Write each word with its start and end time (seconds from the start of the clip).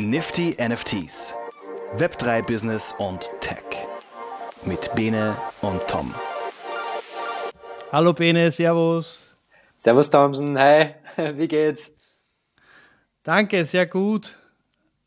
Nifty 0.00 0.56
NFTs, 0.58 1.34
Web3 1.98 2.42
Business 2.46 2.94
und 2.98 3.30
Tech 3.42 3.62
mit 4.64 4.90
Bene 4.94 5.36
und 5.60 5.86
Tom. 5.88 6.14
Hallo 7.92 8.14
Bene, 8.14 8.50
Servus. 8.50 9.36
Servus 9.76 10.08
Thompson, 10.08 10.58
hi, 10.58 10.94
wie 11.34 11.46
geht's? 11.46 11.92
Danke, 13.22 13.66
sehr 13.66 13.86
gut. 13.86 14.38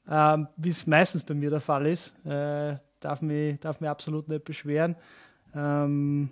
Ähm, 0.08 0.48
Wie 0.58 0.70
es 0.70 0.86
meistens 0.86 1.24
bei 1.24 1.34
mir 1.34 1.50
der 1.50 1.62
Fall 1.62 1.88
ist, 1.88 2.14
äh, 2.24 2.78
darf, 3.00 3.24
mich, 3.24 3.60
darf 3.62 3.82
mich 3.82 3.90
absolut 3.90 4.28
nicht 4.28 4.46
beschweren. 4.46 4.96
Ähm, 5.56 6.30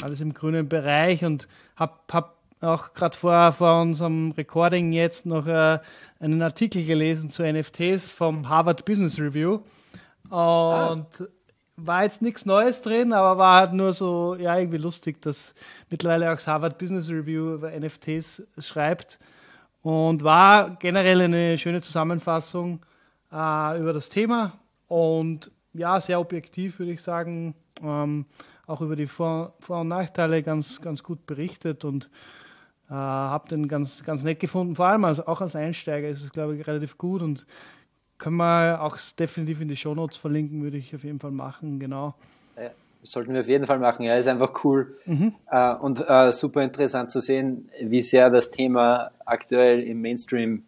alles 0.00 0.22
im 0.22 0.32
grünen 0.32 0.66
Bereich 0.66 1.26
und 1.26 1.46
habe 1.76 1.92
hab 2.10 2.37
auch 2.60 2.92
gerade 2.94 3.16
vor, 3.16 3.52
vor 3.52 3.82
unserem 3.82 4.32
Recording 4.32 4.92
jetzt 4.92 5.26
noch 5.26 5.46
äh, 5.46 5.78
einen 6.20 6.42
Artikel 6.42 6.84
gelesen 6.84 7.30
zu 7.30 7.42
NFTs 7.42 8.10
vom 8.10 8.48
Harvard 8.48 8.84
Business 8.84 9.18
Review. 9.18 9.60
Und 10.30 10.32
ah. 10.32 11.06
war 11.76 12.02
jetzt 12.02 12.22
nichts 12.22 12.44
Neues 12.44 12.82
drin, 12.82 13.12
aber 13.12 13.38
war 13.38 13.60
halt 13.60 13.72
nur 13.72 13.92
so, 13.92 14.34
ja, 14.34 14.58
irgendwie 14.58 14.78
lustig, 14.78 15.22
dass 15.22 15.54
mittlerweile 15.90 16.30
auch 16.30 16.36
das 16.36 16.46
Harvard 16.46 16.78
Business 16.78 17.08
Review 17.08 17.54
über 17.54 17.70
NFTs 17.70 18.42
schreibt. 18.58 19.18
Und 19.82 20.24
war 20.24 20.76
generell 20.76 21.22
eine 21.22 21.56
schöne 21.56 21.80
Zusammenfassung 21.80 22.84
äh, 23.32 23.78
über 23.78 23.92
das 23.92 24.08
Thema 24.08 24.58
und 24.88 25.52
ja, 25.72 26.00
sehr 26.00 26.18
objektiv 26.18 26.78
würde 26.80 26.92
ich 26.92 27.02
sagen. 27.02 27.54
Ähm, 27.82 28.26
auch 28.68 28.80
über 28.82 28.96
die 28.96 29.06
Vor-, 29.06 29.54
Vor 29.60 29.80
und 29.80 29.88
Nachteile 29.88 30.42
ganz, 30.42 30.80
ganz 30.80 31.02
gut 31.02 31.26
berichtet 31.26 31.84
und 31.84 32.10
äh, 32.88 32.94
habe 32.94 33.48
den 33.48 33.68
ganz, 33.68 34.04
ganz 34.04 34.22
nett 34.22 34.40
gefunden. 34.40 34.74
Vor 34.74 34.86
allem 34.86 35.04
also 35.04 35.26
auch 35.26 35.40
als 35.40 35.56
Einsteiger 35.56 36.08
ist 36.08 36.22
es, 36.22 36.32
glaube 36.32 36.56
ich, 36.56 36.66
relativ 36.66 36.96
gut 36.98 37.22
und 37.22 37.46
können 38.18 38.36
wir 38.36 38.82
auch 38.82 38.96
definitiv 39.18 39.60
in 39.60 39.68
die 39.68 39.76
Shownotes 39.76 40.18
verlinken, 40.18 40.62
würde 40.62 40.76
ich 40.76 40.94
auf 40.94 41.04
jeden 41.04 41.20
Fall 41.20 41.30
machen, 41.30 41.78
genau. 41.78 42.14
Ja, 42.56 42.70
sollten 43.04 43.32
wir 43.32 43.40
auf 43.40 43.48
jeden 43.48 43.66
Fall 43.66 43.78
machen, 43.78 44.04
ja, 44.04 44.16
ist 44.16 44.26
einfach 44.26 44.64
cool 44.64 44.98
mhm. 45.06 45.34
äh, 45.50 45.74
und 45.74 46.04
äh, 46.08 46.32
super 46.32 46.62
interessant 46.62 47.12
zu 47.12 47.20
sehen, 47.20 47.70
wie 47.80 48.02
sehr 48.02 48.30
das 48.30 48.50
Thema 48.50 49.12
aktuell 49.24 49.82
im 49.82 50.00
Mainstream 50.00 50.64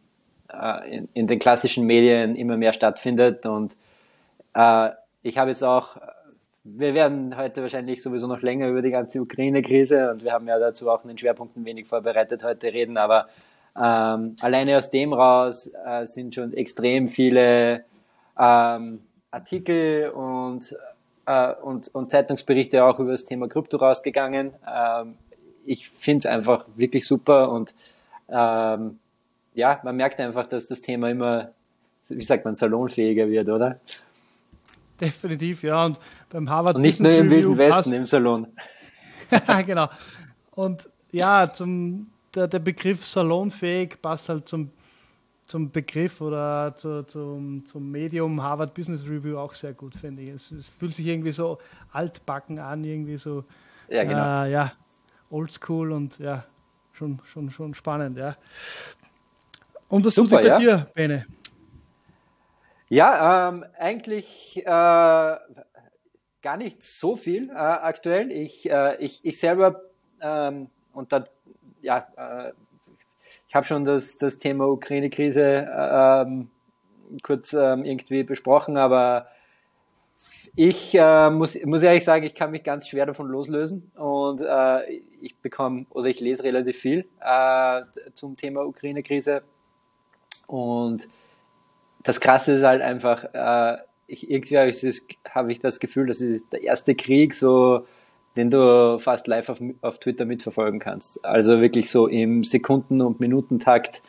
äh, 0.48 0.96
in, 0.96 1.08
in, 1.14 1.27
den 1.27 1.38
klassischen 1.38 1.86
Medien 1.86 2.36
immer 2.36 2.56
mehr 2.56 2.72
stattfindet 2.72 3.46
und 3.46 3.77
äh, 4.55 4.90
ich 5.22 5.36
habe 5.36 5.50
jetzt 5.50 5.64
auch 5.64 5.96
wir 6.64 6.94
werden 6.94 7.36
heute 7.36 7.62
wahrscheinlich 7.62 8.03
sowieso 8.03 8.27
noch 8.27 8.42
länger 8.42 8.69
über 8.69 8.83
die 8.83 8.91
ganze 8.91 9.20
Ukraine-Krise 9.20 10.11
und 10.11 10.22
wir 10.22 10.33
haben 10.33 10.47
ja 10.47 10.58
dazu 10.58 10.91
auch 10.91 11.02
in 11.02 11.08
den 11.08 11.19
Schwerpunkten 11.19 11.64
wenig 11.64 11.86
vorbereitet 11.86 12.42
heute 12.44 12.72
reden, 12.72 12.97
aber 12.97 13.28
ähm, 13.77 14.36
alleine 14.41 14.77
aus 14.77 14.91
dem 14.91 15.12
raus 15.12 15.70
äh, 15.86 16.06
sind 16.06 16.34
schon 16.34 16.52
extrem 16.52 17.08
viele 17.08 17.84
ähm, 18.39 19.00
Artikel 19.30 20.11
und, 20.11 20.77
äh, 21.27 21.55
und, 21.55 21.89
und 21.94 22.11
Zeitungsberichte 22.11 22.84
auch 22.84 22.98
über 22.98 23.12
das 23.12 23.24
Thema 23.24 23.48
Krypto 23.48 23.78
rausgegangen. 23.78 24.52
Ähm, 24.69 25.14
ich 25.64 25.89
finde 25.89 26.19
es 26.19 26.27
einfach 26.27 26.67
wirklich 26.77 27.06
super 27.06 27.50
und 27.50 27.74
ähm, 28.28 28.98
ja, 29.55 29.80
man 29.83 29.97
merkt 29.97 30.20
einfach, 30.20 30.47
dass 30.47 30.67
das 30.67 30.80
Thema 30.80 31.11
immer, 31.11 31.52
wie 32.08 32.20
sagt 32.22 32.45
man, 32.45 32.55
salonfähiger 32.55 33.28
wird, 33.28 33.48
oder? 33.48 33.80
Definitiv, 35.06 35.62
ja. 35.62 35.86
Und 35.86 35.98
beim 36.28 36.48
Harvard 36.48 36.76
Und 36.76 36.82
nicht 36.82 36.98
Business 36.98 37.12
nur 37.12 37.20
im 37.20 37.28
Review 37.28 37.48
Wilden 37.50 37.58
Westen 37.58 37.74
passt. 37.74 37.96
im 37.96 38.06
Salon. 38.06 38.46
genau. 39.66 39.88
Und 40.50 40.88
ja, 41.12 41.52
zum, 41.52 42.08
der, 42.34 42.48
der 42.48 42.58
Begriff 42.58 43.04
salonfähig 43.04 44.00
passt 44.02 44.28
halt 44.28 44.48
zum, 44.48 44.70
zum 45.46 45.70
Begriff 45.70 46.20
oder 46.20 46.74
zu, 46.76 47.04
zum, 47.06 47.64
zum 47.64 47.90
Medium 47.90 48.42
Harvard 48.42 48.74
Business 48.74 49.04
Review 49.04 49.38
auch 49.38 49.54
sehr 49.54 49.72
gut, 49.72 49.96
finde 49.96 50.22
ich. 50.22 50.30
Es, 50.30 50.50
es, 50.52 50.68
fühlt 50.68 50.94
sich 50.94 51.06
irgendwie 51.06 51.32
so 51.32 51.58
altbacken 51.92 52.58
an, 52.58 52.84
irgendwie 52.84 53.16
so 53.16 53.44
ja, 53.88 54.04
genau. 54.04 54.44
äh, 54.44 54.52
ja, 54.52 54.72
oldschool 55.30 55.92
und 55.92 56.18
ja, 56.18 56.44
schon, 56.92 57.20
schon, 57.24 57.50
schon 57.50 57.74
spannend, 57.74 58.18
ja. 58.18 58.36
Und 59.89 60.06
was 60.06 60.14
Super, 60.14 60.40
tut 60.40 60.42
bei 60.42 60.46
ja? 60.46 60.58
dir, 60.58 60.86
Bene? 60.94 61.27
Ja, 62.92 63.48
ähm, 63.48 63.64
eigentlich 63.78 64.56
äh, 64.56 64.67
gar 64.67 66.56
nicht 66.56 66.84
so 66.84 67.14
viel 67.14 67.48
äh, 67.51 67.52
aktuell. 67.52 68.33
Ich, 68.33 68.68
äh, 68.68 68.96
ich, 68.96 69.24
ich 69.24 69.39
selber 69.39 69.83
ähm, 70.20 70.70
und 70.92 71.12
da, 71.12 71.23
ja, 71.83 72.08
äh, 72.17 72.52
ich 73.46 73.55
habe 73.55 73.64
schon 73.64 73.84
das, 73.84 74.18
das 74.18 74.40
Thema 74.40 74.67
Ukraine-Krise 74.67 75.40
äh, 75.40 76.23
ähm, 76.23 76.51
kurz 77.23 77.52
ähm, 77.52 77.84
irgendwie 77.84 78.24
besprochen, 78.24 78.77
aber 78.77 79.28
ich 80.57 80.92
äh, 80.96 81.30
muss, 81.30 81.57
muss 81.64 81.83
ehrlich 81.83 82.05
sagen, 82.05 82.24
ich 82.24 82.34
kann 82.34 82.51
mich 82.51 82.64
ganz 82.64 82.89
schwer 82.89 83.07
davon 83.07 83.28
loslösen 83.28 83.92
und 83.95 84.40
äh, 84.40 85.01
ich 85.20 85.36
bekomme 85.39 85.86
oder 85.90 86.08
ich 86.08 86.18
lese 86.18 86.42
relativ 86.42 86.78
viel 86.78 87.07
äh, 87.20 87.83
zum 88.14 88.36
Thema 88.36 88.67
Ukraine-Krise 88.67 89.42
und 90.48 91.08
das 92.02 92.20
Krasse 92.20 92.52
ist 92.52 92.62
halt 92.62 92.83
einfach, 92.83 93.24
äh, 93.33 93.78
ich, 94.06 94.30
irgendwie 94.30 94.58
habe 94.58 94.70
ich, 94.70 94.80
das, 94.80 95.02
hab 95.30 95.48
ich 95.48 95.61
das 95.61 95.80
Gefühl, 95.80 96.06
das 96.06 96.20
ist 96.20 96.44
der 96.52 96.62
erste 96.62 96.94
Krieg, 96.94 97.34
so, 97.34 97.86
den 98.36 98.50
du 98.50 98.98
fast 98.98 99.27
live 99.27 99.48
auf, 99.48 99.61
auf 99.83 99.98
Twitter 99.98 100.24
mitverfolgen 100.24 100.80
kannst. 100.80 101.24
Also 101.24 101.60
wirklich 101.60 101.90
so 101.90 102.06
im 102.06 102.44
Sekunden- 102.44 103.02
und 103.02 103.20
Minutentakt 103.20 104.02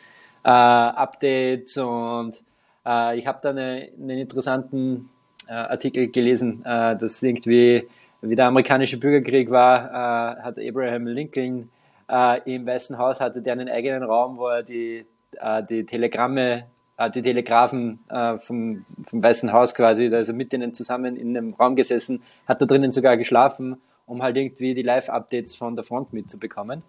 äh, 0.44 0.48
Updates 0.48 1.76
und 1.76 2.42
äh, 2.86 3.18
ich 3.18 3.26
habe 3.26 3.38
da 3.42 3.50
eine, 3.50 3.88
einen 3.96 4.18
interessanten 4.18 5.10
äh, 5.48 5.52
Artikel 5.52 6.08
gelesen, 6.08 6.64
äh, 6.64 6.96
dass 6.96 7.22
irgendwie, 7.22 7.88
wie 8.20 8.34
der 8.34 8.46
amerikanische 8.46 8.98
Bürgerkrieg 8.98 9.50
war, 9.50 10.38
äh, 10.38 10.42
hat 10.42 10.58
Abraham 10.58 11.06
Lincoln 11.06 11.70
äh, 12.08 12.54
im 12.54 12.66
Weißen 12.66 12.98
Haus 12.98 13.20
hatte 13.20 13.42
der 13.42 13.52
einen 13.54 13.68
eigenen 13.68 14.02
Raum, 14.02 14.36
wo 14.36 14.48
er 14.48 14.62
die, 14.62 15.06
äh, 15.40 15.62
die 15.62 15.84
Telegramme 15.84 16.64
die 16.98 17.22
Telegrafen 17.22 18.00
äh, 18.08 18.38
vom, 18.38 18.84
vom 19.06 19.22
Weißen 19.22 19.52
Haus 19.52 19.74
quasi, 19.74 20.10
da 20.10 20.20
ist 20.20 20.28
er 20.28 20.34
mit 20.34 20.52
denen 20.52 20.74
zusammen 20.74 21.16
in 21.16 21.36
einem 21.36 21.54
Raum 21.54 21.76
gesessen, 21.76 22.22
hat 22.46 22.60
da 22.60 22.66
drinnen 22.66 22.90
sogar 22.90 23.16
geschlafen, 23.16 23.80
um 24.06 24.22
halt 24.22 24.36
irgendwie 24.36 24.74
die 24.74 24.82
Live-Updates 24.82 25.56
von 25.56 25.74
der 25.74 25.84
Front 25.84 26.12
mitzubekommen. 26.12 26.82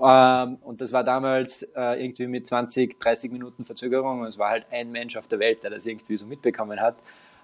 Ähm, 0.00 0.58
und 0.62 0.80
das 0.80 0.92
war 0.92 1.04
damals 1.04 1.62
äh, 1.74 2.02
irgendwie 2.02 2.26
mit 2.26 2.46
20, 2.46 3.00
30 3.00 3.32
Minuten 3.32 3.64
Verzögerung. 3.64 4.20
Und 4.20 4.26
es 4.26 4.38
war 4.38 4.50
halt 4.50 4.66
ein 4.70 4.92
Mensch 4.92 5.16
auf 5.16 5.26
der 5.26 5.38
Welt, 5.38 5.62
der 5.62 5.70
das 5.70 5.86
irgendwie 5.86 6.16
so 6.16 6.26
mitbekommen 6.26 6.80
hat. 6.80 6.96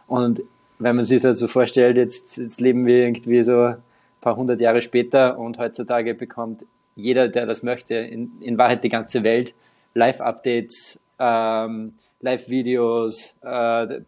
Und 0.06 0.42
wenn 0.78 0.96
man 0.96 1.04
sich 1.04 1.22
das 1.22 1.38
so 1.38 1.48
vorstellt, 1.48 1.96
jetzt, 1.96 2.36
jetzt 2.36 2.60
leben 2.60 2.86
wir 2.86 3.06
irgendwie 3.06 3.42
so 3.42 3.62
ein 3.62 3.76
paar 4.20 4.36
hundert 4.36 4.60
Jahre 4.60 4.82
später 4.82 5.38
und 5.38 5.58
heutzutage 5.58 6.14
bekommt 6.14 6.64
jeder, 6.94 7.28
der 7.28 7.46
das 7.46 7.62
möchte, 7.62 7.94
in, 7.94 8.32
in 8.40 8.58
Wahrheit 8.58 8.84
die 8.84 8.90
ganze 8.90 9.22
Welt 9.22 9.54
Live-Updates 9.94 10.98
ähm, 11.22 11.94
Live-Videos, 12.20 13.36
äh, 13.42 14.00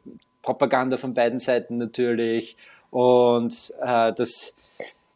Propaganda 0.43 0.97
von 0.97 1.15
beiden 1.15 1.39
Seiten 1.39 1.77
natürlich. 1.79 2.57
Und 2.91 3.73
äh, 3.81 4.13
das 4.13 4.55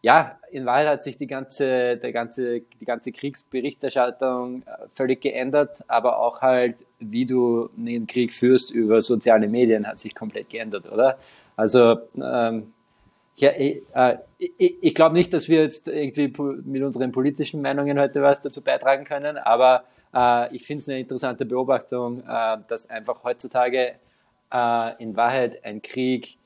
ja, 0.01 0.39
in 0.51 0.65
Wahrheit 0.65 0.87
hat 0.87 1.03
sich 1.03 1.19
die 1.19 1.27
ganze, 1.27 1.97
der 1.97 2.13
ganze, 2.13 2.61
die 2.61 2.85
ganze 2.85 3.11
Kriegsberichterstattung 3.11 4.63
äh, 4.63 4.89
völlig 4.95 5.21
geändert, 5.21 5.83
aber 5.89 6.21
auch 6.21 6.41
halt, 6.41 6.85
wie 7.01 7.27
du 7.27 7.69
einen 7.77 8.07
Krieg 8.07 8.33
führst 8.33 8.71
über 8.71 9.03
soziale 9.03 9.49
Medien, 9.49 9.87
hat 9.87 9.99
sich 9.99 10.15
komplett 10.15 10.51
geändert, 10.51 10.91
oder? 10.93 11.19
Also, 11.57 11.99
ähm, 12.17 12.73
ja, 13.37 13.51
ich, 13.59 13.83
äh, 13.95 14.19
ich, 14.39 14.77
ich 14.81 14.95
glaube 14.95 15.15
nicht, 15.15 15.33
dass 15.33 15.49
wir 15.49 15.63
jetzt 15.63 15.89
irgendwie 15.89 16.33
mit 16.65 16.83
unseren 16.83 17.11
politischen 17.11 17.61
Meinungen 17.61 17.99
heute 17.99 18.23
was 18.23 18.41
dazu 18.41 18.63
beitragen 18.63 19.05
können, 19.05 19.37
aber 19.37 19.85
äh, 20.15 20.55
ich 20.55 20.67
finde 20.67 20.83
es 20.83 20.89
eine 20.89 21.01
interessante 21.01 21.45
Beobachtung, 21.45 22.21
äh, 22.21 22.59
dass 22.69 22.89
einfach 22.89 23.25
heutzutage 23.25 23.95
äh, 24.53 25.03
in 25.03 25.17
Wahrheit 25.17 25.65
ein 25.65 25.83
Krieg 25.83 26.39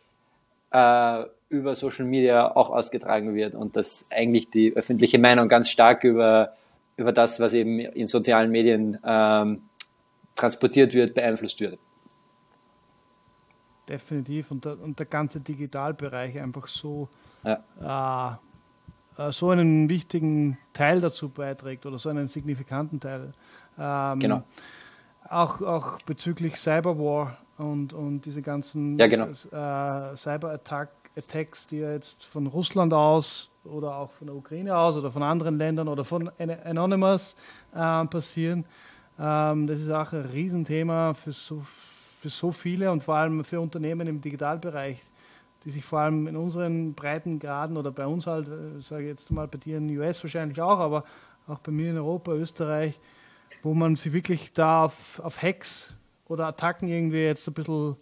äh, 0.70 1.25
über 1.48 1.75
Social 1.75 2.06
Media 2.06 2.56
auch 2.56 2.70
ausgetragen 2.70 3.34
wird 3.34 3.54
und 3.54 3.76
dass 3.76 4.06
eigentlich 4.10 4.50
die 4.50 4.75
öffentliche 4.75 5.19
Meinung 5.19 5.48
ganz 5.48 5.69
stark 5.69 6.02
über, 6.02 6.54
über 6.96 7.12
das, 7.12 7.40
was 7.40 7.52
eben 7.52 7.78
in 7.78 8.06
sozialen 8.06 8.50
Medien 8.50 8.98
ähm, 9.04 9.62
transportiert 10.34 10.94
wird, 10.94 11.14
beeinflusst 11.14 11.60
wird. 11.60 11.78
Definitiv 13.88 14.50
und 14.50 14.64
der, 14.64 14.81
und 14.81 14.98
der 14.98 15.06
ganze 15.06 15.40
Digitalbereich 15.40 16.38
einfach 16.40 16.69
so 16.69 17.08
ja. 17.44 18.38
äh, 19.19 19.22
äh 19.26 19.32
so 19.32 19.50
einen 19.50 19.90
wichtigen 19.90 20.56
Teil 20.72 21.02
dazu 21.02 21.28
beiträgt 21.28 21.84
oder 21.84 21.98
so 21.98 22.08
einen 22.08 22.28
signifikanten 22.28 22.98
Teil. 22.98 23.34
Ähm, 23.78 24.19
genau. 24.19 24.42
Auch, 25.28 25.62
auch 25.62 25.98
bezüglich 26.02 26.56
Cyberwar 26.56 27.38
und, 27.58 27.92
und 27.92 28.22
diese 28.22 28.42
ganzen 28.42 28.98
ja, 28.98 29.06
genau. 29.06 29.26
äh, 29.26 30.16
Cyber-Attacks, 30.16 31.66
die 31.69 31.78
ja 31.78 31.92
jetzt 31.92 32.24
von 32.24 32.46
Russland 32.46 32.92
aus 32.92 33.50
oder 33.64 33.96
auch 33.96 34.10
von 34.10 34.26
der 34.26 34.36
Ukraine 34.36 34.76
aus 34.76 34.96
oder 34.96 35.10
von 35.10 35.22
anderen 35.22 35.56
Ländern 35.58 35.88
oder 35.88 36.04
von 36.04 36.30
Anonymous 36.38 37.36
äh, 37.74 38.04
passieren. 38.06 38.64
Ähm, 39.19 39.66
das 39.66 39.80
ist 39.80 39.90
auch 39.90 40.12
ein 40.12 40.26
Riesenthema 40.26 41.14
für 41.14 41.32
so 41.32 41.62
für 42.22 42.30
so 42.30 42.52
viele 42.52 42.92
und 42.92 43.02
vor 43.02 43.16
allem 43.16 43.42
für 43.42 43.60
Unternehmen 43.60 44.06
im 44.06 44.20
Digitalbereich, 44.20 45.02
die 45.64 45.70
sich 45.70 45.84
vor 45.84 45.98
allem 45.98 46.28
in 46.28 46.36
unseren 46.36 46.94
Breitengraden 46.94 47.76
oder 47.76 47.90
bei 47.90 48.06
uns 48.06 48.28
halt, 48.28 48.46
äh, 48.46 48.80
sage 48.80 49.02
ich 49.02 49.08
jetzt 49.08 49.32
mal 49.32 49.48
bei 49.48 49.58
dir 49.58 49.78
in 49.78 49.88
den 49.88 49.98
US 49.98 50.22
wahrscheinlich 50.22 50.60
auch, 50.62 50.78
aber 50.78 51.02
auch 51.48 51.58
bei 51.58 51.72
mir 51.72 51.90
in 51.90 51.96
Europa, 51.96 52.32
Österreich, 52.32 53.00
wo 53.62 53.74
man 53.74 53.96
sich 53.96 54.12
wirklich 54.12 54.52
da 54.52 54.84
auf, 54.84 55.20
auf 55.20 55.42
Hacks 55.42 55.96
oder 56.28 56.46
Attacken 56.46 56.88
irgendwie 56.88 57.22
jetzt 57.22 57.46
ein 57.48 57.54
bisschen 57.54 57.96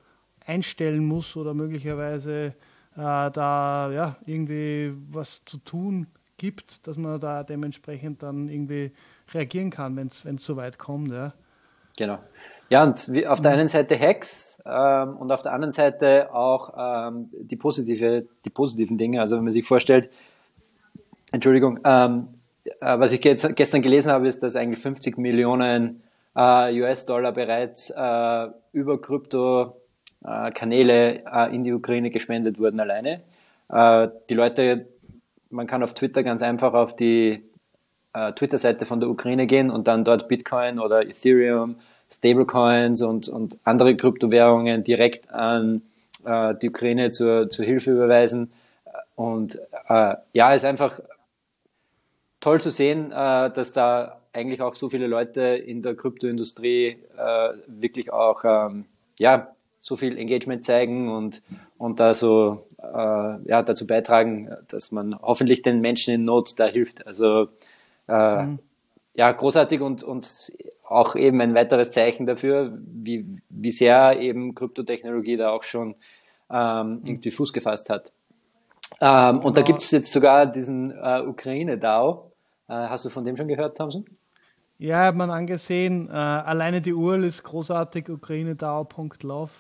einstellen 0.45 1.05
muss 1.05 1.37
oder 1.37 1.55
möglicherweise 1.55 2.55
äh, 2.97 3.31
da 3.31 3.91
ja, 3.93 4.17
irgendwie 4.27 4.93
was 5.11 5.43
zu 5.45 5.59
tun 5.59 6.07
gibt, 6.37 6.87
dass 6.87 6.97
man 6.97 7.21
da 7.21 7.45
dementsprechend 7.45 8.23
dann 8.23 8.49
irgendwie 8.49 8.93
reagieren 9.33 9.71
kann, 9.71 9.97
wenn 9.97 10.09
es 10.09 10.45
so 10.45 10.57
weit 10.57 10.79
kommt. 10.79 11.13
Ja. 11.13 11.35
Genau. 11.97 12.19
Ja, 12.71 12.85
und 12.85 13.27
auf 13.27 13.41
der 13.41 13.51
einen 13.51 13.69
Seite 13.69 13.99
Hacks 13.99 14.59
ähm, 14.65 15.17
und 15.17 15.33
auf 15.33 15.43
der 15.43 15.53
anderen 15.53 15.73
Seite 15.73 16.33
auch 16.33 16.73
ähm, 16.77 17.29
die, 17.33 17.57
positive, 17.57 18.27
die 18.45 18.51
positiven 18.51 18.97
Dinge. 18.97 19.21
Also 19.21 19.37
wenn 19.37 19.45
man 19.45 19.53
sich 19.53 19.67
vorstellt, 19.67 20.09
Entschuldigung, 21.33 21.81
ähm, 21.85 22.29
äh, 22.29 22.40
was 22.81 23.13
ich 23.13 23.25
jetzt, 23.25 23.57
gestern 23.57 23.83
gelesen 23.83 24.13
habe, 24.13 24.29
ist, 24.29 24.43
dass 24.43 24.57
eigentlich 24.57 24.83
50 24.83 25.19
Millionen 25.19 26.03
äh, 26.37 26.81
US-Dollar 26.81 27.33
bereits 27.33 27.91
äh, 27.91 28.47
über 28.73 29.01
Krypto-Kanäle 29.01 31.25
äh, 31.25 31.55
in 31.55 31.65
die 31.65 31.73
Ukraine 31.73 32.11
gespendet 32.11 32.59
wurden 32.59 32.81
alleine. 32.81 33.23
Äh, 33.69 34.09
die 34.29 34.35
Leute, 34.35 34.87
man 35.51 35.67
kann 35.67 35.83
auf 35.83 35.95
Twitter 35.95 36.23
ganz 36.23 36.43
einfach 36.43 36.75
auf 36.75 36.95
die 36.97 37.43
äh, 38.13 38.33
Twitter-Seite 38.33 38.85
von 38.87 39.01
der 39.01 39.09
Ukraine 39.09 39.47
gehen 39.47 39.71
und 39.71 39.89
dann 39.89 40.05
dort 40.05 40.29
Bitcoin 40.29 40.79
oder 40.79 41.03
Ethereum, 41.03 41.77
Stablecoins 42.13 43.03
und, 43.03 43.29
und 43.29 43.59
andere 43.65 43.97
Kryptowährungen 43.97 44.85
direkt 44.85 45.31
an 45.31 45.83
äh, 46.25 46.55
die 46.61 46.71
Ukraine 46.71 47.11
zur, 47.11 47.51
zur 47.51 47.65
Hilfe 47.65 47.93
überweisen. 47.93 48.53
Und 49.15 49.61
äh, 49.89 50.15
ja, 50.33 50.55
ist 50.55 50.65
einfach 50.65 51.01
toll 52.41 52.61
zu 52.61 52.71
sehen, 52.71 53.13
äh, 53.13 53.51
dass 53.51 53.73
da 53.73 54.21
eigentlich 54.33 54.63
auch 54.63 54.75
so 54.75 54.89
viele 54.89 55.07
Leute 55.07 55.41
in 55.41 55.83
der 55.83 55.95
Kryptoindustrie 55.95 56.99
äh, 57.17 57.53
wirklich 57.67 58.13
auch 58.13 58.45
ähm, 58.45 58.87
ja, 59.19 59.55
so 59.79 59.97
viel 59.97 60.17
Engagement 60.19 60.65
zeigen 60.65 61.09
und, 61.09 61.43
und 61.79 62.01
da 62.01 62.15
so 62.15 62.67
äh, 62.79 63.49
ja, 63.49 63.63
dazu 63.63 63.87
beitragen, 63.87 64.51
dass 64.69 64.93
man 64.93 65.19
hoffentlich 65.21 65.63
den 65.63 65.81
Menschen 65.81 66.15
in 66.15 66.25
Not 66.25 66.59
da 66.59 66.67
hilft. 66.67 67.07
Also 67.07 67.49
äh, 68.09 68.43
mhm. 68.43 68.59
ja, 69.15 69.33
großartig 69.33 69.81
und, 69.81 70.03
und 70.03 70.53
auch 70.85 71.17
eben 71.17 71.41
ein 71.41 71.55
weiteres 71.55 71.91
Zeichen 71.91 72.27
dafür, 72.27 72.77
wie, 72.85 73.27
wie 73.49 73.73
sehr 73.73 74.21
eben 74.21 74.55
Kryptotechnologie 74.55 75.37
da 75.37 75.51
auch 75.51 75.63
schon 75.63 75.95
ähm, 76.51 77.01
mhm. 77.01 77.07
irgendwie 77.07 77.31
Fuß 77.31 77.53
gefasst 77.53 77.91
hat. 77.91 78.13
Ähm. 79.01 79.39
Und 79.39 79.57
da 79.57 79.63
genau. 79.63 79.67
gibt 79.67 79.83
es 79.83 79.91
jetzt 79.91 80.13
sogar 80.13 80.47
diesen 80.47 80.91
äh, 80.91 81.23
Ukraine-DAO. 81.27 82.30
Äh, 82.71 82.89
hast 82.89 83.05
du 83.05 83.11
von 83.11 83.25
dem 83.25 83.37
schon 83.37 83.49
gehört, 83.49 83.77
Thompson? 83.77 84.05
Ja, 84.79 85.07
hat 85.07 85.17
man 85.17 85.29
angesehen. 85.29 86.09
Äh, 86.09 86.13
alleine 86.13 86.81
die 86.81 86.95
URL 86.95 87.25
ist 87.25 87.43
großartig, 87.43 88.09
ukrainedao.love. 88.09 89.51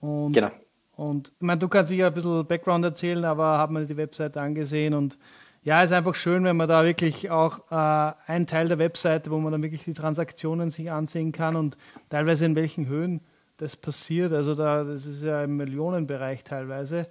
Und, 0.00 0.32
genau. 0.32 0.50
Und 0.96 1.28
ich 1.28 1.46
meine, 1.46 1.58
du 1.58 1.68
kannst 1.68 1.90
sicher 1.90 2.08
ein 2.08 2.14
bisschen 2.14 2.44
Background 2.46 2.84
erzählen, 2.84 3.24
aber 3.24 3.58
haben 3.58 3.76
wir 3.76 3.84
die 3.84 3.96
Webseite 3.96 4.40
angesehen 4.40 4.94
und 4.94 5.18
ja, 5.62 5.82
ist 5.82 5.92
einfach 5.92 6.14
schön, 6.14 6.44
wenn 6.44 6.56
man 6.56 6.68
da 6.68 6.84
wirklich 6.84 7.30
auch 7.30 7.58
äh, 7.70 8.12
einen 8.30 8.46
Teil 8.46 8.68
der 8.68 8.78
Webseite, 8.78 9.30
wo 9.30 9.38
man 9.38 9.52
dann 9.52 9.62
wirklich 9.62 9.84
die 9.84 9.94
Transaktionen 9.94 10.70
sich 10.70 10.90
ansehen 10.90 11.32
kann 11.32 11.56
und 11.56 11.76
teilweise 12.08 12.46
in 12.46 12.56
welchen 12.56 12.86
Höhen 12.86 13.20
das 13.56 13.76
passiert. 13.76 14.32
Also 14.32 14.54
da, 14.54 14.84
das 14.84 15.06
ist 15.06 15.22
ja 15.22 15.42
im 15.42 15.56
Millionenbereich 15.56 16.44
teilweise. 16.44 17.08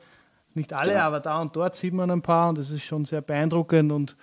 Nicht 0.53 0.73
alle, 0.73 0.94
genau. 0.94 1.03
aber 1.03 1.19
da 1.19 1.41
und 1.41 1.56
dort 1.56 1.75
sieht 1.75 1.94
man 1.94 2.09
ein 2.09 2.21
paar 2.21 2.50
und 2.50 2.57
das 2.57 2.71
ist 2.71 2.83
schon 2.83 3.06
sehr 3.06 3.21
beeindruckend 3.21 3.91
und 3.91 4.15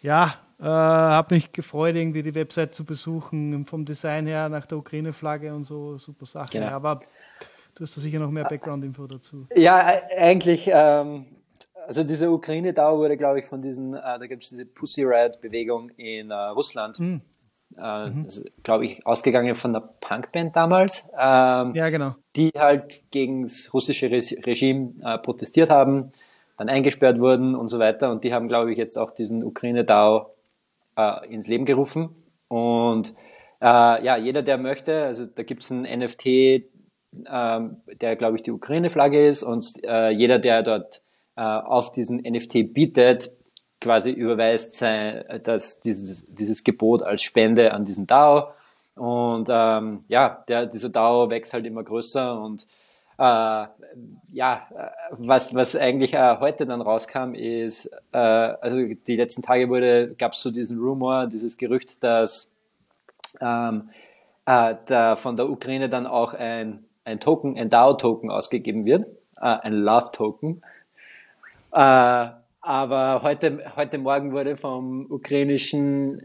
ja, 0.00 0.34
äh, 0.60 0.64
habe 0.64 1.34
mich 1.34 1.52
gefreut, 1.52 1.96
irgendwie 1.96 2.22
die 2.22 2.34
Website 2.34 2.74
zu 2.74 2.84
besuchen, 2.84 3.64
vom 3.66 3.84
Design 3.84 4.26
her 4.26 4.48
nach 4.48 4.66
der 4.66 4.78
Ukraine-Flagge 4.78 5.54
und 5.54 5.64
so, 5.64 5.96
super 5.98 6.26
Sache. 6.26 6.52
Genau. 6.52 6.68
Aber 6.68 7.00
du 7.74 7.82
hast 7.82 7.96
da 7.96 8.00
sicher 8.00 8.18
noch 8.18 8.30
mehr 8.30 8.44
Background-Info 8.44 9.06
dazu. 9.06 9.46
Ja, 9.54 10.02
eigentlich 10.16 10.70
ähm, 10.72 11.26
also 11.86 12.04
diese 12.04 12.30
Ukraine-Dauer 12.30 12.98
wurde, 12.98 13.16
glaube 13.16 13.40
ich, 13.40 13.46
von 13.46 13.62
diesen, 13.62 13.94
äh, 13.94 14.00
da 14.00 14.26
gibt 14.26 14.44
es 14.44 14.50
diese 14.50 14.66
Pussy 14.66 15.02
Riot-Bewegung 15.02 15.90
in 15.96 16.30
äh, 16.30 16.34
Russland. 16.34 16.98
Mhm. 17.00 17.20
Äh, 17.78 18.10
mhm. 18.10 18.28
glaube 18.64 18.86
ich, 18.86 19.06
ausgegangen 19.06 19.54
von 19.54 19.72
der 19.72 19.80
Punkband 19.80 20.56
damals. 20.56 21.08
Ähm, 21.18 21.74
ja, 21.74 21.88
genau. 21.88 22.16
Die 22.34 22.50
halt 22.56 23.02
gegen 23.10 23.44
das 23.44 23.72
russische 23.72 24.10
Re 24.10 24.20
Regime 24.44 24.94
äh, 25.02 25.18
protestiert 25.18 25.70
haben, 25.70 26.12
dann 26.60 26.68
eingesperrt 26.68 27.18
wurden 27.18 27.54
und 27.54 27.68
so 27.68 27.78
weiter. 27.78 28.10
Und 28.10 28.22
die 28.22 28.34
haben, 28.34 28.46
glaube 28.46 28.70
ich, 28.70 28.76
jetzt 28.76 28.98
auch 28.98 29.12
diesen 29.12 29.42
Ukraine-DAO 29.42 30.26
äh, 30.94 31.32
ins 31.32 31.46
Leben 31.48 31.64
gerufen. 31.64 32.10
Und 32.48 33.14
äh, 33.62 34.04
ja, 34.04 34.18
jeder, 34.18 34.42
der 34.42 34.58
möchte, 34.58 35.04
also 35.04 35.24
da 35.24 35.42
gibt 35.42 35.62
es 35.62 35.70
ein 35.70 35.84
NFT, 35.84 36.26
ähm, 36.26 37.76
der, 38.02 38.14
glaube 38.16 38.36
ich, 38.36 38.42
die 38.42 38.50
Ukraine-Flagge 38.50 39.26
ist 39.26 39.42
und 39.42 39.72
äh, 39.84 40.10
jeder, 40.10 40.38
der 40.38 40.62
dort 40.62 41.00
äh, 41.34 41.40
auf 41.40 41.92
diesen 41.92 42.18
NFT 42.18 42.74
bietet, 42.74 43.30
quasi 43.80 44.10
überweist 44.10 44.74
sein, 44.74 45.24
dass 45.42 45.80
dieses, 45.80 46.26
dieses 46.28 46.62
Gebot 46.62 47.02
als 47.02 47.22
Spende 47.22 47.72
an 47.72 47.86
diesen 47.86 48.06
DAO. 48.06 48.50
Und 48.96 49.48
ähm, 49.50 50.04
ja, 50.08 50.44
der, 50.46 50.66
dieser 50.66 50.90
DAO 50.90 51.30
wächst 51.30 51.54
halt 51.54 51.64
immer 51.64 51.84
größer 51.84 52.38
und 52.38 52.64
äh, 52.64 52.66
ja, 53.20 54.68
was, 55.10 55.54
was 55.54 55.76
eigentlich 55.76 56.14
äh, 56.14 56.36
heute 56.38 56.64
dann 56.64 56.80
rauskam, 56.80 57.34
ist, 57.34 57.86
äh, 58.12 58.18
also 58.18 58.94
die 59.06 59.16
letzten 59.16 59.42
Tage 59.42 59.68
wurde, 59.68 60.14
gab 60.16 60.32
es 60.32 60.40
so 60.40 60.50
diesen 60.50 60.78
Rumor, 60.78 61.26
dieses 61.26 61.58
Gerücht, 61.58 62.02
dass 62.02 62.50
ähm, 63.40 63.90
äh, 64.46 64.74
da 64.86 65.16
von 65.16 65.36
der 65.36 65.50
Ukraine 65.50 65.88
dann 65.88 66.06
auch 66.06 66.34
ein, 66.34 66.84
ein 67.04 67.20
Token, 67.20 67.58
ein 67.58 67.70
DAO-Token 67.70 68.30
ausgegeben 68.30 68.84
wird, 68.84 69.06
äh, 69.36 69.40
ein 69.40 69.74
Love-Token. 69.74 70.62
Äh, 71.72 72.28
aber 72.62 73.22
heute, 73.22 73.72
heute 73.76 73.98
Morgen 73.98 74.32
wurde 74.32 74.56
vom 74.56 75.06
ukrainischen 75.10 76.22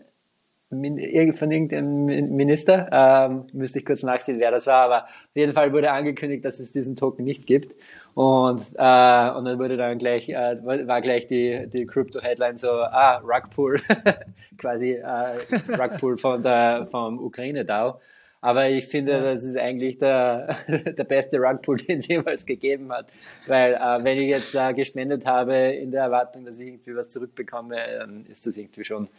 von 0.69 1.51
irgendeinem 1.51 2.05
Minister, 2.35 2.89
ähm, 2.91 3.45
müsste 3.53 3.79
ich 3.79 3.85
kurz 3.85 4.03
nachsehen, 4.03 4.39
wer 4.39 4.51
das 4.51 4.67
war, 4.67 4.85
aber 4.85 5.03
auf 5.05 5.35
jeden 5.35 5.53
Fall 5.53 5.71
wurde 5.71 5.91
angekündigt, 5.91 6.43
dass 6.43 6.59
es 6.59 6.71
diesen 6.71 6.95
Token 6.95 7.23
nicht 7.23 7.45
gibt. 7.45 7.75
Und, 8.15 8.61
äh, 8.75 9.29
und 9.31 9.45
dann 9.45 9.59
wurde 9.59 9.77
dann 9.77 9.99
gleich, 9.99 10.29
äh, 10.29 10.57
war 10.63 11.01
gleich 11.01 11.27
die, 11.27 11.67
die 11.67 11.85
Crypto-Headline 11.85 12.57
so, 12.57 12.69
ah, 12.69 13.17
Rugpool, 13.17 13.79
quasi 14.57 14.93
äh, 14.93 15.73
Rugpool 15.77 16.17
von 16.17 16.41
der, 16.41 16.87
vom 16.89 17.19
Ukraine-DAO. 17.19 17.99
Aber 18.39 18.69
ich 18.69 18.85
finde, 18.85 19.21
das 19.21 19.43
ist 19.43 19.57
eigentlich 19.57 19.97
der, 19.97 20.55
der 20.67 21.03
beste 21.03 21.39
Rugpool, 21.39 21.77
den 21.87 21.99
es 21.99 22.07
jemals 22.07 22.45
gegeben 22.45 22.91
hat. 22.93 23.07
Weil 23.47 23.73
äh, 23.73 24.03
wenn 24.03 24.17
ich 24.17 24.29
jetzt 24.29 24.55
da 24.55 24.71
gespendet 24.71 25.25
habe 25.25 25.55
in 25.55 25.91
der 25.91 26.03
Erwartung, 26.03 26.45
dass 26.45 26.59
ich 26.59 26.67
irgendwie 26.67 26.95
was 26.95 27.09
zurückbekomme, 27.09 27.75
dann 27.99 28.25
ist 28.27 28.47
das 28.47 28.55
irgendwie 28.55 28.85
schon, 28.85 29.09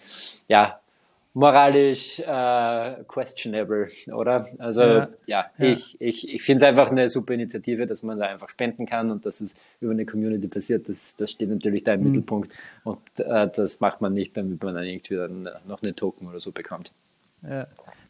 ja, 0.49 0.81
moralisch 1.37 2.19
äh, 2.21 3.05
questionable, 3.07 3.89
oder? 4.11 4.49
Also 4.57 4.81
ja, 4.81 5.09
ja, 5.27 5.47
ja. 5.59 5.67
ich, 5.67 6.01
ich, 6.01 6.35
ich 6.35 6.43
finde 6.43 6.65
es 6.65 6.69
einfach 6.69 6.91
eine 6.91 7.11
super 7.11 7.35
Initiative, 7.35 7.85
dass 7.85 8.03
man 8.03 8.19
da 8.19 8.25
einfach 8.25 8.49
spenden 8.49 8.87
kann 8.87 9.11
und 9.11 9.27
dass 9.27 9.43
es 9.43 9.55
über 9.81 9.93
eine 9.93 10.07
Community 10.07 10.49
passiert. 10.49 10.89
Das, 10.89 11.15
das 11.15 11.31
steht 11.31 11.51
natürlich 11.51 11.85
da 11.85 11.93
im 11.93 12.01
mhm. 12.01 12.07
Mittelpunkt 12.07 12.51
und 12.85 12.99
äh, 13.19 13.51
das 13.55 13.81
macht 13.81 14.01
man 14.01 14.15
nicht, 14.15 14.35
damit 14.35 14.63
man 14.65 14.77
dann 14.77 14.85
irgendwie 14.85 15.17
dann 15.17 15.49
noch 15.69 15.83
eine 15.83 15.95
Token 15.95 16.27
oder 16.27 16.41
so 16.41 16.53
bekommt. 16.53 16.93
Ja. 17.43 17.67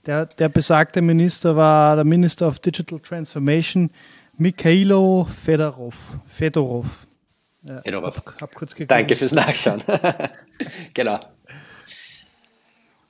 Der, 0.07 0.27
der 0.27 0.49
besagte 0.49 1.03
Minister 1.03 1.57
war 1.57 1.97
der 1.97 2.05
Minister 2.05 2.47
of 2.47 2.61
Digital 2.61 3.01
Transformation, 3.01 3.91
Mikhailo 4.39 5.25
Fedorov. 5.25 6.17
Fedorov. 6.27 7.09
Ja, 7.65 7.83
Fedorov. 7.83 8.19
Hab, 8.19 8.41
hab 8.41 8.55
kurz 8.55 8.77
Danke 8.87 9.17
fürs 9.17 9.33
Nachschauen. 9.33 9.83
genau. 10.95 11.19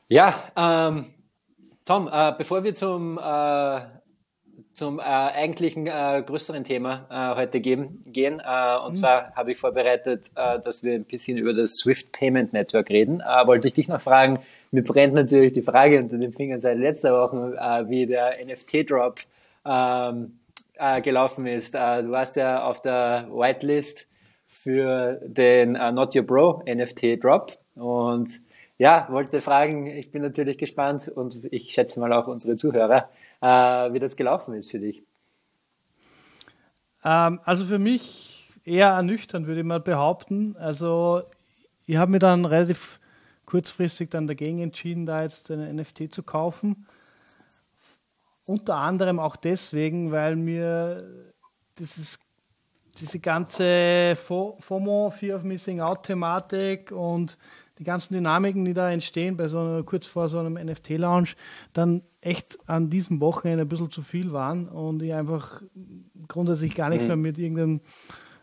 Ja, 0.08 0.52
ähm, 0.56 1.06
Tom, 1.84 2.08
äh, 2.12 2.32
bevor 2.38 2.62
wir 2.62 2.74
zum, 2.74 3.18
äh, 3.18 3.80
zum 4.72 5.00
äh, 5.00 5.02
eigentlichen 5.02 5.88
äh, 5.88 6.22
größeren 6.24 6.62
Thema 6.62 7.06
äh, 7.10 7.36
heute 7.36 7.60
geben, 7.60 8.04
gehen, 8.06 8.40
äh, 8.40 8.76
und 8.84 8.92
mhm. 8.92 8.94
zwar 8.96 9.34
habe 9.34 9.52
ich 9.52 9.58
vorbereitet, 9.58 10.30
dass 10.34 10.84
wir 10.84 10.94
ein 10.94 11.04
bisschen 11.04 11.38
über 11.38 11.52
das 11.52 11.76
Swift 11.76 12.12
Payment 12.12 12.52
Network 12.52 12.90
reden, 12.90 13.20
wollte 13.46 13.68
ich 13.68 13.74
dich 13.74 13.88
noch 13.88 14.00
fragen, 14.00 14.38
mir 14.70 14.84
brennt 14.84 15.14
natürlich 15.14 15.52
die 15.52 15.62
Frage 15.62 15.98
unter 15.98 16.18
den 16.18 16.32
Fingern 16.32 16.60
seit 16.60 16.78
letzter 16.78 17.12
Woche, 17.12 17.56
äh, 17.58 17.88
wie 17.88 18.06
der 18.06 18.36
NFT-Drop 18.44 19.20
ähm, 19.64 20.38
äh, 20.74 21.00
gelaufen 21.00 21.46
ist. 21.46 21.74
Äh, 21.74 22.02
du 22.02 22.10
warst 22.10 22.36
ja 22.36 22.64
auf 22.64 22.80
der 22.82 23.28
Whitelist 23.30 24.08
für 24.46 25.20
den 25.24 25.74
äh, 25.74 25.92
Not 25.92 26.14
Your 26.14 26.22
Bro 26.22 26.62
NFT-Drop 26.68 27.56
und 27.74 28.45
ja, 28.78 29.06
wollte 29.10 29.40
fragen, 29.40 29.86
ich 29.86 30.10
bin 30.10 30.22
natürlich 30.22 30.58
gespannt 30.58 31.08
und 31.08 31.44
ich 31.50 31.72
schätze 31.72 31.98
mal 31.98 32.12
auch 32.12 32.26
unsere 32.26 32.56
Zuhörer, 32.56 33.08
äh, 33.40 33.46
wie 33.92 33.98
das 33.98 34.16
gelaufen 34.16 34.54
ist 34.54 34.70
für 34.70 34.78
dich. 34.78 35.02
Ähm, 37.04 37.40
also 37.44 37.64
für 37.64 37.78
mich 37.78 38.52
eher 38.64 38.88
ernüchternd, 38.88 39.46
würde 39.46 39.60
ich 39.60 39.66
mal 39.66 39.80
behaupten. 39.80 40.56
Also 40.58 41.22
ich 41.86 41.96
habe 41.96 42.10
mir 42.10 42.18
dann 42.18 42.44
relativ 42.44 43.00
kurzfristig 43.46 44.10
dann 44.10 44.26
dagegen 44.26 44.60
entschieden, 44.60 45.06
da 45.06 45.22
jetzt 45.22 45.50
einen 45.50 45.76
NFT 45.76 46.12
zu 46.12 46.22
kaufen. 46.22 46.86
Unter 48.44 48.76
anderem 48.76 49.18
auch 49.18 49.36
deswegen, 49.36 50.12
weil 50.12 50.36
mir 50.36 51.32
dieses, 51.78 52.18
diese 52.98 53.20
ganze 53.20 54.16
FOMO, 54.16 55.10
Fear 55.10 55.36
of 55.36 55.44
Missing 55.44 55.80
Out 55.80 56.04
Thematik 56.04 56.92
und 56.92 57.38
die 57.78 57.84
ganzen 57.84 58.14
Dynamiken, 58.14 58.64
die 58.64 58.74
da 58.74 58.90
entstehen 58.90 59.36
bei 59.36 59.48
so 59.48 59.58
einer, 59.58 59.82
kurz 59.82 60.06
vor 60.06 60.28
so 60.28 60.38
einem 60.38 60.54
NFT-Launch, 60.54 61.36
dann 61.72 62.02
echt 62.20 62.58
an 62.68 62.88
diesem 62.88 63.20
Wochenende 63.20 63.62
ein 63.62 63.68
bisschen 63.68 63.90
zu 63.90 64.02
viel 64.02 64.32
waren 64.32 64.68
und 64.68 65.02
ich 65.02 65.12
einfach 65.12 65.62
grundsätzlich 66.28 66.74
gar 66.74 66.88
nichts 66.88 67.04
mhm. 67.04 67.08
mehr 67.08 67.16
mit 67.16 67.38
irgendeinem 67.38 67.80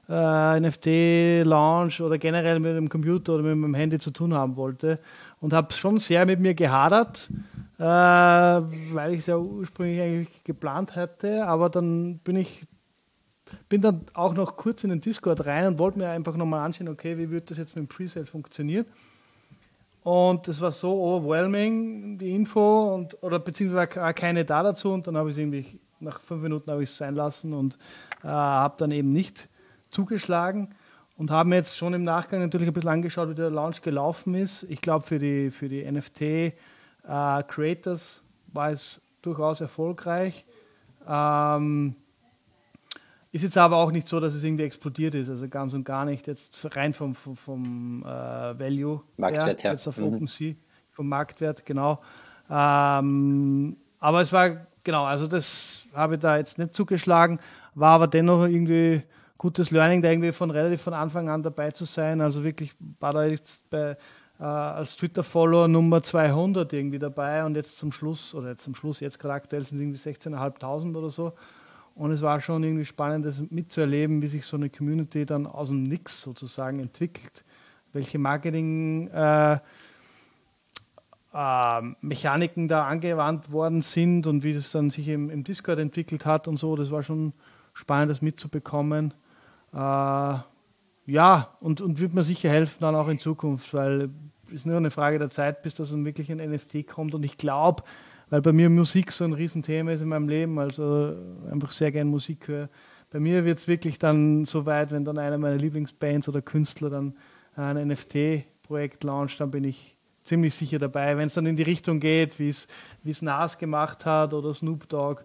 äh, 0.10 0.60
NFT-Launch 0.60 2.02
oder 2.02 2.18
generell 2.18 2.60
mit 2.60 2.75
dem 2.75 2.90
Computer 2.90 3.36
oder 3.36 3.44
mit 3.44 3.58
meinem 3.58 3.74
Handy 3.74 4.00
zu 4.00 4.12
tun 4.12 4.34
haben 4.34 4.56
wollte 4.56 5.00
und 5.40 5.54
habe 5.54 5.74
schon 5.74 5.98
sehr 5.98 6.25
mit 6.25 6.40
mir 6.40 6.54
gehadert, 6.54 7.30
äh, 7.80 7.84
weil 7.84 9.13
ich 9.13 9.20
es 9.20 9.25
ja 9.28 9.38
ursprünglich 9.38 10.02
eigentlich 10.02 10.44
geplant 10.44 10.96
hätte, 10.96 11.48
aber 11.48 11.70
dann 11.70 12.20
bin 12.20 12.36
ich 12.36 12.66
bin 13.70 13.82
dann 13.82 14.06
auch 14.13 14.34
noch 14.34 14.56
kurz 14.56 14.84
in 14.84 14.90
den 14.90 15.02
Discord 15.02 15.46
rein 15.46 15.68
und 15.68 15.80
wollte 15.80 16.00
mir 16.00 16.10
einfach 16.10 16.36
nochmal 16.36 16.66
anschauen, 16.66 16.88
okay, 16.88 17.18
wie 17.18 17.30
wird 17.30 17.52
das 17.52 17.58
jetzt 17.58 17.75
mit 17.75 17.86
dem 17.86 17.88
Presale 17.88 18.25
funktionieren. 18.25 18.86
Und 20.04 20.48
es 20.50 20.60
war 20.60 20.72
so 20.72 21.02
overwhelming, 21.02 22.18
die 22.18 22.36
Info, 22.36 22.94
und, 22.94 23.24
oder 23.24 23.40
beziehungsweise 23.40 23.96
war 23.96 24.14
keine 24.14 24.44
da 24.44 24.64
dazu. 24.64 24.92
Und 24.92 25.08
dann 25.08 25.16
habe 25.16 25.30
ich 25.30 25.36
es 25.36 25.40
irgendwie, 25.40 25.80
nach 26.00 26.20
fünf 26.20 26.44
Minuten 26.44 26.70
habe 26.70 26.84
ich 26.84 26.90
es 26.90 26.98
sein 26.98 27.16
lassen 27.16 27.54
und 27.54 27.78
äh, 28.24 28.28
habe 28.28 28.76
dann 28.78 28.92
eben 28.92 29.14
nicht 29.14 29.48
zugeschlagen 29.90 30.76
und 31.18 31.32
haben 31.32 31.50
mir 31.50 31.56
jetzt 31.56 31.78
schon 31.78 31.94
im 31.94 32.04
Nachgang 32.04 32.42
natürlich 32.42 32.68
ein 32.68 32.74
bisschen 32.74 32.90
angeschaut, 32.90 33.30
wie 33.30 33.36
der 33.36 33.50
Launch 33.50 33.82
gelaufen 33.82 34.36
ist. 34.36 34.64
Ich 34.64 34.82
glaube, 34.82 35.06
für 35.06 35.20
die, 35.20 35.52
für 35.52 35.70
die 35.70 35.90
NFT-Creators 35.90 38.18
äh, 38.18 38.22
war 38.54 38.72
es 38.72 39.02
durchaus 39.22 39.62
erfolgreich. 39.62 40.46
Ähm, 41.08 41.96
ist 43.34 43.42
jetzt 43.42 43.58
aber 43.58 43.78
auch 43.78 43.92
nicht 43.92 44.08
so, 44.08 44.20
dass 44.20 44.36
es 44.36 44.44
irgendwie 44.44 44.63
explodiert 44.63 45.16
ist, 45.16 45.28
also 45.28 45.50
ganz 45.50 45.74
und 45.74 45.84
gar 45.84 46.06
nicht. 46.06 46.28
Jetzt 46.28 46.75
rein 46.75 46.94
vom, 46.94 47.16
vom, 47.16 47.36
vom 47.36 48.04
äh, 48.04 48.06
Value 48.06 49.02
Marktwert 49.18 49.63
her, 49.63 49.72
jetzt 49.72 49.88
auf 49.88 49.98
mhm. 49.98 50.06
OpenSea, 50.06 50.54
vom 50.92 51.10
Marktwert, 51.10 51.66
genau. 51.66 52.00
Ähm, 52.48 53.75
aber 54.00 54.22
es 54.22 54.32
war, 54.32 54.68
genau, 54.84 55.06
also 55.06 55.25
das 55.25 55.88
habe 55.96 56.16
ich 56.16 56.22
da 56.22 56.38
jetzt 56.38 56.60
nicht 56.60 56.75
zugeschlagen, 56.75 57.40
war 57.74 57.94
aber 57.94 58.08
dennoch 58.08 58.46
irgendwie 58.46 59.02
gutes 59.40 59.72
Learning, 59.72 60.04
da 60.04 60.12
irgendwie 60.12 60.32
von 60.32 60.52
relativ 60.52 60.84
von 60.84 60.94
Anfang 60.94 61.28
an 61.28 61.42
dabei 61.42 61.72
zu 61.72 61.86
sein. 61.86 62.22
Also 62.22 62.44
wirklich 62.44 62.75
war 63.00 63.13
da 63.13 63.25
jetzt 63.25 63.68
bei, 63.72 63.98
äh, 64.40 64.44
als 64.44 64.96
Twitter-Follower 64.96 65.68
Nummer 65.68 66.04
200 66.04 66.72
irgendwie 66.72 67.00
dabei 67.00 67.44
und 67.44 67.56
jetzt 67.56 67.78
zum 67.78 67.92
Schluss, 67.92 68.36
oder 68.36 68.50
jetzt 68.50 68.63
zum 68.63 68.75
Schluss, 68.75 69.00
jetzt 69.00 69.18
gerade 69.18 69.34
aktuell 69.34 69.63
sind 69.63 69.78
es 69.78 69.82
irgendwie 69.82 70.30
16.500 70.38 70.96
oder 70.96 71.10
so. 71.10 71.34
Und 71.96 72.12
es 72.12 72.22
war 72.22 72.42
schon 72.42 72.64
irgendwie 72.64 72.86
spannend, 72.86 73.26
das 73.26 73.42
mitzuerleben, 73.50 74.22
wie 74.22 74.28
sich 74.28 74.46
so 74.46 74.58
eine 74.58 74.70
Community 74.70 75.26
dann 75.26 75.46
aus 75.46 75.70
dem 75.70 75.84
Nix 75.84 76.22
sozusagen 76.22 76.80
entwickelt, 76.80 77.46
welche 77.92 78.18
Marketing 78.18 79.10
äh, 79.10 79.54
äh, 79.54 79.58
da 81.34 82.88
angewandt 82.88 83.52
worden 83.52 83.82
sind 83.82 84.26
und 84.28 84.44
wie 84.44 84.54
das 84.54 84.72
dann 84.72 84.90
sich 84.90 85.08
im, 85.08 85.30
im, 85.30 85.44
Discord 85.44 85.80
entwickelt 85.80 86.26
hat 86.26 86.48
und 86.48 86.58
so. 86.58 86.76
Das 86.76 86.90
war 86.90 87.04
schon 87.04 87.34
spannend, 87.74 88.10
das 88.10 88.22
mitzubekommen. 88.22 89.14
Äh, 89.72 90.38
ja, 91.06 91.58
und, 91.60 91.82
und 91.82 92.00
wird 92.00 92.14
mir 92.14 92.24
sicher 92.24 92.50
helfen 92.50 92.78
dann 92.80 92.96
auch 92.96 93.08
in 93.08 93.20
Zukunft, 93.20 93.74
weil 93.74 94.10
es 94.48 94.54
ist 94.54 94.66
nur 94.66 94.78
eine 94.78 94.92
Frage 94.92 95.20
der 95.20 95.30
Zeit, 95.30 95.62
bis 95.62 95.76
das 95.76 95.92
dann 95.92 96.06
wirklich 96.06 96.32
ein 96.32 96.38
NFT 96.38 96.88
kommt. 96.88 97.14
Und 97.14 97.26
ich 97.26 97.38
glaube, 97.38 97.84
weil 98.34 98.42
bei 98.42 98.52
mir 98.52 98.68
Musik 98.68 99.12
so 99.12 99.25
ein 99.25 99.34
Riesenthema 99.34 99.92
ist 99.92 100.02
in 100.02 100.08
meinem 100.08 100.28
Leben, 100.28 100.58
also 100.58 101.16
einfach 101.52 101.72
sehr 101.72 101.92
gern 101.92 102.08
Musik 102.08 102.48
höre. 102.48 102.68
Bei 103.12 103.20
mir 103.20 103.46
wird 103.46 103.60
es 103.60 103.68
wirklich 103.68 104.00
dann 104.00 104.46
so 104.46 104.66
weit, 104.66 104.90
wenn 104.92 105.06
dann 105.06 105.20
einer 105.20 105.38
meiner 105.38 105.58
Lieblingsbands 105.58 106.28
oder 106.28 106.42
Künstler 106.42 106.90
dann 106.90 107.13
ein 107.56 107.90
NFT-Projekt 107.90 109.04
launcht, 109.04 109.40
dann 109.40 109.52
bin 109.52 109.63
ich 109.63 109.96
ziemlich 110.24 110.56
sicher 110.56 110.80
dabei. 110.80 111.16
Wenn 111.16 111.28
es 111.28 111.36
dann 111.36 111.46
in 111.46 111.56
die 111.56 111.62
Richtung 111.62 112.00
geht, 112.00 112.40
wie 112.40 112.50
es 112.50 113.22
Nas 113.22 113.60
gemacht 113.60 114.04
hat 114.04 114.34
oder 114.34 114.52
Snoop 114.52 114.90
Dogg, 114.90 115.22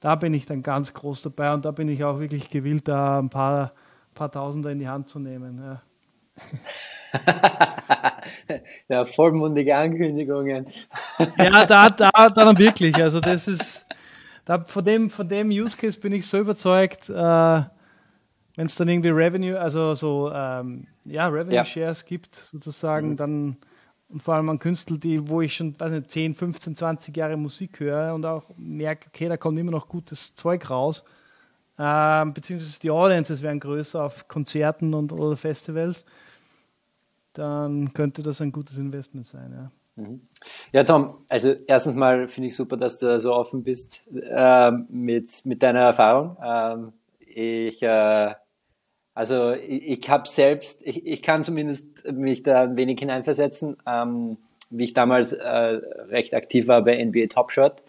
da 0.00 0.14
bin 0.14 0.32
ich 0.32 0.46
dann 0.46 0.62
ganz 0.62 0.94
groß 0.94 1.20
dabei 1.20 1.52
und 1.52 1.66
da 1.66 1.70
bin 1.70 1.86
ich 1.90 2.02
auch 2.02 2.18
wirklich 2.18 2.48
gewillt, 2.48 2.88
da 2.88 3.18
ein 3.18 3.28
paar, 3.28 3.74
paar 4.14 4.32
Tausender 4.32 4.70
in 4.70 4.78
die 4.78 4.88
Hand 4.88 5.10
zu 5.10 5.18
nehmen. 5.18 5.58
Ja. 5.58 5.82
Ja, 8.88 9.04
vollmundige 9.04 9.76
Ankündigungen. 9.76 10.66
ja, 11.38 11.66
da, 11.66 11.90
da, 11.90 12.10
da 12.10 12.28
dann 12.28 12.58
wirklich. 12.58 12.94
Also 12.96 13.20
das 13.20 13.48
ist, 13.48 13.86
da, 14.44 14.60
von, 14.60 14.84
dem, 14.84 15.10
von 15.10 15.28
dem 15.28 15.48
Use 15.48 15.76
Case 15.76 15.98
bin 15.98 16.12
ich 16.12 16.26
so 16.26 16.38
überzeugt, 16.38 17.08
äh, 17.08 17.12
wenn 17.12 18.66
es 18.66 18.74
dann 18.74 18.88
irgendwie 18.88 19.10
Revenue, 19.10 19.58
also 19.58 19.94
so, 19.94 20.32
ähm, 20.34 20.86
ja, 21.04 21.28
Revenue 21.28 21.54
ja. 21.54 21.64
Shares 21.64 22.04
gibt, 22.04 22.34
sozusagen, 22.34 23.10
mhm. 23.10 23.16
dann 23.16 23.56
und 24.10 24.22
vor 24.22 24.34
allem 24.34 24.48
an 24.48 24.58
Künstler, 24.58 24.96
die, 24.96 25.28
wo 25.28 25.42
ich 25.42 25.54
schon 25.54 25.78
weiß 25.78 25.90
nicht, 25.90 26.10
10, 26.10 26.34
15, 26.34 26.76
20 26.76 27.16
Jahre 27.16 27.36
Musik 27.36 27.80
höre 27.80 28.14
und 28.14 28.24
auch 28.24 28.44
merke, 28.56 29.08
okay, 29.08 29.28
da 29.28 29.36
kommt 29.36 29.58
immer 29.58 29.70
noch 29.70 29.88
gutes 29.88 30.34
Zeug 30.34 30.70
raus. 30.70 31.04
Ähm, 31.78 32.32
beziehungsweise 32.32 32.80
die 32.80 32.90
Audiences 32.90 33.42
werden 33.42 33.60
größer 33.60 34.02
auf 34.02 34.26
Konzerten 34.26 34.94
und 34.94 35.12
oder 35.12 35.36
Festivals 35.36 36.04
dann 37.38 37.92
könnte 37.92 38.22
das 38.22 38.40
ein 38.40 38.52
gutes 38.52 38.78
Investment 38.78 39.26
sein. 39.26 39.52
Ja. 39.52 40.02
Mhm. 40.02 40.20
Ja, 40.72 40.84
Tom, 40.84 41.24
also 41.28 41.54
erstens 41.66 41.94
mal 41.94 42.28
finde 42.28 42.48
ich 42.48 42.56
super, 42.56 42.76
dass 42.76 42.98
du 42.98 43.20
so 43.20 43.32
offen 43.32 43.62
bist 43.62 44.00
äh, 44.14 44.70
mit, 44.70 45.46
mit 45.46 45.62
deiner 45.62 45.80
Erfahrung. 45.80 46.36
Ähm, 46.44 46.92
ich, 47.20 47.82
äh, 47.82 48.34
also 49.14 49.52
ich, 49.52 49.98
ich 49.98 50.10
habe 50.10 50.28
selbst, 50.28 50.82
ich, 50.84 51.06
ich 51.06 51.22
kann 51.22 51.44
zumindest 51.44 51.86
mich 52.10 52.42
da 52.42 52.62
ein 52.62 52.76
wenig 52.76 52.98
hineinversetzen, 52.98 53.76
ähm, 53.86 54.38
wie 54.70 54.84
ich 54.84 54.94
damals 54.94 55.32
äh, 55.32 55.48
recht 55.48 56.34
aktiv 56.34 56.68
war 56.68 56.82
bei 56.82 57.02
NBA 57.04 57.26
Top 57.26 57.50
Shot. 57.50 57.82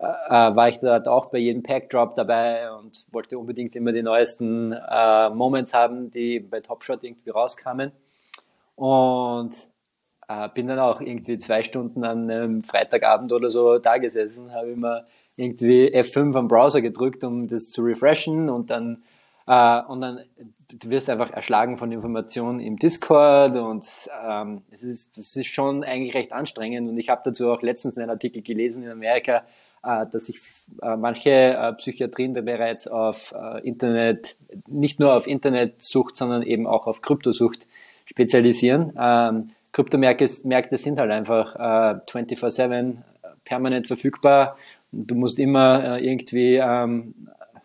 Äh, 0.00 0.06
äh, 0.06 0.56
war 0.56 0.68
ich 0.68 0.78
dort 0.78 1.08
auch 1.08 1.30
bei 1.30 1.38
jedem 1.38 1.62
Pack 1.62 1.90
Drop 1.90 2.14
dabei 2.14 2.72
und 2.72 3.04
wollte 3.12 3.38
unbedingt 3.38 3.76
immer 3.76 3.92
die 3.92 4.02
neuesten 4.02 4.72
äh, 4.72 5.28
Moments 5.30 5.74
haben, 5.74 6.10
die 6.10 6.40
bei 6.40 6.60
Top 6.60 6.84
Shot 6.84 7.04
irgendwie 7.04 7.30
rauskamen. 7.30 7.92
Und 8.80 9.54
äh, 10.26 10.48
bin 10.54 10.66
dann 10.66 10.78
auch 10.78 11.02
irgendwie 11.02 11.38
zwei 11.38 11.62
Stunden 11.62 12.02
an 12.02 12.30
einem 12.30 12.64
Freitagabend 12.64 13.30
oder 13.30 13.50
so 13.50 13.76
da 13.76 13.98
gesessen, 13.98 14.54
habe 14.54 14.70
immer 14.70 15.04
irgendwie 15.36 15.94
F5 15.94 16.34
am 16.34 16.48
Browser 16.48 16.80
gedrückt, 16.80 17.22
um 17.22 17.46
das 17.46 17.68
zu 17.68 17.82
refreshen 17.82 18.48
und 18.48 18.70
dann 18.70 19.02
äh, 19.46 19.82
und 19.82 20.00
dann 20.00 20.20
du 20.72 20.88
wirst 20.88 21.10
einfach 21.10 21.30
erschlagen 21.30 21.76
von 21.76 21.92
Informationen 21.92 22.58
im 22.58 22.78
Discord 22.78 23.54
und 23.56 23.84
ähm, 24.26 24.62
es 24.70 24.82
ist 24.82 25.18
das 25.18 25.36
ist 25.36 25.48
schon 25.48 25.84
eigentlich 25.84 26.14
recht 26.14 26.32
anstrengend 26.32 26.88
und 26.88 26.96
ich 26.96 27.10
habe 27.10 27.20
dazu 27.22 27.50
auch 27.50 27.60
letztens 27.60 27.98
einen 27.98 28.08
Artikel 28.08 28.40
gelesen 28.40 28.82
in 28.82 28.88
Amerika, 28.88 29.44
äh, 29.82 30.06
dass 30.10 30.24
sich 30.24 30.40
äh, 30.80 30.96
manche 30.96 31.30
äh, 31.30 31.74
Psychiatrien 31.74 32.32
bereits 32.32 32.88
auf 32.88 33.34
äh, 33.36 33.60
Internet 33.60 34.38
nicht 34.66 35.00
nur 35.00 35.14
auf 35.14 35.26
Internetsucht, 35.26 36.16
sondern 36.16 36.42
eben 36.42 36.66
auch 36.66 36.86
auf 36.86 37.02
Kryptosucht 37.02 37.66
spezialisieren. 38.10 38.92
Ähm, 38.98 39.50
Kryptomärkte 39.72 40.26
Märkte 40.44 40.78
sind 40.78 40.98
halt 40.98 41.10
einfach 41.10 41.54
äh, 41.54 42.00
24-7 42.10 42.96
permanent 43.44 43.86
verfügbar. 43.86 44.56
Du 44.92 45.14
musst 45.14 45.38
immer 45.38 45.98
äh, 45.98 46.04
irgendwie 46.04 46.56
ähm, 46.56 47.14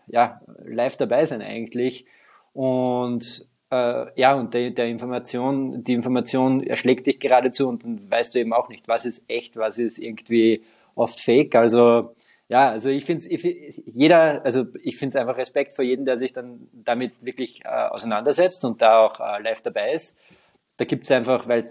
ja, 0.08 0.40
live 0.64 0.98
dabei 0.98 1.26
sein 1.26 1.42
eigentlich. 1.42 2.06
Und 2.54 3.48
äh, 3.72 4.06
ja, 4.16 4.36
und 4.36 4.54
der, 4.54 4.70
der 4.70 4.88
Information, 4.88 5.84
die 5.84 5.94
Information 5.94 6.64
erschlägt 6.64 7.08
dich 7.08 7.20
geradezu 7.20 7.68
und 7.68 7.84
dann 7.84 8.10
weißt 8.10 8.36
du 8.36 8.40
eben 8.40 8.54
auch 8.54 8.70
nicht, 8.70 8.88
was 8.88 9.06
ist 9.06 9.26
echt, 9.28 9.58
was 9.58 9.80
ist 9.80 9.98
irgendwie 9.98 10.64
oft 10.94 11.20
fake. 11.20 11.56
Also 11.56 12.16
ja, 12.48 12.70
also 12.70 12.90
ich 12.90 13.06
finde 13.06 13.28
es, 13.28 13.82
jeder, 13.86 14.46
also 14.46 14.66
ich 14.84 14.98
finde 14.98 15.18
es 15.18 15.22
einfach 15.22 15.38
Respekt 15.38 15.76
vor 15.76 15.84
jedem, 15.84 16.06
der 16.06 16.20
sich 16.20 16.32
dann 16.32 16.68
damit 16.72 17.14
wirklich 17.22 17.66
äh, 17.66 17.68
auseinandersetzt 17.68 18.64
und 18.66 18.82
da 18.84 19.00
auch 19.00 19.20
äh, 19.20 19.42
live 19.42 19.62
dabei 19.62 19.94
ist. 19.94 20.16
Da 20.78 20.86
gibt 20.86 21.06
es 21.06 21.12
einfach, 21.12 21.48
weil 21.48 21.66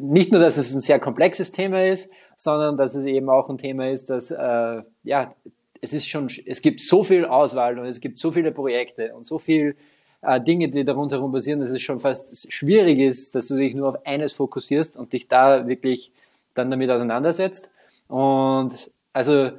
nicht 0.00 0.32
nur, 0.32 0.40
dass 0.40 0.56
es 0.56 0.74
ein 0.74 0.80
sehr 0.80 1.00
komplexes 1.00 1.52
Thema 1.52 1.84
ist, 1.86 2.08
sondern 2.36 2.76
dass 2.76 2.94
es 2.94 3.04
eben 3.04 3.28
auch 3.28 3.48
ein 3.48 3.58
Thema 3.58 3.90
ist, 3.90 4.10
dass 4.10 4.30
äh, 4.30 4.82
ja, 5.02 5.34
es 5.80 5.92
ist 5.92 6.08
schon, 6.08 6.28
es 6.46 6.62
gibt 6.62 6.80
so 6.80 7.02
viel 7.02 7.24
Auswahl 7.24 7.78
und 7.78 7.86
es 7.86 8.00
gibt 8.00 8.18
so 8.18 8.30
viele 8.30 8.52
Projekte 8.52 9.14
und 9.14 9.26
so 9.26 9.38
viel 9.38 9.76
äh, 10.22 10.40
Dinge, 10.40 10.68
die 10.68 10.84
darunter 10.84 11.16
herum 11.16 11.32
basieren, 11.32 11.60
dass 11.60 11.70
es 11.70 11.82
schon 11.82 11.98
fast 11.98 12.52
schwierig 12.52 13.00
ist, 13.00 13.34
dass 13.34 13.48
du 13.48 13.56
dich 13.56 13.74
nur 13.74 13.88
auf 13.88 14.06
eines 14.06 14.32
fokussierst 14.32 14.96
und 14.96 15.12
dich 15.12 15.28
da 15.28 15.66
wirklich 15.66 16.12
dann 16.54 16.70
damit 16.70 16.90
auseinandersetzt. 16.90 17.68
Und 18.08 18.90
also 19.12 19.50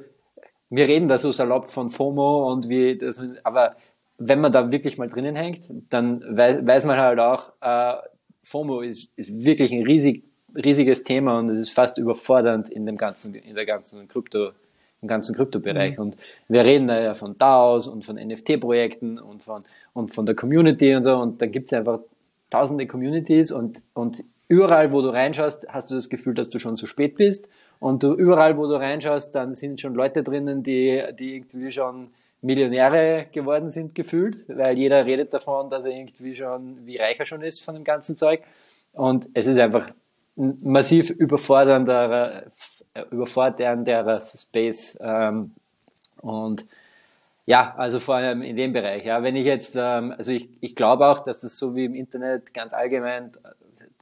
wir 0.70 0.88
reden 0.88 1.08
da 1.08 1.18
so 1.18 1.30
salopp 1.30 1.70
von 1.70 1.90
FOMO 1.90 2.50
und 2.50 2.68
wie 2.68 2.96
das, 2.96 3.20
aber 3.42 3.76
wenn 4.16 4.40
man 4.40 4.52
da 4.52 4.70
wirklich 4.70 4.96
mal 4.96 5.08
drinnen 5.08 5.36
hängt, 5.36 5.64
dann 5.90 6.22
weiß, 6.36 6.66
weiß 6.66 6.84
man 6.86 6.98
halt 6.98 7.18
auch, 7.18 7.52
äh, 7.60 7.96
FOMO 8.44 8.82
ist, 8.82 9.08
ist 9.16 9.44
wirklich 9.44 9.72
ein 9.72 9.82
riesig, 9.82 10.24
riesiges 10.54 11.02
Thema 11.02 11.38
und 11.38 11.48
es 11.48 11.58
ist 11.58 11.70
fast 11.70 11.98
überfordernd 11.98 12.68
in 12.68 12.86
dem 12.86 12.96
ganzen, 12.96 13.34
in 13.34 13.54
der 13.54 13.66
ganzen 13.66 14.06
Krypto, 14.06 14.50
im 15.02 15.08
ganzen 15.08 15.34
Kryptobereich. 15.34 15.96
Mhm. 15.96 16.02
Und 16.02 16.16
wir 16.48 16.64
reden 16.64 16.88
da 16.88 17.00
ja 17.00 17.14
von 17.14 17.36
DAOs 17.36 17.88
und 17.88 18.04
von 18.04 18.16
NFT-Projekten 18.16 19.18
und 19.18 19.42
von, 19.42 19.64
und 19.92 20.14
von 20.14 20.26
der 20.26 20.34
Community 20.34 20.94
und 20.94 21.02
so. 21.02 21.16
Und 21.16 21.42
da 21.42 21.46
gibt 21.46 21.66
es 21.66 21.72
einfach 21.72 22.00
tausende 22.50 22.86
Communities 22.86 23.50
und, 23.50 23.80
und 23.94 24.22
überall, 24.48 24.92
wo 24.92 25.02
du 25.02 25.08
reinschaust, 25.08 25.66
hast 25.68 25.90
du 25.90 25.96
das 25.96 26.08
Gefühl, 26.08 26.34
dass 26.34 26.50
du 26.50 26.58
schon 26.58 26.76
zu 26.76 26.86
spät 26.86 27.16
bist. 27.16 27.48
Und 27.80 28.02
du, 28.02 28.14
überall, 28.14 28.56
wo 28.56 28.66
du 28.66 28.74
reinschaust, 28.74 29.34
dann 29.34 29.52
sind 29.52 29.80
schon 29.80 29.94
Leute 29.94 30.22
drinnen, 30.22 30.62
die, 30.62 31.02
die 31.18 31.36
irgendwie 31.36 31.72
schon 31.72 32.08
Millionäre 32.44 33.26
geworden 33.32 33.70
sind, 33.70 33.94
gefühlt, 33.94 34.44
weil 34.48 34.76
jeder 34.76 35.06
redet 35.06 35.32
davon, 35.32 35.70
dass 35.70 35.84
er 35.84 35.90
irgendwie 35.90 36.36
schon, 36.36 36.86
wie 36.86 36.98
reich 36.98 37.18
er 37.18 37.26
schon 37.26 37.42
ist 37.42 37.64
von 37.64 37.74
dem 37.74 37.84
ganzen 37.84 38.16
Zeug. 38.16 38.42
Und 38.92 39.28
es 39.32 39.46
ist 39.46 39.58
einfach 39.58 39.88
ein 40.36 40.58
massiv 40.62 41.10
überfordernder, 41.10 42.44
überfordernderer 43.10 44.20
Space. 44.20 44.98
Ähm, 45.00 45.52
und 46.20 46.66
ja, 47.46 47.74
also 47.76 47.98
vor 47.98 48.16
allem 48.16 48.42
in 48.42 48.56
dem 48.56 48.72
Bereich. 48.72 49.04
Ja, 49.04 49.22
wenn 49.22 49.36
ich 49.36 49.46
jetzt, 49.46 49.74
ähm, 49.76 50.14
also 50.16 50.32
ich, 50.32 50.48
ich 50.60 50.74
glaube 50.74 51.06
auch, 51.06 51.20
dass 51.20 51.40
das 51.40 51.58
so 51.58 51.74
wie 51.74 51.86
im 51.86 51.94
Internet 51.94 52.52
ganz 52.52 52.72
allgemein, 52.74 53.32